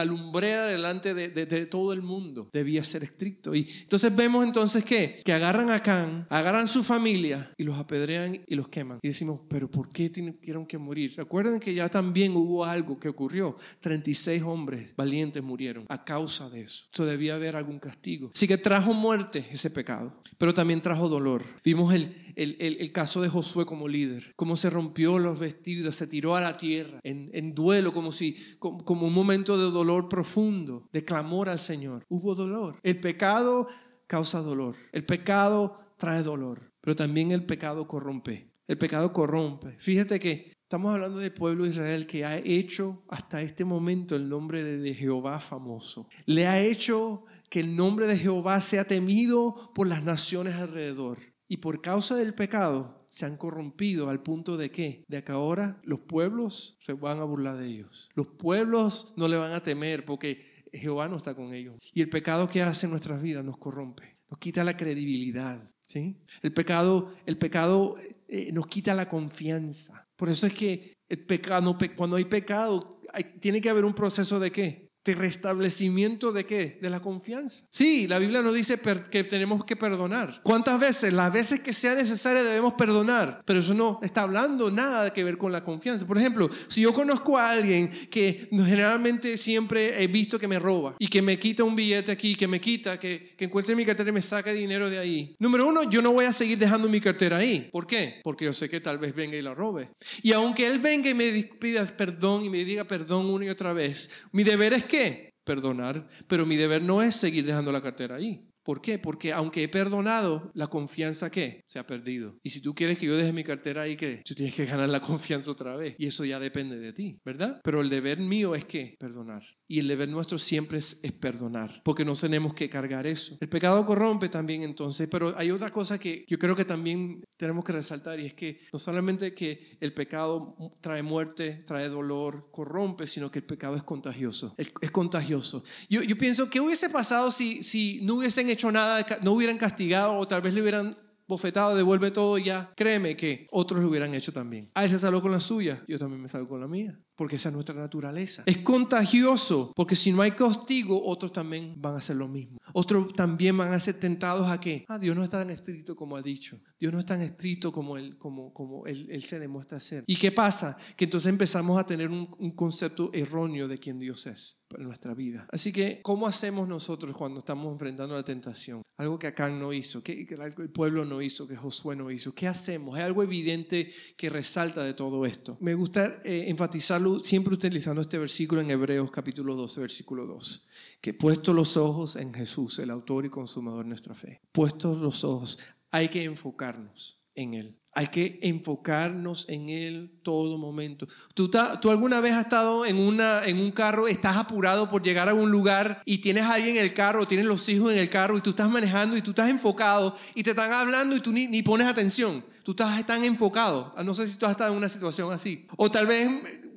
lumbrera 0.04 0.66
delante 0.66 1.14
de, 1.14 1.66
todo 1.68 1.94
el 1.94 2.02
mundo. 2.02 2.50
Debía 2.52 2.84
ser 2.84 3.06
estricto. 3.06 3.56
Y 3.56 3.66
entonces 3.84 4.14
vemos 4.14 4.44
entonces 4.44 4.84
que, 4.84 5.22
que 5.24 5.32
agarran 5.32 5.70
a 5.70 5.82
Can, 5.82 6.28
agarran 6.30 6.68
su 6.68 6.84
familia 6.84 7.54
y 7.56 7.64
los 7.64 7.80
apedrean 7.80 8.42
y 8.46 8.56
los 8.56 8.68
queman. 8.68 9.00
Y 9.02 9.08
decimos, 9.08 9.40
pero 9.50 9.72
¿por 9.72 9.88
qué 9.88 10.10
tuvieron 10.10 10.66
que 10.66 10.78
morir? 10.78 11.14
Recuerden 11.16 11.62
que 11.62 11.74
ya 11.74 11.88
también 11.88 12.36
hubo 12.36 12.66
algo 12.66 13.00
que 13.00 13.08
ocurrió. 13.08 13.56
36 13.80 14.44
hombres 14.44 14.94
valientes 14.98 15.42
murieron 15.42 15.86
a 15.88 16.04
causa 16.04 16.50
de 16.50 16.64
eso. 16.64 16.84
Esto 16.88 17.06
debía 17.06 17.36
haber 17.36 17.56
algún 17.56 17.80
castigo. 17.80 18.34
Así 18.36 18.50
que 18.50 18.58
trajo 18.58 18.94
muerte 18.94 19.48
ese 19.50 19.70
pecado 19.70 20.09
pero 20.38 20.54
también 20.54 20.82
trajo 20.82 21.10
dolor. 21.10 21.44
Vimos 21.64 21.94
el, 21.94 22.14
el, 22.36 22.92
caso 22.92 23.22
de 23.22 23.30
Josué 23.30 23.66
como 23.66 23.88
líder, 23.88 24.34
cómo 24.36 24.56
se 24.56 24.70
rompió 24.70 25.20
los 25.20 25.40
vestidos, 25.40 25.96
se 25.96 26.08
tiró 26.08 26.36
a 26.36 26.42
la 26.42 26.58
tierra 26.58 27.00
en, 27.04 27.30
en 27.34 27.54
duelo, 27.54 27.92
como, 27.92 28.12
si, 28.12 28.38
como, 28.60 28.84
como 28.86 29.08
un 29.08 29.14
momento 29.14 29.58
de 29.58 29.72
dolor 29.72 30.08
profundo, 30.10 30.88
de 30.94 31.04
clamor 31.04 31.50
al 31.50 31.60
Señor. 31.60 32.06
Hubo 32.10 32.36
dolor. 32.36 32.80
El 32.84 33.00
pecado 33.00 33.68
causa 34.08 34.40
dolor. 34.40 34.76
El 34.92 35.06
pecado 35.06 35.76
trae 35.98 36.24
dolor, 36.24 36.74
pero 36.82 36.96
también 36.96 37.32
el 37.32 37.46
pecado 37.46 37.88
corrompe. 37.88 38.50
El 38.68 38.78
pecado 38.78 39.12
corrompe. 39.12 39.76
Fíjate 39.80 40.20
que 40.20 40.54
estamos 40.64 40.94
hablando 40.94 41.18
del 41.18 41.34
pueblo 41.34 41.64
de 41.64 41.72
Israel 41.72 42.06
que 42.06 42.24
ha 42.24 42.38
hecho 42.38 43.04
hasta 43.10 43.42
este 43.42 43.66
momento 43.66 44.16
el 44.16 44.30
nombre 44.30 44.64
de 44.64 44.94
Jehová 44.94 45.40
famoso. 45.40 46.08
Le 46.28 46.46
ha 46.46 46.62
hecho 46.62 47.24
que 47.50 47.60
el 47.60 47.76
nombre 47.76 48.08
de 48.08 48.18
Jehová 48.18 48.62
sea 48.62 48.86
temido 48.86 49.56
por 49.74 49.88
las 49.88 50.04
naciones 50.04 50.56
alrededor. 50.56 51.18
Y 51.48 51.58
por 51.58 51.82
causa 51.82 52.16
del 52.16 52.34
pecado 52.34 53.06
se 53.10 53.26
han 53.26 53.38
corrompido 53.38 54.10
al 54.10 54.22
punto 54.22 54.56
de 54.56 54.70
que 54.70 55.04
de 55.08 55.18
acá 55.18 55.34
ahora 55.34 55.80
los 55.84 56.02
pueblos 56.02 56.78
se 56.80 56.94
van 56.94 57.20
a 57.20 57.24
burlar 57.24 57.58
de 57.58 57.68
ellos. 57.68 58.10
Los 58.14 58.28
pueblos 58.28 59.14
no 59.18 59.28
le 59.28 59.38
van 59.38 59.54
a 59.54 59.64
temer 59.64 60.06
porque 60.06 60.40
Jehová 60.72 61.08
no 61.08 61.18
está 61.18 61.34
con 61.34 61.54
ellos. 61.54 61.80
Y 61.94 62.02
el 62.02 62.10
pecado 62.10 62.48
que 62.48 62.62
hace 62.62 62.86
en 62.86 62.92
nuestras 62.92 63.22
vidas 63.22 63.44
nos 63.44 63.58
corrompe, 63.58 64.20
nos 64.30 64.38
quita 64.38 64.64
la 64.64 64.78
credibilidad. 64.78 65.60
¿sí? 65.88 66.22
El 66.44 66.54
pecado, 66.54 67.12
el 67.26 67.38
pecado 67.38 67.96
eh, 68.28 68.52
nos 68.54 68.68
quita 68.68 68.94
la 68.94 69.10
confianza. 69.10 70.08
Por 70.16 70.30
eso 70.30 70.46
es 70.46 70.54
que 70.54 70.94
el 71.08 71.26
pecado, 71.26 71.76
cuando 71.96 72.18
hay 72.18 72.26
pecado, 72.26 73.02
tiene 73.40 73.62
que 73.62 73.70
haber 73.70 73.86
un 73.86 73.94
proceso 73.94 74.40
de 74.40 74.52
qué? 74.52 74.89
De 75.06 75.14
restablecimiento 75.14 76.32
de 76.32 76.46
qué? 76.46 76.78
De 76.82 76.90
la 76.90 77.00
confianza. 77.00 77.64
Sí, 77.70 78.08
la 78.08 78.20
Biblia 78.20 78.42
nos 78.42 78.54
dice 78.54 78.80
que 79.12 79.24
tenemos 79.24 79.66
que 79.66 79.76
perdonar. 79.76 80.42
¿Cuántas 80.44 80.80
veces? 80.80 81.14
Las 81.14 81.32
veces 81.32 81.62
que 81.62 81.74
sea 81.74 81.96
necesario 81.96 82.44
debemos 82.44 82.74
perdonar, 82.74 83.42
pero 83.46 83.60
eso 83.60 83.74
no 83.74 84.00
está 84.04 84.22
hablando 84.22 84.72
nada 84.72 85.12
que 85.14 85.24
ver 85.24 85.38
con 85.38 85.52
la 85.52 85.64
confianza. 85.64 86.06
Por 86.06 86.18
ejemplo, 86.18 86.50
si 86.68 86.82
yo 86.82 86.94
conozco 86.94 87.38
a 87.38 87.52
alguien 87.52 87.90
que 88.10 88.50
generalmente 88.52 89.38
siempre 89.38 90.04
he 90.04 90.08
visto 90.08 90.40
que 90.40 90.48
me 90.48 90.60
roba 90.60 90.96
y 91.00 91.08
que 91.08 91.22
me 91.22 91.40
quita 91.40 91.64
un 91.64 91.76
billete 91.76 92.12
aquí, 92.12 92.36
que 92.36 92.48
me 92.48 92.60
quita, 92.60 93.00
que, 93.00 93.36
que 93.38 93.46
encuentre 93.46 93.76
mi 93.76 93.86
cartera 93.86 94.10
y 94.10 94.14
me 94.14 94.22
saca 94.22 94.52
dinero 94.52 94.90
de 94.90 95.00
ahí. 95.00 95.36
Número 95.40 95.68
uno, 95.68 95.90
yo 95.90 96.02
no 96.02 96.12
voy 96.12 96.26
a 96.26 96.34
seguir 96.34 96.58
dejando 96.58 96.90
mi 96.90 97.00
cartera 97.00 97.38
ahí. 97.38 97.70
¿Por 97.72 97.88
qué? 97.88 98.20
Porque 98.24 98.46
yo 98.46 98.54
sé 98.54 98.70
que 98.70 98.82
tal 98.82 98.98
vez 98.98 99.16
venga 99.16 99.38
y 99.38 99.42
la 99.42 99.54
robe. 99.54 99.90
Y 100.22 100.34
aunque 100.34 100.68
él 100.68 100.80
venga 100.80 101.10
y 101.10 101.14
me 101.14 101.44
pida 101.60 101.86
perdón 101.86 102.44
y 102.44 102.50
me 102.50 102.64
diga 102.64 102.84
perdón 102.84 103.30
una 103.30 103.46
y 103.46 103.50
otra 103.50 103.74
vez, 103.74 104.10
mi 104.32 104.44
deber 104.44 104.74
es 104.74 104.84
qué? 104.90 105.30
Perdonar. 105.46 106.06
Pero 106.28 106.46
mi 106.46 106.58
deber 106.58 106.82
no 106.82 107.02
es 107.02 107.16
seguir 107.16 107.46
dejando 107.46 107.72
la 107.72 107.82
cartera 107.82 108.16
ahí. 108.16 108.49
¿Por 108.64 108.82
qué? 108.82 109.00
Porque 109.00 109.34
aunque 109.34 109.64
he 109.64 109.68
perdonado, 109.68 110.52
la 110.54 110.68
confianza 110.68 111.30
¿qué? 111.30 111.64
Se 111.68 111.80
ha 111.80 111.88
perdido. 111.88 112.38
Y 112.44 112.52
si 112.52 112.62
tú 112.62 112.74
quieres 112.74 112.98
que 112.98 113.06
yo 113.06 113.18
deje 113.18 113.34
mi 113.34 113.44
cartera 113.44 113.84
ahí, 113.84 113.98
¿qué? 113.98 114.22
Tú 114.26 114.36
tienes 114.36 114.56
que 114.56 114.66
ganar 114.66 114.90
la 114.90 115.00
confianza 115.10 115.52
otra 115.52 115.76
vez. 115.76 115.96
Y 115.98 116.08
eso 116.08 116.26
ya 116.26 116.40
depende 116.40 116.80
de 116.80 116.94
ti, 116.94 117.20
¿verdad? 117.26 117.60
Pero 117.64 117.82
el 117.82 117.90
deber 117.90 118.20
mío 118.20 118.56
es 118.56 118.66
que 118.66 118.96
perdonar. 119.00 119.44
Y 119.68 119.80
el 119.80 119.88
deber 119.88 120.10
nuestro 120.10 120.38
siempre 120.38 120.80
es, 120.80 120.98
es, 121.04 121.12
perdonar, 121.12 121.82
porque 121.84 122.04
no 122.04 122.16
tenemos 122.16 122.56
que 122.56 122.70
cargar 122.70 123.06
eso. 123.06 123.38
El 123.40 123.50
pecado 123.50 123.86
corrompe 123.86 124.28
también 124.28 124.64
entonces, 124.64 125.08
pero 125.12 125.38
hay 125.38 125.52
otra 125.52 125.70
cosa 125.70 126.00
que 126.00 126.26
yo 126.28 126.40
creo 126.40 126.56
que 126.56 126.66
también 126.66 127.22
tenemos 127.38 127.64
que 127.64 127.74
resaltar 127.74 128.20
y 128.20 128.26
es 128.26 128.34
que 128.34 128.60
no 128.74 128.80
solamente 128.80 129.36
que 129.36 129.78
el 129.80 129.94
pecado 129.94 130.56
trae 130.82 131.04
muerte, 131.04 131.64
trae 131.68 131.88
dolor, 131.88 132.50
corrompe, 132.52 133.06
sino 133.06 133.30
que 133.30 133.40
el 133.40 133.46
pecado 133.46 133.76
es 133.76 133.84
contagioso. 133.84 134.56
Es, 134.58 134.74
es 134.82 134.92
contagioso. 134.92 135.64
Yo, 135.88 136.02
yo 136.02 136.18
pienso, 136.18 136.50
¿qué 136.50 136.60
hubiese 136.60 136.90
pasado 136.90 137.32
si, 137.32 137.62
si 137.62 138.00
no 138.04 138.16
hubiesen 138.16 138.49
hecho 138.52 138.72
nada, 138.72 139.06
no 139.24 139.34
hubieran 139.34 139.58
castigado 139.58 140.18
o 140.18 140.28
tal 140.28 140.42
vez 140.42 140.54
le 140.54 140.62
hubieran 140.62 140.96
bofetado, 141.28 141.76
devuelve 141.76 142.12
todo 142.12 142.38
ya. 142.38 142.72
Créeme 142.76 143.16
que 143.16 143.48
otros 143.52 143.82
lo 143.82 143.90
hubieran 143.90 144.14
hecho 144.14 144.34
también. 144.34 144.70
A 144.74 144.86
ese 144.86 144.98
salió 144.98 145.22
con 145.22 145.32
la 145.32 145.40
suya, 145.40 145.84
yo 145.88 146.00
también 146.00 146.22
me 146.22 146.28
salgo 146.28 146.50
con 146.50 146.60
la 146.60 146.68
mía 146.68 147.00
porque 147.20 147.36
esa 147.36 147.50
es 147.50 147.54
nuestra 147.54 147.76
naturaleza. 147.76 148.44
Es 148.46 148.60
contagioso, 148.60 149.74
porque 149.76 149.98
si 149.98 150.14
no 150.14 150.22
hay 150.22 150.32
castigo, 150.32 151.06
otros 151.06 151.34
también 151.34 151.76
van 151.82 151.96
a 151.96 151.98
hacer 151.98 152.16
lo 152.16 152.30
mismo. 152.30 152.62
Otros 152.72 153.12
también 153.12 153.58
van 153.58 153.74
a 153.74 153.80
ser 153.82 154.00
tentados 154.00 154.48
a 154.48 154.58
que, 154.58 154.86
ah, 154.88 154.98
Dios 154.98 155.18
no 155.18 155.26
es 155.26 155.30
tan 155.30 155.50
estricto 155.50 155.98
como 155.98 156.16
ha 156.16 156.22
dicho. 156.22 156.62
Dios 156.80 156.94
no 156.94 157.00
es 157.00 157.06
tan 157.06 157.22
estricto 157.22 157.74
como 157.74 157.98
Él, 157.98 158.18
como, 158.18 158.54
como 158.54 158.86
él, 158.86 159.06
él 159.12 159.22
se 159.22 159.38
demuestra 159.38 159.82
ser. 159.82 160.06
¿Y 160.08 160.16
qué 160.16 160.32
pasa? 160.32 160.78
Que 160.96 161.04
entonces 161.04 161.30
empezamos 161.30 161.78
a 161.78 161.86
tener 161.86 162.10
un, 162.10 162.34
un 162.40 162.52
concepto 162.52 163.10
erróneo 163.12 163.68
de 163.68 163.80
quién 163.80 164.00
Dios 164.00 164.26
es 164.26 164.60
para 164.70 164.84
nuestra 164.84 165.16
vida. 165.16 165.48
Así 165.52 165.72
que, 165.72 166.00
¿cómo 166.04 166.28
hacemos 166.28 166.68
nosotros 166.68 167.18
cuando 167.18 167.40
estamos 167.40 167.72
enfrentando 167.74 168.16
la 168.16 168.24
tentación? 168.24 168.84
Algo 168.98 169.18
que 169.18 169.28
Acán 169.28 169.60
no 169.60 169.74
hizo, 169.74 170.04
que, 170.04 170.28
el 170.30 170.70
pueblo 170.70 171.06
no 171.06 171.22
hizo, 171.22 171.48
que 171.48 171.56
Josué 171.56 171.96
no 171.96 172.12
hizo. 172.12 172.36
¿Qué 172.36 172.48
hacemos? 172.48 172.96
Hay 172.96 173.02
algo 173.02 173.24
evidente 173.24 173.92
que 174.16 174.30
resalta 174.30 174.84
de 174.84 174.94
todo 174.94 175.26
esto. 175.26 175.58
Me 175.60 175.74
gusta 175.74 176.06
eh, 176.24 176.46
enfatizarlo 176.48 177.09
siempre 177.18 177.56
utilizando 177.56 178.02
este 178.02 178.20
versículo 178.20 178.62
en 178.62 178.70
Hebreos 178.70 179.10
capítulo 179.10 179.56
12, 179.56 179.82
versículo 179.82 180.28
2, 180.28 180.68
que 181.02 181.16
puesto 181.16 181.54
los 181.54 181.78
ojos 181.78 182.16
en 182.16 182.34
Jesús, 182.34 182.78
el 182.78 182.92
autor 182.92 183.26
y 183.26 183.30
consumador 183.30 183.84
de 183.84 183.90
nuestra 183.90 184.14
fe, 184.14 184.42
puestos 184.52 185.00
los 185.00 185.24
ojos, 185.24 185.58
hay 185.90 186.10
que 186.10 186.26
enfocarnos 186.26 187.20
en 187.36 187.56
Él. 187.56 187.76
Hay 187.94 188.08
que 188.08 188.40
enfocarnos 188.44 189.50
en 189.50 189.70
Él 189.70 190.20
todo 190.24 190.58
momento. 190.58 191.08
¿Tú, 191.34 191.50
¿Tú, 191.50 191.90
alguna 191.90 192.22
vez 192.22 192.34
has 192.34 192.46
estado 192.46 192.86
en, 192.86 192.98
una, 192.98 193.44
en 193.46 193.60
un 193.60 193.72
carro, 193.72 194.08
estás 194.08 194.38
apurado 194.38 194.90
por 194.92 195.02
llegar 195.02 195.28
a 195.28 195.34
un 195.34 195.50
lugar 195.50 196.02
y 196.06 196.20
tienes 196.20 196.46
a 196.46 196.54
alguien 196.54 196.78
en 196.78 196.84
el 196.84 196.94
carro, 196.94 197.26
tienes 197.26 197.48
los 197.48 197.68
hijos 197.68 197.92
en 197.92 197.98
el 197.98 198.10
carro 198.10 198.38
y 198.38 198.42
tú 198.42 198.52
estás 198.52 198.70
manejando 198.70 199.18
y 199.18 199.22
tú 199.22 199.32
estás 199.32 199.50
enfocado 199.50 200.16
y 200.36 200.44
te 200.44 200.52
están 200.52 200.72
hablando 200.72 201.16
y 201.16 201.20
tú 201.20 201.32
ni, 201.32 201.48
ni 201.48 201.64
pones 201.64 201.88
atención? 201.88 202.46
Tú 202.64 202.72
estás 202.72 203.04
tan 203.08 203.24
enfocado. 203.24 203.92
No 204.06 204.14
sé 204.14 204.28
si 204.28 204.36
tú 204.36 204.46
has 204.46 204.52
estado 204.52 204.72
en 204.72 204.78
una 204.78 204.90
situación 204.90 205.34
así. 205.34 205.66
O 205.76 205.90
tal 205.90 206.06
vez 206.06 206.30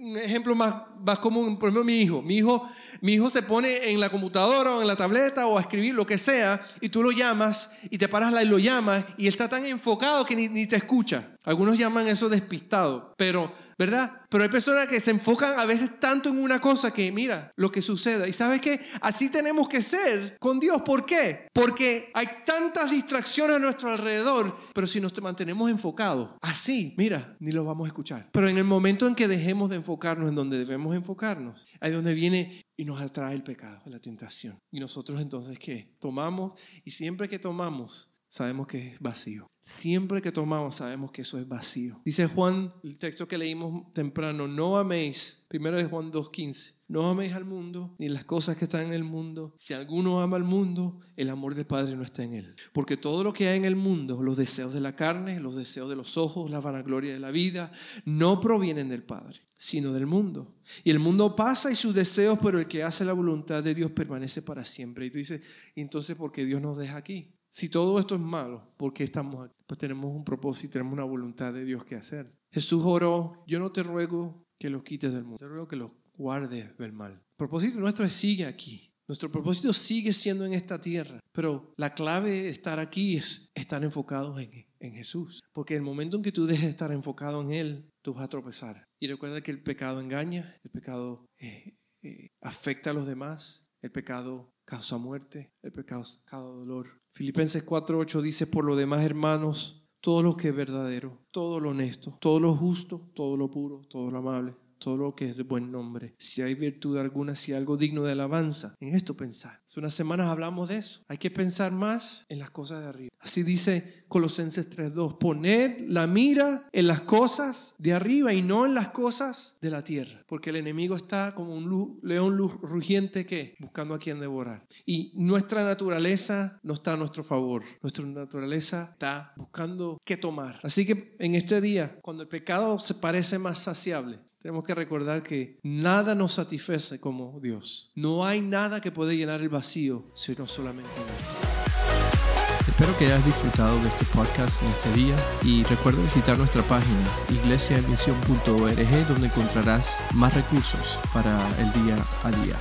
un 0.02 0.16
ejemplo 0.16 0.54
más, 0.54 0.74
más 1.06 1.18
común, 1.20 1.56
por 1.58 1.68
ejemplo, 1.68 1.84
mi 1.84 2.00
hijo. 2.00 2.22
Mi 2.22 2.36
hijo 2.36 2.66
mi 3.02 3.14
hijo 3.14 3.28
se 3.28 3.42
pone 3.42 3.90
en 3.90 3.98
la 3.98 4.08
computadora 4.08 4.76
o 4.76 4.80
en 4.80 4.86
la 4.86 4.94
tableta 4.94 5.46
o 5.48 5.58
a 5.58 5.60
escribir 5.60 5.94
lo 5.94 6.06
que 6.06 6.18
sea 6.18 6.60
y 6.80 6.88
tú 6.88 7.02
lo 7.02 7.10
llamas 7.10 7.70
y 7.90 7.98
te 7.98 8.08
paras 8.08 8.32
y 8.40 8.46
lo 8.46 8.60
llamas 8.60 9.04
y 9.18 9.26
está 9.26 9.48
tan 9.48 9.66
enfocado 9.66 10.24
que 10.24 10.36
ni, 10.36 10.48
ni 10.48 10.66
te 10.66 10.76
escucha. 10.76 11.32
Algunos 11.44 11.76
llaman 11.76 12.06
eso 12.06 12.28
despistado, 12.28 13.14
pero, 13.18 13.50
¿verdad? 13.76 14.08
Pero 14.30 14.44
hay 14.44 14.50
personas 14.50 14.86
que 14.86 15.00
se 15.00 15.10
enfocan 15.10 15.58
a 15.58 15.66
veces 15.66 15.98
tanto 15.98 16.28
en 16.28 16.40
una 16.40 16.60
cosa 16.60 16.94
que 16.94 17.10
mira 17.10 17.52
lo 17.56 17.72
que 17.72 17.82
suceda. 17.82 18.28
Y 18.28 18.32
sabes 18.32 18.60
que 18.60 18.78
así 19.00 19.28
tenemos 19.28 19.68
que 19.68 19.82
ser 19.82 20.36
con 20.38 20.60
Dios. 20.60 20.82
¿Por 20.82 21.04
qué? 21.04 21.48
Porque 21.52 22.12
hay 22.14 22.28
tantas 22.46 22.90
distracciones 22.92 23.56
a 23.56 23.58
nuestro 23.58 23.90
alrededor, 23.90 24.54
pero 24.72 24.86
si 24.86 25.00
nos 25.00 25.20
mantenemos 25.20 25.68
enfocados, 25.68 26.30
así, 26.42 26.94
mira, 26.96 27.36
ni 27.40 27.50
lo 27.50 27.64
vamos 27.64 27.86
a 27.86 27.88
escuchar. 27.88 28.28
Pero 28.32 28.48
en 28.48 28.58
el 28.58 28.64
momento 28.64 29.08
en 29.08 29.16
que 29.16 29.26
dejemos 29.26 29.70
de 29.70 29.76
enfocarnos 29.76 30.28
en 30.28 30.36
donde 30.36 30.58
debemos 30.58 30.94
enfocarnos, 30.94 31.66
ahí 31.80 31.90
donde 31.90 32.14
viene 32.14 32.62
y 32.82 32.84
nos 32.84 33.00
atrae 33.00 33.32
el 33.36 33.44
pecado, 33.44 33.80
la 33.86 34.00
tentación. 34.00 34.58
Y 34.72 34.80
nosotros 34.80 35.20
entonces, 35.20 35.56
¿qué? 35.56 35.94
Tomamos 36.00 36.60
y 36.84 36.90
siempre 36.90 37.28
que 37.28 37.38
tomamos, 37.38 38.12
sabemos 38.26 38.66
que 38.66 38.88
es 38.88 38.98
vacío. 38.98 39.46
Siempre 39.60 40.20
que 40.20 40.32
tomamos 40.32 40.74
sabemos 40.76 41.12
que 41.12 41.22
eso 41.22 41.38
es 41.38 41.46
vacío. 41.46 42.02
Dice 42.04 42.26
Juan, 42.26 42.74
el 42.82 42.98
texto 42.98 43.28
que 43.28 43.38
leímos 43.38 43.92
temprano, 43.92 44.48
no 44.48 44.78
améis, 44.78 45.44
primero 45.46 45.76
de 45.76 45.84
Juan 45.84 46.10
2.15, 46.10 46.81
no 46.92 47.08
améis 47.08 47.32
al 47.32 47.46
mundo 47.46 47.94
ni 47.98 48.10
las 48.10 48.26
cosas 48.26 48.58
que 48.58 48.66
están 48.66 48.84
en 48.84 48.92
el 48.92 49.02
mundo. 49.02 49.54
Si 49.56 49.72
alguno 49.72 50.20
ama 50.20 50.36
al 50.36 50.44
mundo, 50.44 51.00
el 51.16 51.30
amor 51.30 51.54
del 51.54 51.64
Padre 51.64 51.96
no 51.96 52.02
está 52.02 52.22
en 52.22 52.34
él. 52.34 52.54
Porque 52.74 52.98
todo 52.98 53.24
lo 53.24 53.32
que 53.32 53.48
hay 53.48 53.56
en 53.56 53.64
el 53.64 53.76
mundo, 53.76 54.22
los 54.22 54.36
deseos 54.36 54.74
de 54.74 54.80
la 54.80 54.94
carne, 54.94 55.40
los 55.40 55.54
deseos 55.54 55.88
de 55.88 55.96
los 55.96 56.18
ojos, 56.18 56.50
la 56.50 56.60
vanagloria 56.60 57.14
de 57.14 57.18
la 57.18 57.30
vida, 57.30 57.72
no 58.04 58.42
provienen 58.42 58.90
del 58.90 59.04
Padre, 59.04 59.40
sino 59.56 59.94
del 59.94 60.06
mundo. 60.06 60.54
Y 60.84 60.90
el 60.90 60.98
mundo 60.98 61.34
pasa 61.34 61.72
y 61.72 61.76
sus 61.76 61.94
deseos, 61.94 62.38
pero 62.42 62.58
el 62.58 62.68
que 62.68 62.82
hace 62.82 63.06
la 63.06 63.14
voluntad 63.14 63.64
de 63.64 63.74
Dios 63.74 63.90
permanece 63.92 64.42
para 64.42 64.62
siempre. 64.62 65.06
Y 65.06 65.10
tú 65.10 65.16
dices, 65.16 65.40
¿y 65.74 65.80
entonces 65.80 66.14
por 66.14 66.30
qué 66.30 66.44
Dios 66.44 66.60
nos 66.60 66.76
deja 66.76 66.98
aquí? 66.98 67.34
Si 67.48 67.70
todo 67.70 67.98
esto 68.00 68.16
es 68.16 68.20
malo, 68.20 68.70
¿por 68.76 68.92
qué 68.92 69.04
estamos 69.04 69.46
aquí? 69.46 69.56
Pues 69.66 69.78
tenemos 69.78 70.14
un 70.14 70.24
propósito, 70.24 70.74
tenemos 70.74 70.92
una 70.92 71.04
voluntad 71.04 71.54
de 71.54 71.64
Dios 71.64 71.86
que 71.86 71.94
hacer. 71.94 72.30
Jesús 72.50 72.82
oró, 72.84 73.44
yo 73.46 73.60
no 73.60 73.72
te 73.72 73.82
ruego 73.82 74.46
que 74.58 74.68
los 74.68 74.82
quites 74.82 75.14
del 75.14 75.24
mundo, 75.24 75.38
te 75.38 75.48
ruego 75.48 75.66
que 75.66 75.76
los 75.76 76.01
guardes 76.22 76.76
del 76.78 76.92
mal. 76.92 77.12
El 77.12 77.36
propósito 77.36 77.80
nuestro 77.80 78.04
es 78.04 78.12
sigue 78.12 78.46
aquí. 78.46 78.88
Nuestro 79.08 79.30
propósito 79.30 79.72
sigue 79.72 80.12
siendo 80.12 80.46
en 80.46 80.54
esta 80.54 80.80
tierra, 80.80 81.20
pero 81.32 81.74
la 81.76 81.92
clave 81.92 82.30
de 82.30 82.48
estar 82.48 82.78
aquí 82.78 83.16
es 83.16 83.50
estar 83.54 83.82
enfocados 83.82 84.40
en, 84.40 84.66
en 84.78 84.92
Jesús. 84.92 85.42
Porque 85.52 85.74
el 85.74 85.82
momento 85.82 86.16
en 86.16 86.22
que 86.22 86.32
tú 86.32 86.46
dejes 86.46 86.64
de 86.64 86.70
estar 86.70 86.92
enfocado 86.92 87.42
en 87.42 87.52
Él, 87.52 87.90
tú 88.00 88.14
vas 88.14 88.24
a 88.24 88.28
tropezar. 88.28 88.84
Y 89.00 89.08
recuerda 89.08 89.40
que 89.40 89.50
el 89.50 89.62
pecado 89.62 90.00
engaña, 90.00 90.54
el 90.62 90.70
pecado 90.70 91.26
eh, 91.38 91.76
eh, 92.02 92.28
afecta 92.40 92.90
a 92.90 92.94
los 92.94 93.06
demás, 93.06 93.66
el 93.82 93.90
pecado 93.90 94.54
causa 94.64 94.96
muerte, 94.98 95.52
el 95.62 95.72
pecado 95.72 96.02
causa 96.24 96.38
dolor. 96.38 96.86
Filipenses 97.10 97.66
4:8 97.66 98.22
dice, 98.22 98.46
por 98.46 98.64
lo 98.64 98.76
demás, 98.76 99.02
hermanos, 99.02 99.82
todo 100.00 100.22
lo 100.22 100.36
que 100.36 100.48
es 100.48 100.54
verdadero, 100.54 101.26
todo 101.30 101.60
lo 101.60 101.70
honesto, 101.70 102.18
todo 102.20 102.40
lo 102.40 102.54
justo, 102.54 103.10
todo 103.14 103.36
lo 103.36 103.50
puro, 103.50 103.82
todo 103.88 104.10
lo 104.10 104.18
amable, 104.18 104.56
todo 104.82 104.96
lo 104.96 105.14
que 105.14 105.28
es 105.28 105.36
de 105.36 105.44
buen 105.44 105.70
nombre. 105.70 106.14
Si 106.18 106.42
hay 106.42 106.54
virtud 106.54 106.98
alguna, 106.98 107.36
si 107.36 107.52
hay 107.52 107.58
algo 107.58 107.76
digno 107.76 108.02
de 108.02 108.12
alabanza, 108.12 108.74
en 108.80 108.94
esto 108.94 109.14
pensar. 109.14 109.62
Hace 109.68 109.78
unas 109.78 109.94
semanas 109.94 110.26
hablamos 110.26 110.68
de 110.70 110.78
eso. 110.78 111.04
Hay 111.06 111.18
que 111.18 111.30
pensar 111.30 111.70
más 111.70 112.26
en 112.28 112.40
las 112.40 112.50
cosas 112.50 112.80
de 112.80 112.88
arriba. 112.88 113.10
Así 113.20 113.44
dice 113.44 114.04
Colosenses 114.08 114.68
3.2. 114.76 115.18
Poner 115.18 115.84
la 115.88 116.08
mira 116.08 116.68
en 116.72 116.88
las 116.88 117.00
cosas 117.00 117.76
de 117.78 117.92
arriba 117.92 118.34
y 118.34 118.42
no 118.42 118.66
en 118.66 118.74
las 118.74 118.88
cosas 118.88 119.58
de 119.62 119.70
la 119.70 119.84
tierra. 119.84 120.24
Porque 120.26 120.50
el 120.50 120.56
enemigo 120.56 120.96
está 120.96 121.32
como 121.36 121.54
un 121.54 122.00
león 122.02 122.36
rugiente 122.36 123.24
que 123.24 123.54
buscando 123.60 123.94
a 123.94 124.00
quien 124.00 124.18
devorar. 124.18 124.66
Y 124.84 125.12
nuestra 125.14 125.62
naturaleza 125.62 126.58
no 126.64 126.74
está 126.74 126.94
a 126.94 126.96
nuestro 126.96 127.22
favor. 127.22 127.62
Nuestra 127.82 128.04
naturaleza 128.04 128.90
está 128.92 129.32
buscando 129.36 130.00
qué 130.04 130.16
tomar. 130.16 130.58
Así 130.64 130.84
que 130.84 131.14
en 131.20 131.36
este 131.36 131.60
día, 131.60 132.00
cuando 132.02 132.24
el 132.24 132.28
pecado 132.28 132.80
se 132.80 132.94
parece 132.94 133.38
más 133.38 133.58
saciable, 133.58 134.18
tenemos 134.42 134.64
que 134.64 134.74
recordar 134.74 135.22
que 135.22 135.60
nada 135.62 136.16
nos 136.16 136.32
satisface 136.32 136.98
como 136.98 137.38
Dios. 137.40 137.92
No 137.94 138.26
hay 138.26 138.40
nada 138.40 138.80
que 138.80 138.90
puede 138.90 139.16
llenar 139.16 139.40
el 139.40 139.48
vacío, 139.48 140.04
sino 140.14 140.48
solamente 140.48 140.90
Dios. 140.94 142.66
Espero 142.66 142.96
que 142.98 143.06
hayas 143.06 143.24
disfrutado 143.24 143.80
de 143.82 143.88
este 143.88 144.04
podcast 144.06 144.60
en 144.62 144.68
este 144.70 144.92
día 144.94 145.16
y 145.44 145.62
recuerda 145.64 146.02
visitar 146.02 146.36
nuestra 146.36 146.62
página 146.62 147.08
iglesiaemisión.org 147.28 149.08
donde 149.08 149.26
encontrarás 149.28 149.98
más 150.14 150.34
recursos 150.34 150.98
para 151.12 151.38
el 151.60 151.72
día 151.84 151.96
a 152.24 152.30
día. 152.42 152.58